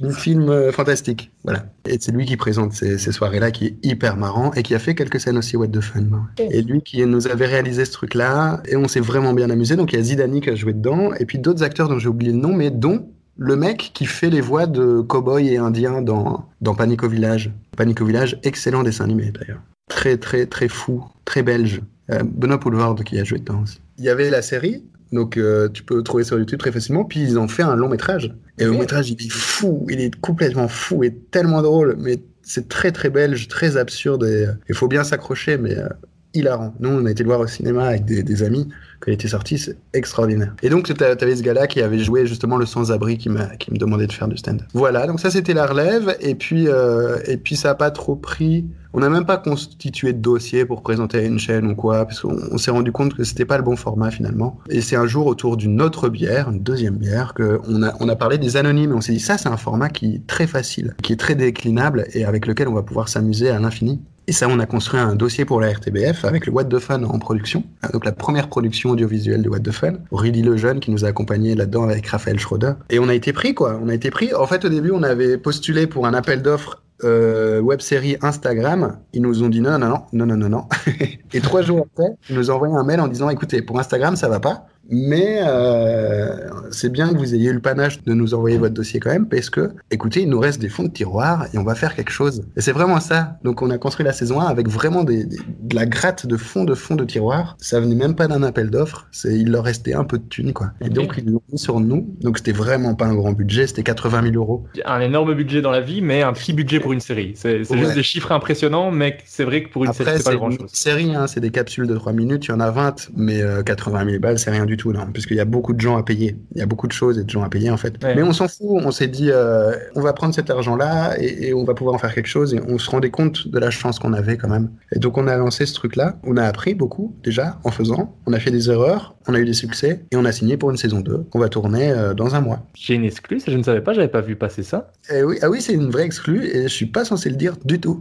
[0.00, 1.66] du film euh, fantastique, voilà.
[1.86, 4.78] Et c'est lui qui présente ces, ces soirées-là, qui est hyper marrant et qui a
[4.78, 6.04] fait quelques scènes aussi What the Fun.
[6.38, 9.76] Et lui qui nous avait réalisé ce truc-là, et on s'est vraiment bien amusé.
[9.76, 12.08] Donc il y a Zidani qui a joué dedans, et puis d'autres acteurs dont j'ai
[12.08, 16.02] oublié le nom, mais dont le mec qui fait les voix de cow-boy et indien
[16.02, 17.50] dans, dans Panic au Village.
[17.76, 19.60] Panic au Village, excellent dessin animé d'ailleurs.
[19.88, 21.82] Très, très, très fou, très belge.
[22.10, 23.80] Euh, Benoît Poulvord qui a joué dedans aussi.
[23.98, 27.04] Il y avait la série, donc euh, tu peux le trouver sur YouTube très facilement,
[27.04, 28.34] puis ils ont fait un long métrage.
[28.58, 32.22] Et le long métrage, il est fou, il est complètement fou et tellement drôle, mais
[32.42, 35.88] c'est très très belge, très absurde et euh, il faut bien s'accrocher, mais euh,
[36.34, 36.74] hilarant.
[36.80, 38.68] Nous, on a été le voir au cinéma avec des, amis
[39.00, 40.54] quand il était sorti, c'est extraordinaire.
[40.62, 43.28] Et donc, t'a- t'avais ce gars-là qui avait joué justement le sans-abri qui,
[43.58, 44.66] qui me demandait de faire du stand.
[44.74, 48.16] Voilà, donc ça c'était la relève, et puis, euh, et puis ça a pas trop
[48.16, 48.66] pris.
[48.92, 52.20] On n'a même pas constitué de dossier pour présenter à une chaîne ou quoi, parce
[52.20, 54.60] qu'on on s'est rendu compte que c'était pas le bon format finalement.
[54.70, 58.16] Et c'est un jour autour d'une autre bière, une deuxième bière, qu'on a, on a
[58.16, 60.94] parlé des anonymes, et on s'est dit ça c'est un format qui est très facile,
[61.02, 64.00] qui est très déclinable et avec lequel on va pouvoir s'amuser à l'infini.
[64.26, 67.02] Et ça, on a construit un dossier pour la RTBF avec le What the Fun
[67.02, 67.62] en production.
[67.82, 69.94] Ah, Donc la première production audiovisuelle de What the Fun.
[70.12, 72.72] Rudy Lejeune qui nous a accompagnés là-dedans avec Raphaël Schroeder.
[72.88, 73.78] Et on a été pris, quoi.
[73.82, 74.32] On a été pris.
[74.34, 78.96] En fait, au début, on avait postulé pour un appel d'offres euh, web série Instagram.
[79.12, 80.64] Ils nous ont dit non, non, non, non, non, non, non.
[81.34, 84.16] Et trois jours après, ils nous ont envoyé un mail en disant écoutez, pour Instagram,
[84.16, 84.66] ça va pas.
[84.90, 86.36] Mais euh,
[86.70, 89.26] c'est bien que vous ayez eu le panache de nous envoyer votre dossier quand même,
[89.28, 92.10] parce que, écoutez, il nous reste des fonds de tiroir et on va faire quelque
[92.10, 92.42] chose.
[92.56, 93.38] Et c'est vraiment ça.
[93.44, 96.36] Donc on a construit la saison 1 avec vraiment des, des- de la gratte de
[96.36, 97.56] fonds de fonds de tiroir.
[97.60, 99.06] Ça venait même pas d'un appel d'offres.
[99.10, 100.70] C'est il leur restait un peu de thunes quoi.
[100.80, 102.14] Et donc ils l'ont mis sur nous.
[102.20, 103.66] Donc c'était vraiment pas un grand budget.
[103.66, 104.64] C'était 80 000 euros.
[104.84, 107.32] Un énorme budget dans la vie, mais un petit budget pour une série.
[107.36, 107.78] C'est Ouais.
[107.78, 110.70] juste des chiffres impressionnants, mais c'est vrai que pour une série, c'est pas grand chose.
[110.72, 113.62] série, hein, c'est des capsules de 3 minutes, il y en a 20, mais euh,
[113.62, 116.02] 80 000 balles, c'est rien du tout, non, puisqu'il y a beaucoup de gens à
[116.02, 116.36] payer.
[116.54, 118.02] Il y a beaucoup de choses et de gens à payer, en fait.
[118.02, 118.14] Ouais.
[118.14, 121.54] Mais on s'en fout, on s'est dit, euh, on va prendre cet argent-là et, et
[121.54, 123.98] on va pouvoir en faire quelque chose, et on se rendait compte de la chance
[123.98, 124.70] qu'on avait quand même.
[124.92, 128.32] Et donc, on a lancé ce truc-là, on a appris beaucoup, déjà, en faisant, on
[128.32, 130.76] a fait des erreurs, on a eu des succès, et on a signé pour une
[130.76, 132.66] saison 2, qu'on va tourner euh, dans un mois.
[132.74, 134.92] J'ai une exclue, ça, je ne savais pas, j'avais pas vu passer ça.
[135.12, 137.56] Et oui, ah oui, c'est une vraie exclue, et je suis pas censé le dire
[137.64, 137.98] du tout.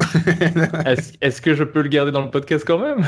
[1.22, 3.06] Est-ce que je peux le garder dans le podcast quand même?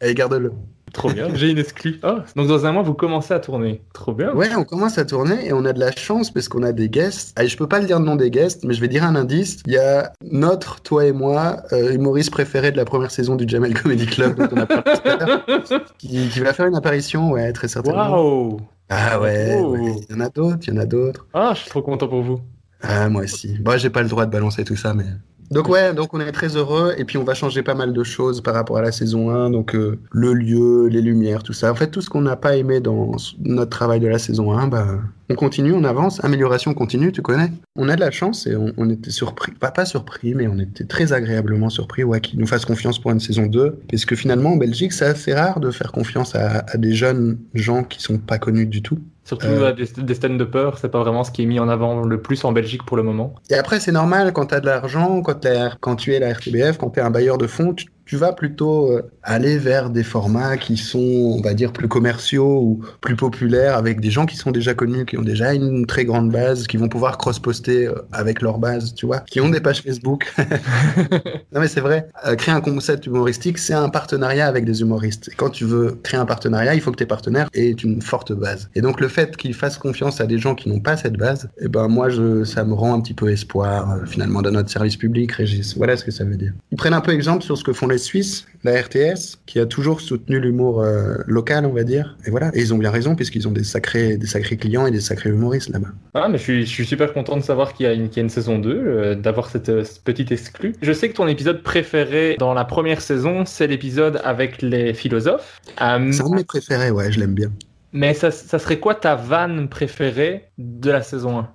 [0.00, 0.52] Et garde-le.
[0.92, 2.00] Trop bien, j'ai une exclue.
[2.02, 3.82] Oh, donc dans un mois, vous commencez à tourner.
[3.92, 4.32] Trop bien.
[4.34, 6.88] Ouais, on commence à tourner et on a de la chance parce qu'on a des
[6.88, 7.32] guests.
[7.38, 9.14] Allez, je peux pas le dire le nom des guests, mais je vais dire un
[9.16, 9.62] indice.
[9.66, 13.44] Il y a notre, toi et moi, euh, humoriste préféré de la première saison du
[13.48, 15.44] Jamel Comedy Club, dont on a parlé tout à l'heure,
[15.98, 18.10] qui, qui va faire une apparition, ouais, très certainement.
[18.10, 19.70] Waouh Ah ouais, Oh.
[19.72, 21.26] ouais, il y en a d'autres, il y en a d'autres.
[21.34, 22.40] Ah, je suis trop content pour vous.
[22.82, 23.58] Ah, moi aussi.
[23.60, 25.04] Bon, j'ai pas le droit de balancer tout ça, mais.
[25.50, 28.04] Donc ouais, donc on est très heureux et puis on va changer pas mal de
[28.04, 31.72] choses par rapport à la saison 1, donc euh, le lieu, les lumières, tout ça.
[31.72, 34.68] En fait, tout ce qu'on n'a pas aimé dans notre travail de la saison 1,
[34.68, 37.50] bah, on continue, on avance, amélioration continue, tu connais.
[37.74, 40.58] On a de la chance et on, on était surpris, pas pas surpris, mais on
[40.60, 44.14] était très agréablement surpris ouais, qu'ils nous fassent confiance pour une saison 2, parce que
[44.14, 48.00] finalement en Belgique, c'est assez rare de faire confiance à, à des jeunes gens qui
[48.00, 49.00] sont pas connus du tout.
[49.30, 49.72] Surtout Euh.
[49.72, 52.20] des, des scènes de peur, c'est pas vraiment ce qui est mis en avant le
[52.20, 53.36] plus en Belgique pour le moment.
[53.48, 55.46] Et après, c'est normal, quand tu as de l'argent, quand,
[55.78, 58.32] quand tu es la RTBF, quand tu es un bailleur de fonds, tu, tu vas
[58.32, 63.14] plutôt euh, aller vers des formats qui sont, on va dire, plus commerciaux ou plus
[63.14, 66.66] populaires, avec des gens qui sont déjà connus, qui ont déjà une très grande base,
[66.66, 70.26] qui vont pouvoir cross-poster euh, avec leur base, tu vois, qui ont des pages Facebook.
[71.52, 75.28] non mais c'est vrai, Euh, créer un concept humoristique, c'est un partenariat avec des humoristes.
[75.28, 78.32] Et quand tu veux créer un partenariat, il faut que tes partenaires aient une forte
[78.32, 78.70] base.
[78.74, 81.48] Et donc le fait qu'ils fassent confiance à des gens qui n'ont pas cette base,
[81.60, 84.96] eh ben moi je, ça me rend un petit peu espoir finalement dans notre service
[84.96, 85.76] public, Régis.
[85.76, 86.54] Voilà ce que ça veut dire.
[86.72, 89.66] Ils prennent un peu exemple sur ce que font les Suisses, la RTS, qui a
[89.66, 92.16] toujours soutenu l'humour euh, local, on va dire.
[92.26, 94.90] Et voilà, et ils ont bien raison puisqu'ils ont des sacrés, des sacrés clients et
[94.90, 95.88] des sacrés humoristes là-bas.
[96.14, 98.16] Ah, mais je suis, je suis super content de savoir qu'il y, a une- qu'il
[98.16, 100.74] y a une saison 2, euh, d'avoir cette, euh, cette petite exclue.
[100.82, 105.60] Je sais que ton épisode préféré dans la première saison, c'est l'épisode avec les philosophes.
[105.78, 107.50] C'est un de mes préférés, ouais, je l'aime bien.
[107.92, 111.48] mais ça, ça serait quoi ta vanne préférée de la saison 1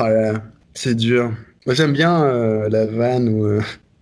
[0.00, 0.42] Oh là là,
[0.74, 1.32] c'est dur.
[1.66, 3.60] Moi, j'aime bien la vanne où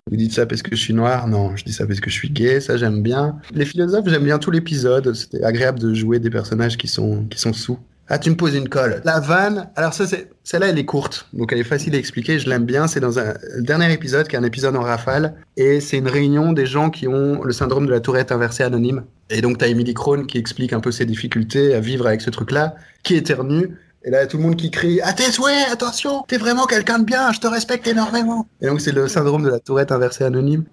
[0.08, 1.28] vous dites ça parce que je suis noir?
[1.28, 2.60] Non, je dis ça parce que je suis gay.
[2.60, 3.38] Ça, j'aime bien.
[3.54, 5.14] Les philosophes, j'aime bien tout l'épisode.
[5.14, 7.78] C'était agréable de jouer des personnages qui sont, qui sont sous.
[8.12, 9.00] Ah, tu me poses une colle.
[9.04, 11.28] La vanne, alors ça, c'est, celle-là, elle est courte.
[11.32, 12.40] Donc, elle est facile à expliquer.
[12.40, 12.88] Je l'aime bien.
[12.88, 15.36] C'est dans un dernier épisode, qui est un épisode en rafale.
[15.56, 19.04] Et c'est une réunion des gens qui ont le syndrome de la tourette inversée anonyme.
[19.30, 22.30] Et donc, t'as Emily Crone qui explique un peu ses difficultés à vivre avec ce
[22.30, 22.74] truc-là,
[23.04, 23.76] qui éternue.
[24.02, 27.04] Et là, tout le monde qui crie À tes souhaits, attention, t'es vraiment quelqu'un de
[27.04, 28.46] bien, je te respecte énormément.
[28.62, 30.64] Et donc, c'est le syndrome de la tourette inversée anonyme.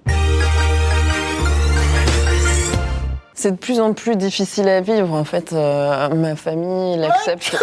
[3.34, 5.52] C'est de plus en plus difficile à vivre, en fait.
[5.54, 7.56] euh, ma famille l'accepte.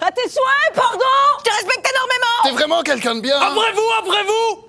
[0.00, 1.04] À tes souhaits, pardon
[1.40, 4.67] Je te respecte énormément T'es vraiment quelqu'un de bien Après vous, après vous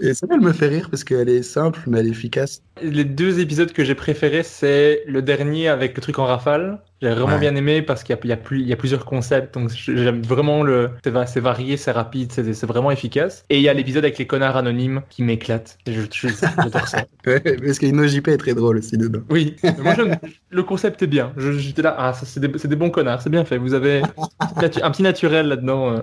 [0.00, 2.62] Et ça, elle me fait rire parce qu'elle est simple, mais elle est efficace.
[2.82, 6.80] Les deux épisodes que j'ai préférés, c'est le dernier avec le truc en rafale.
[7.02, 7.38] J'ai vraiment Ouais.
[7.40, 10.90] bien aimé parce qu'il y a, y y plusieurs concepts, donc j'aime vraiment le.
[11.02, 13.44] C'est va- c'est varié, c'est rapide, c'est vraiment efficace.
[13.50, 15.78] Et il y a l'épisode avec les connards anonymes qui m'éclate.
[15.86, 17.04] J'adore ça.
[17.26, 19.20] Ouais, parce qu'InnoJP est très drôle aussi dedans.
[19.30, 19.94] Oui, moi.
[20.50, 21.32] Le concept est bien.
[21.36, 23.58] J'étais là, ah, c'est des, bons connards, c'est bien fait.
[23.58, 24.02] Vous avez
[24.56, 26.00] un petit naturel là-dedans.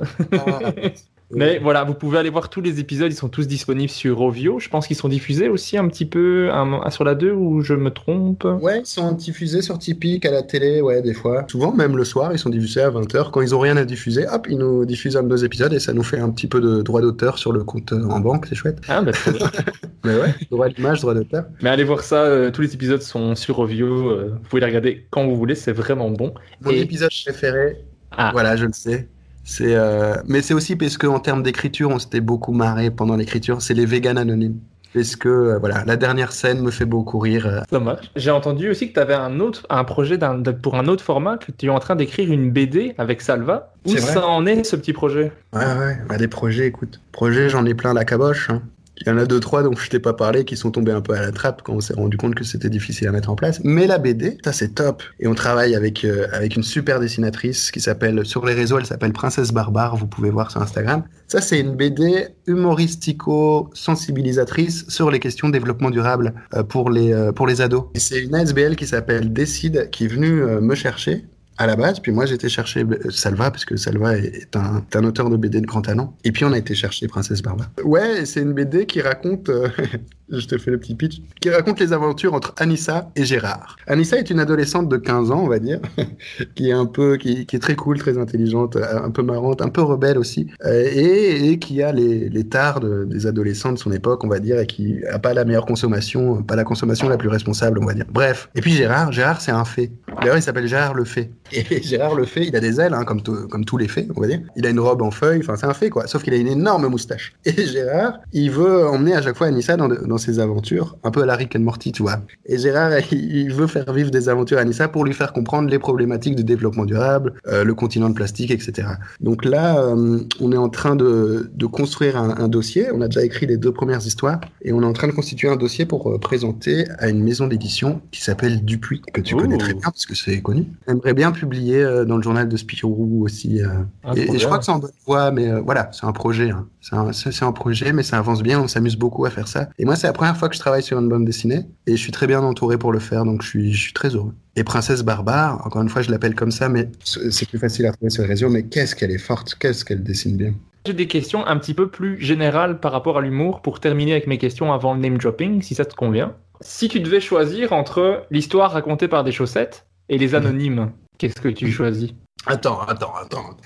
[1.31, 4.57] Mais voilà, vous pouvez aller voir tous les épisodes, ils sont tous disponibles sur Ovio.
[4.59, 7.75] Je pense qu'ils sont diffusés aussi un petit peu un- sur la 2 ou je
[7.75, 8.45] me trompe?
[8.61, 11.45] Ouais, ils sont diffusés sur Tipeee, à la télé, ouais, des fois.
[11.47, 13.29] Souvent, même le soir, ils sont diffusés à 20h.
[13.31, 15.79] Quand ils ont rien à diffuser, hop, ils nous diffusent un de nos épisodes et
[15.79, 18.47] ça nous fait un petit peu de droit d'auteur sur le compte euh, en banque,
[18.47, 18.79] c'est chouette.
[18.87, 19.33] Ah, bah, bien.
[20.05, 21.45] Mais ouais, droit d'image, droit d'auteur.
[21.61, 24.09] Mais allez voir ça, euh, tous les épisodes sont sur Ovio.
[24.09, 26.33] euh, vous pouvez les regarder quand vous voulez, c'est vraiment bon.
[26.61, 27.77] Mon Et- épisode préféré,
[28.11, 28.31] Ah.
[28.33, 29.07] voilà, je le sais.
[29.51, 33.63] C'est, euh, mais c'est aussi parce qu'en termes d'écriture, on s'était beaucoup marré pendant l'écriture.
[33.63, 34.59] C'est les véganes anonymes.
[34.93, 37.47] Parce que, euh, voilà, la dernière scène me fait beaucoup rire.
[37.47, 37.61] euh.
[37.69, 38.11] Ça marche.
[38.15, 41.03] J'ai entendu aussi que tu avais un autre, un projet d'un- de- pour un autre
[41.03, 43.73] format, que tu es en train d'écrire une BD avec Salva.
[43.85, 44.13] Où C'est vrai.
[44.13, 45.31] ça en est ce petit projet?
[45.53, 47.01] Ouais, ouais, bah, des projets, écoute.
[47.11, 48.49] Projets, j'en ai plein à la caboche.
[48.51, 48.61] hein.
[49.01, 51.01] Il y en a deux, trois dont je t'ai pas parlé qui sont tombés un
[51.01, 53.35] peu à la trappe quand on s'est rendu compte que c'était difficile à mettre en
[53.35, 53.61] place.
[53.63, 55.01] Mais la BD, ça c'est top.
[55.19, 58.85] Et on travaille avec, euh, avec une super dessinatrice qui s'appelle, sur les réseaux, elle
[58.85, 61.03] s'appelle Princesse Barbare, vous pouvez voir sur Instagram.
[61.27, 67.31] Ça c'est une BD humoristico-sensibilisatrice sur les questions de développement durable euh, pour les, euh,
[67.31, 67.85] pour les ados.
[67.93, 71.25] Et c'est une ASBL qui s'appelle Décide qui est venue euh, me chercher
[71.59, 71.99] à la base.
[71.99, 75.37] Puis moi, j'ai été chercher euh, Salva, parce que Salva est un, un auteur de
[75.37, 76.17] BD de grand talent.
[76.23, 77.69] Et puis on a été chercher Princesse Barba.
[77.83, 79.67] Ouais, c'est une BD qui raconte, euh,
[80.31, 83.77] je te fais le petit pitch, qui raconte les aventures entre Anissa et Gérard.
[83.87, 85.79] Anissa est une adolescente de 15 ans, on va dire,
[86.55, 89.69] qui est un peu, qui, est très cool, très intelligente, euh, un peu marrante, un
[89.69, 93.91] peu rebelle aussi, euh, et, qui a les, les tares de- des adolescents de son
[93.91, 97.17] époque, on va dire, et qui a pas la meilleure consommation, pas la consommation la
[97.17, 98.05] plus responsable, on va dire.
[98.11, 98.49] Bref.
[98.55, 99.91] Et puis Gérard, Gérard, c'est un fée.
[100.21, 101.31] D'ailleurs, il s'appelle Gérard le fée.
[101.51, 104.21] Et Gérard le fée, il a des ailes, hein, comme, comme tous les fées, on
[104.21, 104.41] va dire.
[104.55, 106.07] Il a une robe en feuille, enfin, c'est un fée, quoi.
[106.07, 107.33] Sauf qu'il a une énorme moustache.
[107.45, 111.23] Et Gérard, il veut emmener à chaque fois Anissa dans, dans ses aventures, un peu
[111.23, 112.19] à la Rick and Morty, tu vois.
[112.45, 115.79] Et Gérard, il veut faire vivre des aventures à Anissa pour lui faire comprendre les
[115.79, 118.87] problématiques de développement durable, euh, le continent de plastique, etc.
[119.21, 122.87] Donc là, euh, on est en train de, de construire un, un dossier.
[122.93, 125.49] On a déjà écrit les deux premières histoires et on est en train de constituer
[125.49, 129.57] un dossier pour euh, présenter à une maison d'édition qui s'appelle Dupuis, que tu connais
[129.57, 130.65] très bien parce que c'est connu.
[130.87, 133.61] J'aimerais bien publier dans le journal de Spirou aussi.
[134.03, 136.49] Ah, et, je crois que c'est en bonne voie, mais voilà, c'est un projet.
[136.51, 136.67] hein.
[136.81, 138.59] C'est un, un projet, mais ça avance bien.
[138.59, 139.69] On s'amuse beaucoup à faire ça.
[139.77, 142.01] Et moi, c'est la première fois que je travaille sur une bande dessinée et je
[142.01, 144.33] suis très bien entouré pour le faire, donc je suis, je suis très heureux.
[144.55, 147.91] Et Princesse Barbare, encore une fois, je l'appelle comme ça, mais c'est plus facile à
[147.91, 148.49] trouver sur les réseaux.
[148.49, 150.55] Mais qu'est-ce qu'elle est forte, qu'est-ce qu'elle dessine bien.
[150.87, 154.25] J'ai des questions un petit peu plus générales par rapport à l'humour pour terminer avec
[154.25, 156.33] mes questions avant le name dropping, si ça te convient.
[156.61, 161.49] Si tu devais choisir entre l'histoire racontée par des chaussettes et les anonymes, qu'est-ce que
[161.49, 162.15] tu choisis?
[162.49, 163.57] Attends, attends, attends.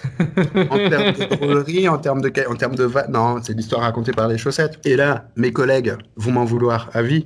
[0.69, 4.27] en termes de drôlerie, en termes de, en termes de non, c'est l'histoire racontée par
[4.27, 4.77] les chaussettes.
[4.83, 7.25] Et là, mes collègues vont m'en vouloir à vie,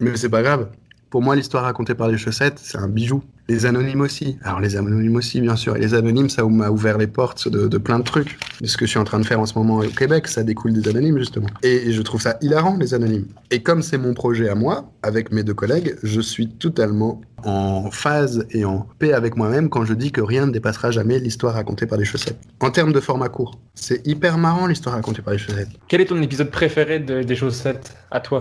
[0.00, 0.68] mais c'est pas grave.
[1.08, 3.22] Pour moi, l'histoire racontée par les chaussettes, c'est un bijou.
[3.48, 4.36] Les anonymes aussi.
[4.42, 5.76] Alors les anonymes aussi, bien sûr.
[5.76, 8.36] Et les anonymes, ça m'a ouvert les portes de, plein de trucs.
[8.64, 10.72] Ce que je suis en train de faire en ce moment au Québec, ça découle
[10.72, 11.46] des anonymes, justement.
[11.62, 13.28] Et je trouve ça hilarant, les anonymes.
[13.52, 17.90] Et comme c'est mon projet à moi, avec mes deux collègues, je suis totalement en
[17.90, 21.54] phase et en paix avec moi-même quand je dis que rien ne dépassera jamais l'histoire
[21.54, 22.38] racontée par les chaussettes.
[22.60, 25.68] En termes de format court, c'est hyper marrant l'histoire racontée par les chaussettes.
[25.88, 28.40] Quel est ton épisode préféré de- des chaussettes à toi?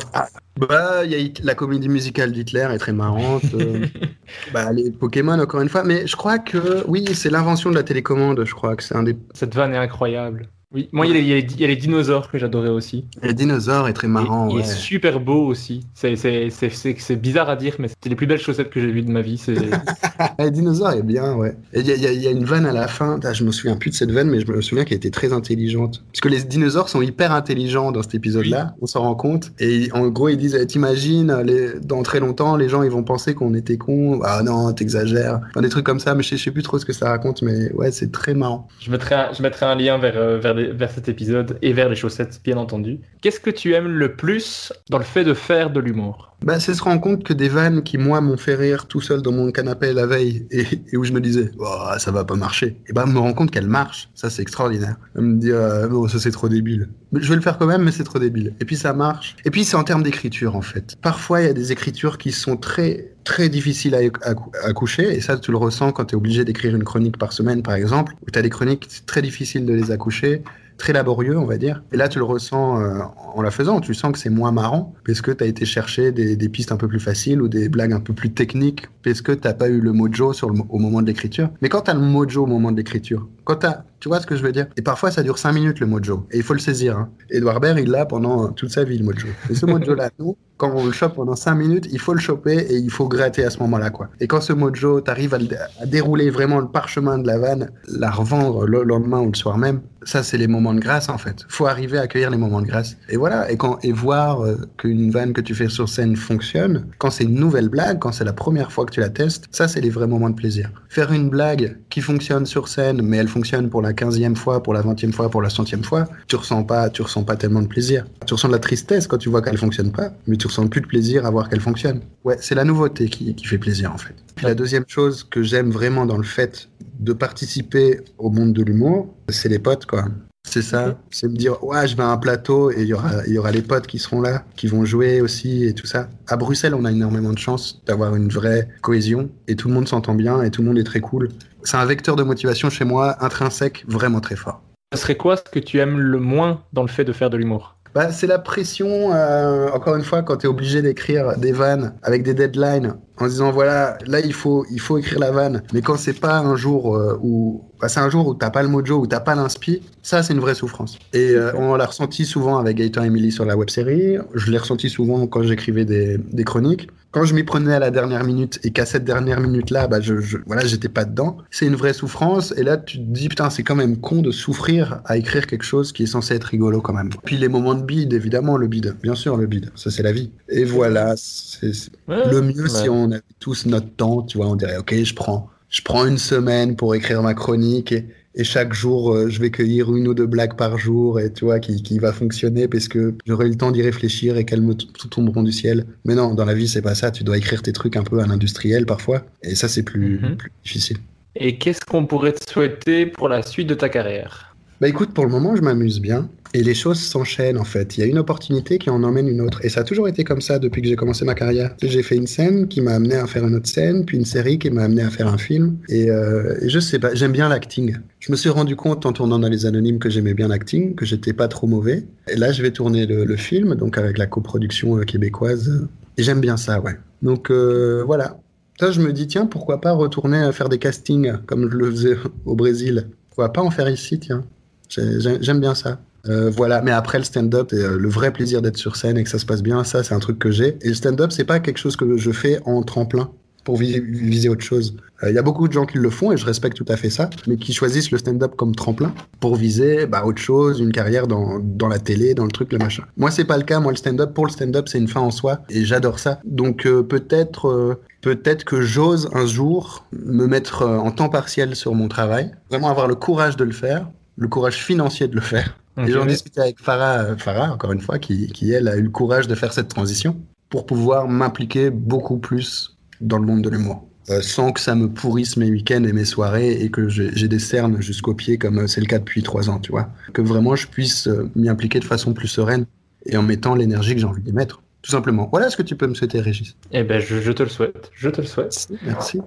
[0.58, 3.44] Bah, il y a la comédie musicale d'Hitler est très marrante.
[3.54, 3.86] euh,
[4.54, 5.84] bah, les Pokémon, encore une fois.
[5.84, 8.44] Mais je crois que, oui, c'est l'invention de la télécommande.
[8.46, 9.18] Je crois que c'est un des.
[9.34, 10.48] Cette vanne est incroyable.
[10.76, 12.30] Oui, moi, il y, a les- il y a les- il y a les dinosaures
[12.30, 13.06] que j'adorais aussi.
[13.24, 14.50] Les dinosaures est très marrant.
[14.50, 14.62] il ouais.
[14.62, 15.86] est super beau aussi.
[15.94, 18.80] C'est- C'est c'est- c'est- c'est bizarre à dire, mais c'était les plus belles chaussettes que
[18.82, 19.42] j'ai vues de ma vie.
[20.40, 21.56] Les dinosaures est bien, ouais.
[21.74, 23.20] Il y, a- il y a- il y a une vanne à la fin.
[23.24, 25.34] Ah, je me souviens plus de cette vanne, mais je me souviens qu'elle était très
[25.34, 26.04] intelligente.
[26.12, 28.76] Parce que les dinosaures sont hyper intelligents dans cet épisode-là.
[28.82, 29.52] On s'en rend compte.
[29.60, 33.34] Et en gros, ils disent T'imagines, les- dans très longtemps, les gens ils vont penser
[33.34, 34.20] qu'on était cons.
[34.24, 35.40] Ah non, t'exagères.
[35.50, 37.10] Enfin, des trucs comme ça, mais je sais, je sais plus trop ce que ça
[37.10, 38.68] raconte, mais ouais, c'est très marrant.
[38.82, 41.74] Je mettrai un, je mettrai un lien vers, euh, vers, des- vers cet épisode et
[41.74, 43.00] vers les chaussettes, bien entendu.
[43.22, 46.36] Qu'est-ce que tu aimes le plus dans le fait de faire de l'humour?
[46.44, 49.22] Bah, c'est se rendre compte que des vannes qui, moi, m'ont fait rire tout seul
[49.22, 50.66] dans mon canapé la veille et,
[50.96, 52.78] où je me disais, oh, ça va pas marcher.
[52.88, 54.10] Et bah, me rends compte qu'elles marchent.
[54.14, 54.98] Ça, c'est extraordinaire.
[55.16, 56.90] Me dire, euh, non, ça, c'est trop débile.
[57.14, 58.54] Je vais le faire quand même, mais c'est trop débile.
[58.60, 59.36] Et puis, ça marche.
[59.46, 60.96] Et puis, c'est en termes d'écriture, en fait.
[61.02, 64.00] Parfois, il y a des écritures qui sont très, très difficiles à,
[64.30, 65.14] à, à coucher.
[65.14, 67.76] Et ça, tu le ressens quand tu es obligé d'écrire une chronique par semaine, par
[67.76, 70.44] exemple, où tu as des chroniques, très difficile de les accoucher
[70.78, 71.84] très laborieux, on va dire.
[71.92, 73.00] Et là, tu le ressens euh,
[73.34, 73.80] en la faisant.
[73.80, 76.78] Tu sens que c'est moins marrant parce que tu as été chercher des, pistes un
[76.78, 79.80] peu plus faciles ou des blagues un peu plus techniques parce que t'as pas eu
[79.80, 80.34] le mojo
[80.70, 81.50] au moment de l'écriture.
[81.62, 84.28] Mais quand tu as le mojo au moment de l'écriture, quand t'as, tu vois ce
[84.28, 84.68] que je veux dire?
[84.78, 86.28] Et parfois, ça dure 5 minutes le mojo.
[86.30, 86.96] Et il faut le saisir.
[86.96, 87.10] Hein.
[87.32, 89.28] Edouard Baird, il l'a pendant euh, toute sa vie, le mojo.
[89.50, 92.56] Et ce mojo-là, nous, quand on le chope pendant 5 minutes, il faut le choper
[92.56, 94.10] et il faut gratter à ce moment-là, quoi.
[94.20, 95.40] Et quand ce mojo, t'arrives à,
[95.82, 99.58] à dérouler vraiment le parchemin de la vanne, la revendre le lendemain ou le soir
[99.58, 101.46] même, ça, c'est les moments de grâce, en fait.
[101.50, 102.96] Faut arriver à accueillir les moments de grâce.
[103.10, 103.52] Et voilà.
[103.52, 107.24] Et quand, et voir euh, qu'une vanne que tu fais sur scène fonctionne, quand c'est
[107.24, 109.90] une nouvelle blague, quand c'est la première fois que tu la testes, ça, c'est les
[109.90, 110.70] vrais moments de plaisir.
[110.90, 114.74] Faire une blague qui fonctionne sur scène, mais elle fonctionne pour la quinzième fois, pour
[114.74, 117.68] la vingtième fois, pour la centième fois, tu ressens pas, tu ressens pas tellement de
[117.68, 118.06] plaisir.
[118.26, 120.82] Tu ressens de la tristesse quand tu vois qu'elle fonctionne pas, mais tu ressens plus
[120.82, 122.02] de plaisir à voir qu'elle fonctionne.
[122.24, 124.14] Ouais, c'est la nouveauté qui, qui fait plaisir, en fait.
[124.44, 126.70] La deuxième chose que j'aime vraiment dans le fait
[127.00, 130.06] de participer au monde de l'humour, c'est les potes, quoi.
[130.48, 133.26] C'est ça, c'est me dire, ouais, je vais à un plateau et il y aura,
[133.28, 136.08] il y aura les potes qui seront là, qui vont jouer aussi et tout ça.
[136.28, 139.88] À Bruxelles, on a énormément de chance d'avoir une vraie cohésion et tout le monde
[139.88, 141.30] s'entend bien et tout le monde est très cool.
[141.64, 144.62] C'est un vecteur de motivation chez moi, intrinsèque, vraiment très fort.
[144.94, 147.38] Ce serait quoi ce que tu aimes le moins dans le fait de faire de
[147.38, 147.75] l'humour?
[147.96, 151.94] Bah, c'est la pression, euh, encore une fois, quand tu es obligé d'écrire des vannes
[152.04, 155.82] avec des deadlines en disant voilà, là il faut, il faut écrire la vanne, mais
[155.82, 157.64] quand c'est pas un jour euh, où.
[157.80, 160.34] Bah, c'est un jour où t'as pas le mojo, où t'as pas l'inspi, ça c'est
[160.34, 161.00] une vraie souffrance.
[161.14, 164.58] Et euh, on l'a ressenti souvent avec Gaëtan Emily sur la web série, je l'ai
[164.58, 166.90] ressenti souvent quand j'écrivais des chroniques.
[167.16, 170.20] Quand je m'y prenais à la dernière minute et qu'à cette dernière minute-là, bah, je,
[170.20, 172.54] je- voilà, j'étais pas dedans, c'est une vraie souffrance.
[172.58, 175.64] Et là, tu te dis, putain, c'est quand même con de souffrir à écrire quelque
[175.64, 177.10] chose qui est censé être rigolo quand même.
[177.24, 178.98] Puis les moments de bide, évidemment, le bide.
[179.02, 179.72] Bien sûr, le bide.
[179.76, 180.32] Ça, c'est la vie.
[180.50, 181.72] Et voilà, c'est
[182.10, 185.14] Ouais, le mieux si on avait tous notre temps, tu vois, on dirait, ok, je
[185.16, 189.40] prends, je prends une semaine pour écrire ma chronique et, et chaque jour, euh, je
[189.40, 192.68] vais cueillir une ou deux blagues par jour et tu vois, qui, qui va fonctionner
[192.68, 194.74] parce que j'aurai le temps d'y réfléchir et qu'elles me
[195.10, 195.86] tomberont du ciel.
[196.04, 197.12] Mais non, dans la vie, c'est pas ça.
[197.12, 200.36] Tu dois écrire tes trucs un peu à l'industriel parfois et ça, c'est plus, Mhm.
[200.38, 200.98] plus difficile.
[201.38, 204.56] Et qu'est-ce qu'on pourrait te souhaiter pour la suite de ta carrière?
[204.82, 206.30] Bah écoute, pour le moment, je m'amuse bien.
[206.56, 207.98] Et les choses s'enchaînent en fait.
[207.98, 209.60] Il y a une opportunité qui en emmène une autre.
[209.66, 211.76] Et ça a toujours été comme ça depuis que j'ai commencé ma carrière.
[211.84, 214.58] J'ai fait une scène qui m'a amené à faire une autre scène, puis une série
[214.58, 215.76] qui m'a amené à faire un film.
[215.90, 217.98] Et, euh, je sais pas, j'aime bien l'acting.
[218.22, 221.06] Je me suis rendu compte en tournant dans Les Anonymes que j'aimais bien l'acting, que
[221.06, 222.06] j'étais pas trop mauvais.
[222.30, 225.86] Et là, je vais tourner le, film, donc avec la coproduction euh, québécoise.
[226.18, 226.96] Et j'aime bien ça, ouais.
[227.22, 228.40] Donc euh, voilà.
[228.80, 232.18] Ça, je me dis, tiens, pourquoi pas retourner faire des castings comme je le faisais
[232.46, 233.08] au Brésil?
[233.30, 234.46] Pourquoi pas en faire ici, tiens?
[234.88, 236.00] J'ai- j'ai- J'aime bien ça.
[236.28, 239.30] Euh, voilà, mais après le stand-up, euh, le vrai plaisir d'être sur scène et que
[239.30, 240.78] ça se passe bien, ça c'est un truc que j'ai.
[240.82, 243.30] Et le stand-up, c'est pas quelque chose que je fais en tremplin
[243.64, 244.96] pour vi- viser autre chose.
[245.28, 247.10] Il y a beaucoup de gens qui le font et je respecte tout à fait
[247.10, 251.26] ça, mais qui choisissent le stand-up comme tremplin pour viser bah, autre chose, une carrière
[251.26, 253.04] dans, dans la télé, dans le truc, le machin.
[253.18, 253.80] Moi, c'est pas le cas.
[253.80, 256.40] Moi, le stand-up, pour le stand-up, c'est une fin en soi et j'adore ça.
[256.46, 261.76] Donc euh, peut-être euh, peut-être que j'ose un jour me mettre euh, en temps partiel
[261.76, 264.08] sur mon travail, vraiment avoir le courage de le faire,
[264.38, 265.76] le courage financier de le faire.
[265.98, 269.02] Et j'en discutais avec Farah, euh, Farah, encore une fois, qui, qui, elle a eu
[269.04, 270.40] le courage de faire cette transition
[270.70, 274.08] pour pouvoir m'impliquer beaucoup plus dans le monde de l'humour.
[274.30, 277.60] Euh, sans que ça me pourrisse mes week-ends et mes soirées et que j'ai des
[277.60, 280.10] cernes jusqu'aux pieds comme euh, c'est le cas depuis trois ans, tu vois.
[280.34, 282.88] Que vraiment je puisse m'y impliquer de façon plus sereine
[283.28, 284.82] et en mettant l'énergie que j'ai envie d'y mettre.
[285.04, 285.48] Tout simplement.
[285.52, 286.76] Voilà ce que tu peux me souhaiter, Régis.
[286.92, 288.10] Eh ben, je, je te le souhaite.
[288.16, 288.88] Je te le souhaite.
[289.04, 289.40] Merci.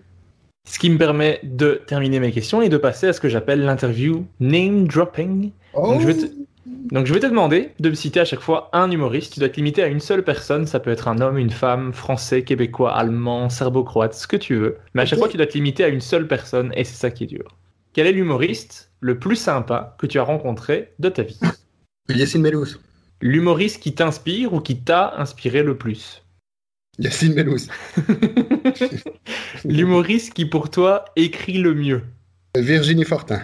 [0.67, 3.65] Ce qui me permet de terminer mes questions et de passer à ce que j'appelle
[3.65, 5.51] l'interview name dropping.
[5.75, 6.27] Donc, je vais te...
[6.91, 9.35] Donc je vais te demander de me citer à chaque fois un humoriste.
[9.35, 10.67] Tu dois te limiter à une seule personne.
[10.67, 14.77] Ça peut être un homme, une femme, français, québécois, allemand, serbo-croate, ce que tu veux.
[14.95, 17.11] Mais à chaque fois, tu dois te limiter à une seule personne et c'est ça
[17.11, 17.57] qui est dur.
[17.93, 21.41] Quel est l'humoriste le plus sympa que tu as rencontré de ta vie?
[22.09, 22.79] Yacine Bellous.
[23.21, 26.25] L'humoriste qui t'inspire ou qui t'a inspiré le plus?
[26.99, 27.67] Yacine Bellous.
[29.65, 32.03] L'humoriste qui pour toi écrit le mieux
[32.57, 33.41] Virginie Fortin.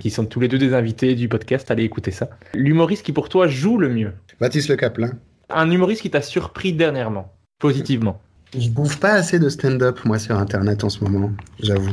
[0.00, 2.28] qui sont tous les deux des invités du podcast, allez écouter ça.
[2.54, 5.10] L'humoriste qui pour toi joue le mieux Baptiste Le Caplin.
[5.50, 8.20] Un humoriste qui t'a surpris dernièrement, positivement.
[8.58, 11.90] Je bouffe pas assez de stand-up, moi, sur Internet en ce moment, j'avoue.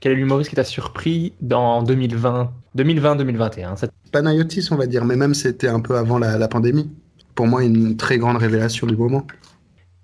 [0.00, 5.16] Quel est l'humoriste qui t'a surpris dans 2020, 2020-2021 Ça- Panayotis, on va dire, mais
[5.16, 6.90] même c'était un peu avant la, la pandémie.
[7.34, 9.26] Pour moi, une très grande révélation du moment.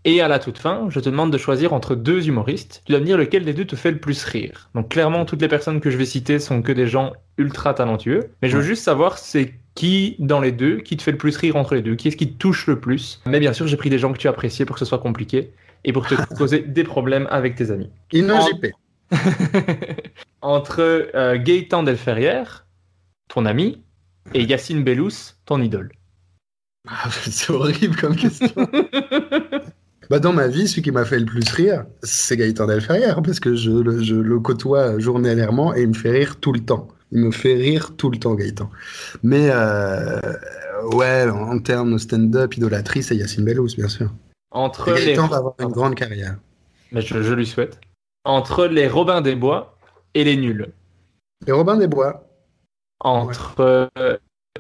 [0.07, 2.83] Et à la toute fin, je te demande de choisir entre deux humoristes.
[2.85, 4.69] Tu dois me dire lequel des deux te fait le plus rire.
[4.75, 8.31] Donc clairement, toutes les personnes que je vais citer sont que des gens ultra talentueux.
[8.43, 11.37] Mais je veux juste savoir c'est qui dans les deux qui te fait le plus
[11.37, 13.23] rire entre les deux, qui est-ce qui te touche le plus.
[13.27, 15.53] Mais bien sûr, j'ai pris des gens que tu appréciais pour que ce soit compliqué
[15.85, 17.89] et pour te causer des problèmes avec tes amis.
[18.13, 18.49] Inno En-
[20.43, 20.81] entre
[21.15, 22.67] euh, Gaëtan Delferrière,
[23.29, 23.83] ton ami,
[24.35, 25.93] et Yacine Bellous, ton idole.
[26.89, 28.69] Ah, c'est horrible comme question.
[30.11, 33.41] Bah, dans ma vie, celui qui m'a fait le plus rire, c'est Gaëtan Delferrière, parce
[33.41, 36.89] que je, le- je le côtoie journalièrement et il me fait rire tout le temps.
[37.13, 38.71] Il me fait rire tout le temps, Gaëtan.
[39.23, 40.19] Mais euh,
[40.93, 44.11] ouais, en termes de stand-up, idolâtrie, c'est Yacine Bellous, bien sûr.
[44.51, 45.07] Entre Et les...
[45.15, 46.37] Gaëtan va avoir une grande carrière.
[46.93, 47.81] Mais je, je lui souhaite.
[48.25, 49.77] Entre les Robin des Bois
[50.15, 50.69] et les nuls.
[51.47, 52.27] Et Robin des Bois.
[53.01, 54.17] Entre euh,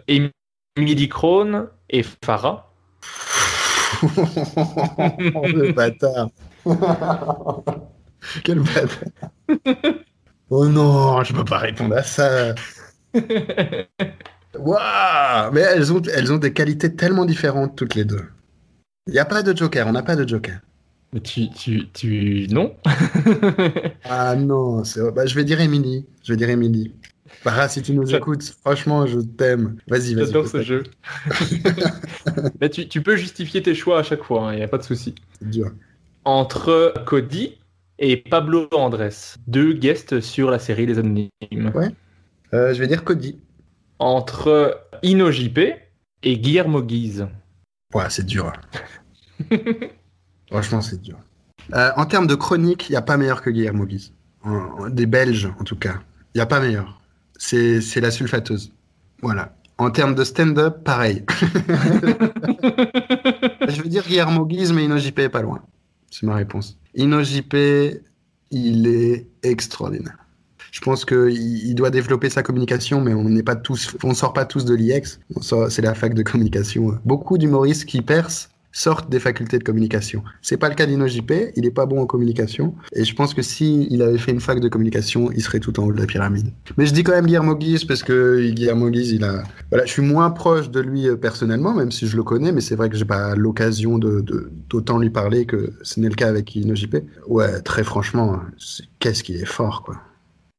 [0.06, 2.73] Émilie Krohn et Farah.
[5.54, 6.28] le bâtard.
[8.44, 9.30] Quel bâtard.
[10.50, 12.54] Oh non, je peux pas répondre à ça.
[14.58, 18.26] Waouh Mais elles ont, elles ont des qualités tellement différentes toutes les deux.
[19.06, 20.60] Il n'y a pas de joker, on n'a pas de joker.
[21.12, 22.46] Mais tu, tu, tu...
[22.50, 22.76] Non
[24.04, 26.06] Ah non, c'est- bah, je vais dire Émilie.
[26.22, 26.92] Je vais dire Émilie.
[27.26, 29.76] Farah, si tu nous écoutes, franchement, je t'aime.
[29.88, 30.26] Vas-y, vas-y.
[30.26, 30.82] J'adore ce jeu.
[32.60, 34.82] Mais tu, tu peux justifier tes choix à chaque fois, il n'y a pas de
[34.82, 35.14] souci.
[35.38, 35.72] C'est dur.
[36.24, 37.58] Entre Cody
[37.98, 41.30] et Pablo Andrés, deux guests sur la série Les Anonymes.
[41.74, 41.90] Ouais.
[42.52, 43.40] Euh, je vais dire Cody.
[43.98, 45.58] Entre InnoJP
[46.22, 47.26] et Guillermo Guise.
[47.94, 48.52] Ouais, c'est dur.
[50.50, 51.18] Franchement, c'est dur.
[51.72, 54.12] Euh, en termes de chronique, il n'y a pas meilleur que Guillermo Guise.
[54.90, 56.00] Des Belges, en tout cas.
[56.34, 57.00] Il n'y a pas meilleur.
[57.38, 58.72] C'est la sulfateuse.
[59.22, 59.56] Voilà.
[59.78, 61.24] En termes de stand-up, pareil.
[63.68, 65.60] Je veux dire Guillermo Guise, mais InnoJP est pas loin.
[66.10, 66.78] C'est ma réponse.
[66.96, 68.00] InnoJP,
[68.52, 70.16] il est extraordinaire.
[70.70, 74.32] Je pense qu'il il doit développer sa communication, mais on n'est pas tous, on sort
[74.32, 75.20] pas tous de l'IEX.
[75.40, 76.98] C'est la fac de communication.
[77.04, 80.24] Beaucoup d'humoristes qui percent sortent des facultés de communication.
[80.42, 82.74] C'est pas le cas d'InnoJP, il est pas bon en communication.
[82.92, 85.78] Et je pense que si il avait fait une fac de communication, il serait tout
[85.78, 86.48] en haut de la pyramide.
[86.76, 89.92] Mais je dis quand même Guillermo Guise parce que Guillermo Guise, il a, voilà, je
[89.92, 92.90] suis moins proche de lui euh, personnellement, même si je le connais, mais c'est vrai
[92.90, 96.56] que j'ai pas l'occasion de, de- d'autant lui parler que ce n'est le cas avec
[96.56, 96.96] InnoJP.
[97.28, 98.40] Ouais, très franchement,
[98.98, 100.00] qu'est-ce qu'il est fort, quoi.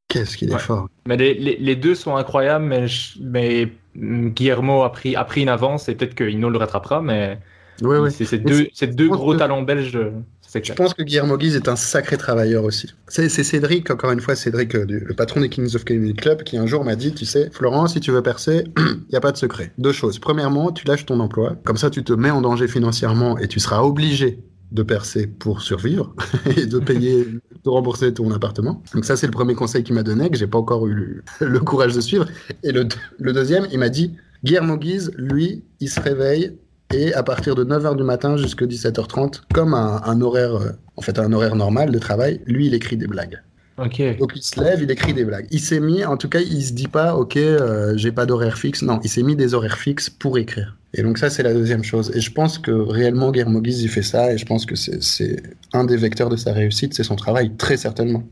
[0.07, 0.59] Qu'est-ce qu'il est Ouais.
[0.59, 0.87] fort.
[1.07, 5.25] Mais les, les- les deux sont incroyables, mais, je- mais mm, Guillermo a pris, a
[5.25, 7.39] pris une avance et peut-être que le rattrapera, mais
[7.81, 8.09] Ouais, ouais.
[8.09, 9.97] c'est Mais deux, gros que- talents belges,
[10.41, 12.93] c'est Je pense que Guillermo Guise est un sacré travailleur aussi.
[13.09, 16.57] C'est Cédric, encore une fois, Cédric, euh, le patron des Kings of Comedy Club, qui
[16.57, 19.31] un jour m'a dit, tu sais, Florent, si tu veux percer, il n'y a pas
[19.33, 19.73] de secret.
[19.77, 20.19] Deux choses.
[20.19, 23.59] Premièrement, tu lâches ton emploi, comme ça tu te mets en danger financièrement et tu
[23.59, 24.39] seras obligé
[24.71, 26.15] de percer pour survivre
[26.57, 27.25] et de payer,
[27.63, 28.81] de rembourser ton appartement.
[28.93, 31.23] Donc ça, c'est le premier conseil qu'il m'a donné, que j'ai pas encore eu le,
[31.45, 32.25] le courage de suivre.
[32.63, 32.87] Et le,
[33.19, 36.57] le deuxième, il m'a dit, Guillermo Guise, lui, il se réveille
[36.93, 41.01] et à partir de 9h du matin jusqu'à 17h30, comme un, un horaire, euh, en
[41.01, 43.41] fait un horaire normal de travail, lui il écrit des blagues.
[43.77, 44.01] Ok.
[44.19, 45.47] Donc il se lève, il écrit des blagues.
[45.51, 48.57] Il s'est mis, en tout cas, il se dit pas, ok, euh, j'ai pas d'horaire
[48.57, 48.81] fixe.
[48.83, 50.77] Non, il s'est mis des horaires fixes pour écrire.
[50.93, 52.09] Et donc ça c'est la deuxième chose.
[52.15, 55.43] Et je pense que réellement Guillermo Guise il fait ça, et je pense que c'est-
[55.73, 58.23] un des vecteurs de sa réussite, c'est son travail, très certainement.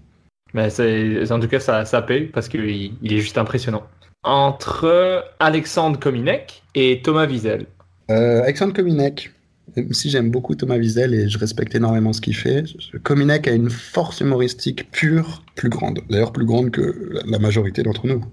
[0.53, 3.83] Mais c'est, en tout cas, ça, ça paye parce qu'il il est juste impressionnant.
[4.23, 7.65] Entre Alexandre Kominek et Thomas Wiesel.
[8.09, 9.31] Euh, Alexandre Kominek,
[9.75, 12.63] même si j'aime beaucoup Thomas Wiesel et je respecte énormément ce qu'il fait,
[13.03, 18.07] Kominek a une force humoristique pure, plus grande, d'ailleurs plus grande que la- majorité d'entre
[18.07, 18.23] nous.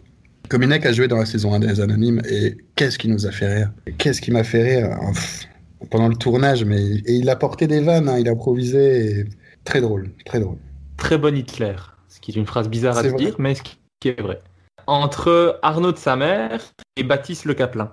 [0.49, 3.55] Kominek a joué dans la saison 1 des Anonymes et qu'est-ce qui nous a fait
[3.55, 3.73] rire?
[3.99, 4.99] Qu'est-ce qui m'a fait rire?
[5.13, 5.47] Pff,
[5.91, 9.25] pendant le tournage mais Et il a porté des vannes, hein, il a improvisé, et...
[9.65, 10.59] très drôle, très drôle.
[10.97, 11.77] Très bon Hitler.
[12.09, 14.43] Ce qui est une phrase bizarre à dire, mais ce qui est vrai.
[14.89, 16.61] Entre Arnaud de sa mère
[16.97, 17.93] et Baptiste Le Caplin.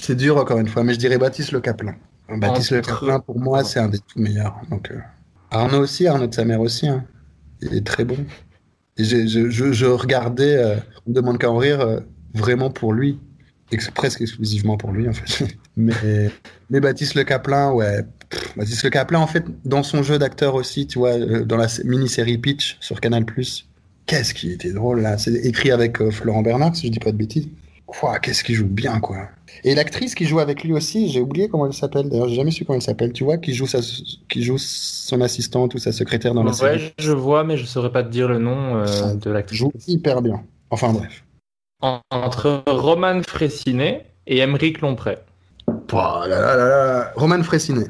[0.00, 1.94] C'est dur encore une fois, mais je dirais Baptiste Le Caplin.
[2.28, 4.60] Baptiste Le Caplin, pour moi, c'est un des tout meilleurs.
[4.70, 4.98] Donc, euh,
[5.50, 6.88] Arnaud aussi, Arnaud de sa mère aussi.
[6.88, 7.04] hein.
[7.60, 8.16] Il est très bon.
[8.96, 10.76] Et je, je- je regardais, euh,
[11.06, 12.00] on me demande qu'à en rire, euh,
[12.34, 13.18] vraiment pour lui.
[13.70, 15.46] Ex- presque exclusivement pour lui, en fait.
[15.76, 16.30] mais,
[16.70, 18.02] mais Baptiste Le Caplin, ouais.
[18.30, 21.68] Pff, Baptiste Le Caplin, en fait, dans son jeu d'acteur aussi, tu vois, dans la
[21.68, 23.24] sé- mini-série Pitch sur Canal+,
[24.06, 25.18] qu'est-ce qui était drôle, là.
[25.18, 27.48] C'est écrit avec Florent Bernard, si je dis pas de bêtises.
[27.88, 29.30] Quoi, qu'est-ce qu'il joue bien, quoi.
[29.64, 32.10] Et l'actrice qui joue avec lui aussi, j'ai oublié comment elle s'appelle.
[32.10, 33.14] D'ailleurs, j'ai jamais su comment elle s'appelle.
[33.14, 33.78] Tu vois, qui joue sa,
[34.28, 36.76] qui joue son assistante ou sa secrétaire dans la série.
[36.84, 39.58] Ouais, je vois, mais je saurais pas te dire le nom euh, de l'actrice.
[39.58, 40.44] Joue hyper bien.
[40.68, 41.24] Enfin bref.
[41.80, 45.16] En- Entre Roman Fressinet et Émeric Lompré.
[45.66, 47.12] Oh là là là là.
[47.16, 47.86] Roman Fressinet.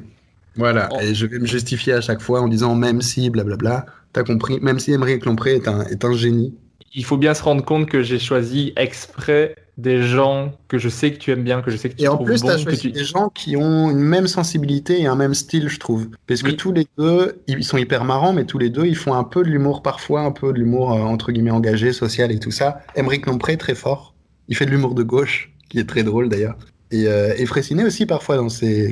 [0.55, 0.89] Voilà.
[1.03, 3.85] Et je vais me justifier à chaque fois en disant même si, blablabla.
[4.13, 4.61] T'as compris.
[4.61, 6.55] Même si Émeric Lompré est un, est un génie.
[6.95, 11.13] Il faut bien se rendre compte que j'ai choisi exprès des gens que je sais
[11.13, 12.91] que tu aimes bien, que je sais que tu Et en plus, que choisi tu-
[12.91, 16.09] des gens qui ont une même sensibilité et un même style, je trouve.
[16.27, 16.57] Parce que Oui.
[16.57, 19.43] tous les deux, ils sont hyper marrants, mais tous les deux, ils font un peu
[19.45, 22.81] de l'humour parfois, un peu de l'humour euh, entre guillemets engagé, social et tout ça.
[22.97, 24.15] Emmerich Lompré, très fort.
[24.49, 26.57] Il fait de l'humour de gauche, qui est très drôle d'ailleurs.
[26.91, 28.91] Et, euh, et Fressinet aussi, parfois, dans ses,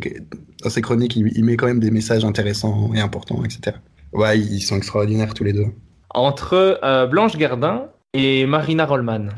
[0.62, 3.76] dans ses chroniques, il, il met quand même des messages intéressants et importants, etc.
[4.12, 5.66] Ouais, ils sont extraordinaires tous les deux.
[6.10, 9.28] Entre euh, Blanche Gardin et Marina Rollman.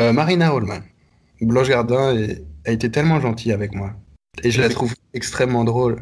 [0.00, 0.80] Euh, Marina Rollman.
[1.40, 3.92] Blanche Gardin est- a été tellement gentille avec moi.
[4.42, 5.96] Et je la trouve extrêmement drôle.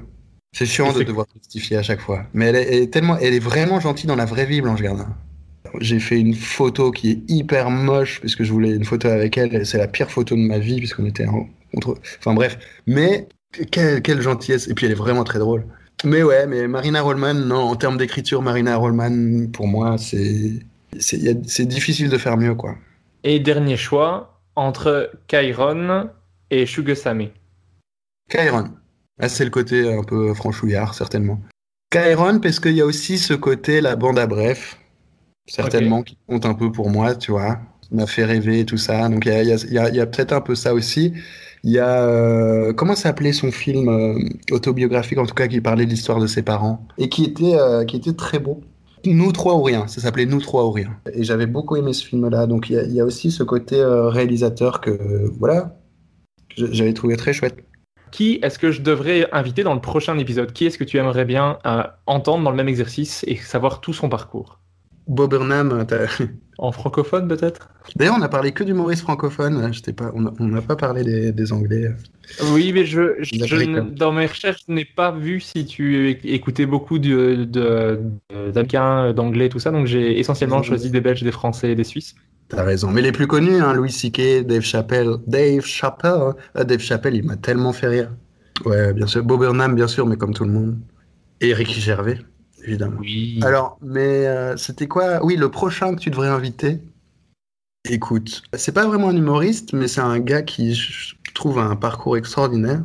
[0.54, 2.24] C'est chiant de devoir justifier à chaque fois.
[2.34, 4.82] Mais elle est, elle est tellement, elle est vraiment gentille dans la vraie vie, Blanche
[4.82, 5.08] Gardin.
[5.80, 9.38] J'ai fait une photo qui est hyper moche, parce que je voulais une photo avec
[9.38, 9.64] elle.
[9.64, 11.96] C'est la pire photo de ma vie, puisqu'on était en contre.
[12.18, 12.58] Enfin bref.
[12.86, 13.26] Mais
[13.70, 14.68] quelle, quelle gentillesse.
[14.68, 15.64] Et puis elle est vraiment très drôle.
[16.04, 22.08] Mais ouais, mais Marina Rollman, non, en termes d'écriture, Marina Rollman, pour moi, c'est difficile
[22.10, 22.76] de faire mieux, quoi.
[23.24, 26.10] Et dernier choix, entre Kairon
[26.50, 27.28] et Shugesame.
[28.28, 28.70] Kairon.
[29.20, 31.40] Ah, c'est le côté un peu franchouillard, certainement.
[31.90, 34.78] Kairon, parce qu'il y a aussi ce côté, la bande à bref,
[35.46, 37.58] certainement, qui compte un peu pour moi, tu vois.
[37.90, 39.08] M'a fait rêver et tout ça.
[39.08, 41.12] Donc, il y a, y a peut-être un peu ça aussi.
[41.62, 42.02] Il y a.
[42.02, 44.18] euh, comment s'appelait son film euh,
[44.50, 47.84] autobiographique, en tout cas, qui parlait de l'histoire de ses parents et qui était, euh,
[47.84, 48.62] qui était très beau.
[49.04, 50.96] Nous trois ou rien, ça s'appelait Nous trois ou rien.
[51.12, 52.46] Et j'avais beaucoup aimé ce film-là.
[52.46, 55.76] Donc il y, a- il y a aussi ce côté euh, réalisateur que, voilà,
[56.56, 57.64] J'avais trouvé très chouette.
[58.12, 60.52] Qui est-ce que je devrais inviter dans le prochain épisode?
[60.52, 63.92] Qui est-ce que tu aimerais bien euh, entendre dans le même exercice et savoir tout
[63.94, 64.61] son parcours?
[65.08, 66.06] Bob Burnham, t'as-
[66.58, 67.70] En francophone peut-être?
[67.96, 69.72] D'ailleurs, on a parlé que d'humoristes francophones.
[69.72, 71.90] J'étais pas, on n'a pas parlé des, des Anglais.
[72.52, 76.98] Oui, mais je, dans mes recherches, je n'ai pas vu si tu éc- écoutais beaucoup
[77.00, 78.12] d'américains,
[79.12, 79.70] d'anglais, tout ça.
[79.70, 82.14] Donc j'ai essentiellement choisi des Belges, des Français et des Suisses.
[82.48, 82.90] T'as raison.
[82.90, 85.16] Mais les plus connus, hein, Louis C.K., Dave Chappelle.
[85.26, 86.36] Dave Chappelle, hein.
[86.54, 88.10] Ah, Dave Chappelle, il m'a tellement fait rire.
[88.64, 89.24] Ouais, bien sûr.
[89.24, 90.78] Bob Burnham, bien sûr, mais comme tout le monde.
[91.40, 92.18] Et Ricky Gervais,
[92.64, 92.98] évidemment.
[93.00, 93.40] Oui.
[93.42, 95.24] Alors, mais euh, c'était quoi?
[95.24, 96.78] Oui, le prochain que tu devrais inviter.
[97.88, 101.74] Écoute, c'est pas vraiment un humoriste, mais c'est un gars qui, je trouve, a un
[101.76, 102.82] parcours extraordinaire,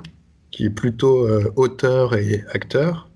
[0.52, 3.08] qui est plutôt euh, auteur et acteur.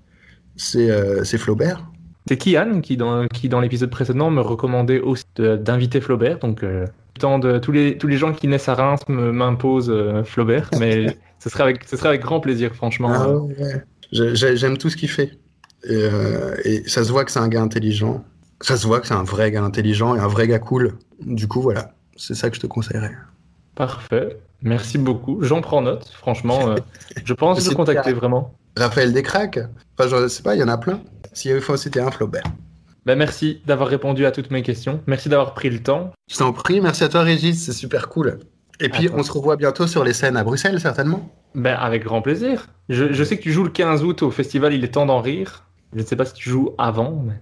[0.56, 1.84] C'est euh, c'est Flaubert.
[2.28, 6.38] C'est Kian qui, dans, qui, dans l'épisode précédent, me recommandait aussi d'inviter Flaubert.
[6.38, 6.86] Donc, euh,
[7.18, 10.70] tant de, tous, les, tous les gens qui naissent à Reims m'imposent euh, Flaubert.
[10.78, 13.10] Mais ce serait, avec, ce serait avec grand plaisir, franchement.
[13.12, 13.82] Ah ouais.
[14.12, 15.36] J'ai- j'ai- J'aime tout ce qu'il fait.
[15.84, 18.24] Et, euh, et ça se voit que c'est un gars intelligent.
[18.60, 20.94] Ça se voit que c'est un vrai gars intelligent et un vrai gars cool.
[21.20, 21.94] Du coup, voilà.
[22.16, 23.12] C'est ça que je te conseillerais.
[23.74, 24.38] Parfait.
[24.62, 25.42] Merci beaucoup.
[25.42, 26.08] J'en prends note.
[26.08, 26.76] Franchement, euh,
[27.24, 28.54] je pense le contacter vraiment.
[28.76, 29.58] Raphaël Descraques?
[29.98, 31.00] Enfin, je sais pas, il y en a plein.
[31.32, 32.44] S'il y avait fois, c'était un Flaubert.
[33.04, 35.00] Ben, merci d'avoir répondu à toutes mes questions.
[35.06, 36.12] Merci d'avoir pris le temps.
[36.30, 38.38] Je t'en prie, merci à toi Régis, c'est super cool.
[38.80, 41.28] Et puis on se revoit bientôt sur les scènes à Bruxelles certainement.
[41.54, 42.66] Ben, avec grand plaisir.
[42.88, 45.20] Je, je sais que tu joues le 15 août au festival Il est temps d'en
[45.20, 45.64] rire.
[45.92, 47.34] Je ne sais pas si tu joues avant, mais...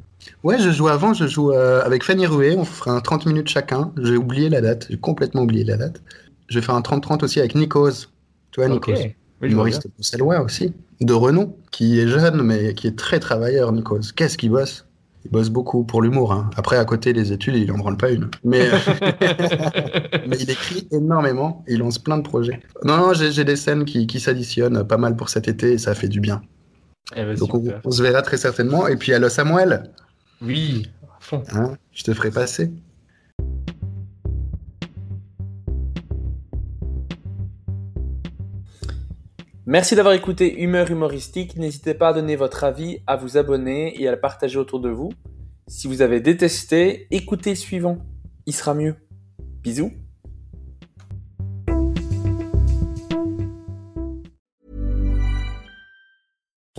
[0.45, 3.49] Ouais, je joue avant, je joue euh, avec Fanny Rouet, on fera un 30 minutes
[3.49, 3.93] chacun.
[4.03, 6.03] J'ai oublié la date, j'ai complètement oublié la date.
[6.49, 8.09] Je vais faire un 30-30 aussi avec Nikos.
[8.51, 8.69] Tu vois.
[8.69, 12.99] Nikos, Oui, je vois humoriste bruxellois aussi, de renom, qui est jeune mais qui est
[12.99, 14.13] très travailleur, Nikos.
[14.15, 14.87] Qu'est-ce qu'il bosse?
[15.25, 16.33] Il bosse beaucoup pour l'humour.
[16.33, 16.51] hein.
[16.57, 18.29] Après, à côté des études, il en branle pas une.
[18.45, 18.69] Mais,
[20.27, 22.61] mais il écrit énormément, il lance plein de projets.
[22.85, 25.79] Non, non, j'ai j'ai des scènes qui, qui s'additionnent pas mal pour cet été et
[25.79, 26.43] ça fait du bien.
[27.17, 27.55] Eh ben, Donc
[27.85, 28.87] on, se verra très certainement.
[28.89, 29.91] Et puis, allo Samuel,
[30.41, 31.43] Oui, à fond.
[31.53, 32.71] hein, je te ferai passer.
[39.67, 41.57] Merci d'avoir écouté Humeur Humoristique.
[41.57, 44.89] N'hésitez pas à donner votre avis, à vous abonner et à le partager autour de
[44.89, 45.13] vous.
[45.69, 47.99] Si vous avez détesté, écoutez le suivant.
[48.47, 48.97] Il sera mieux.
[49.63, 49.93] Bisous.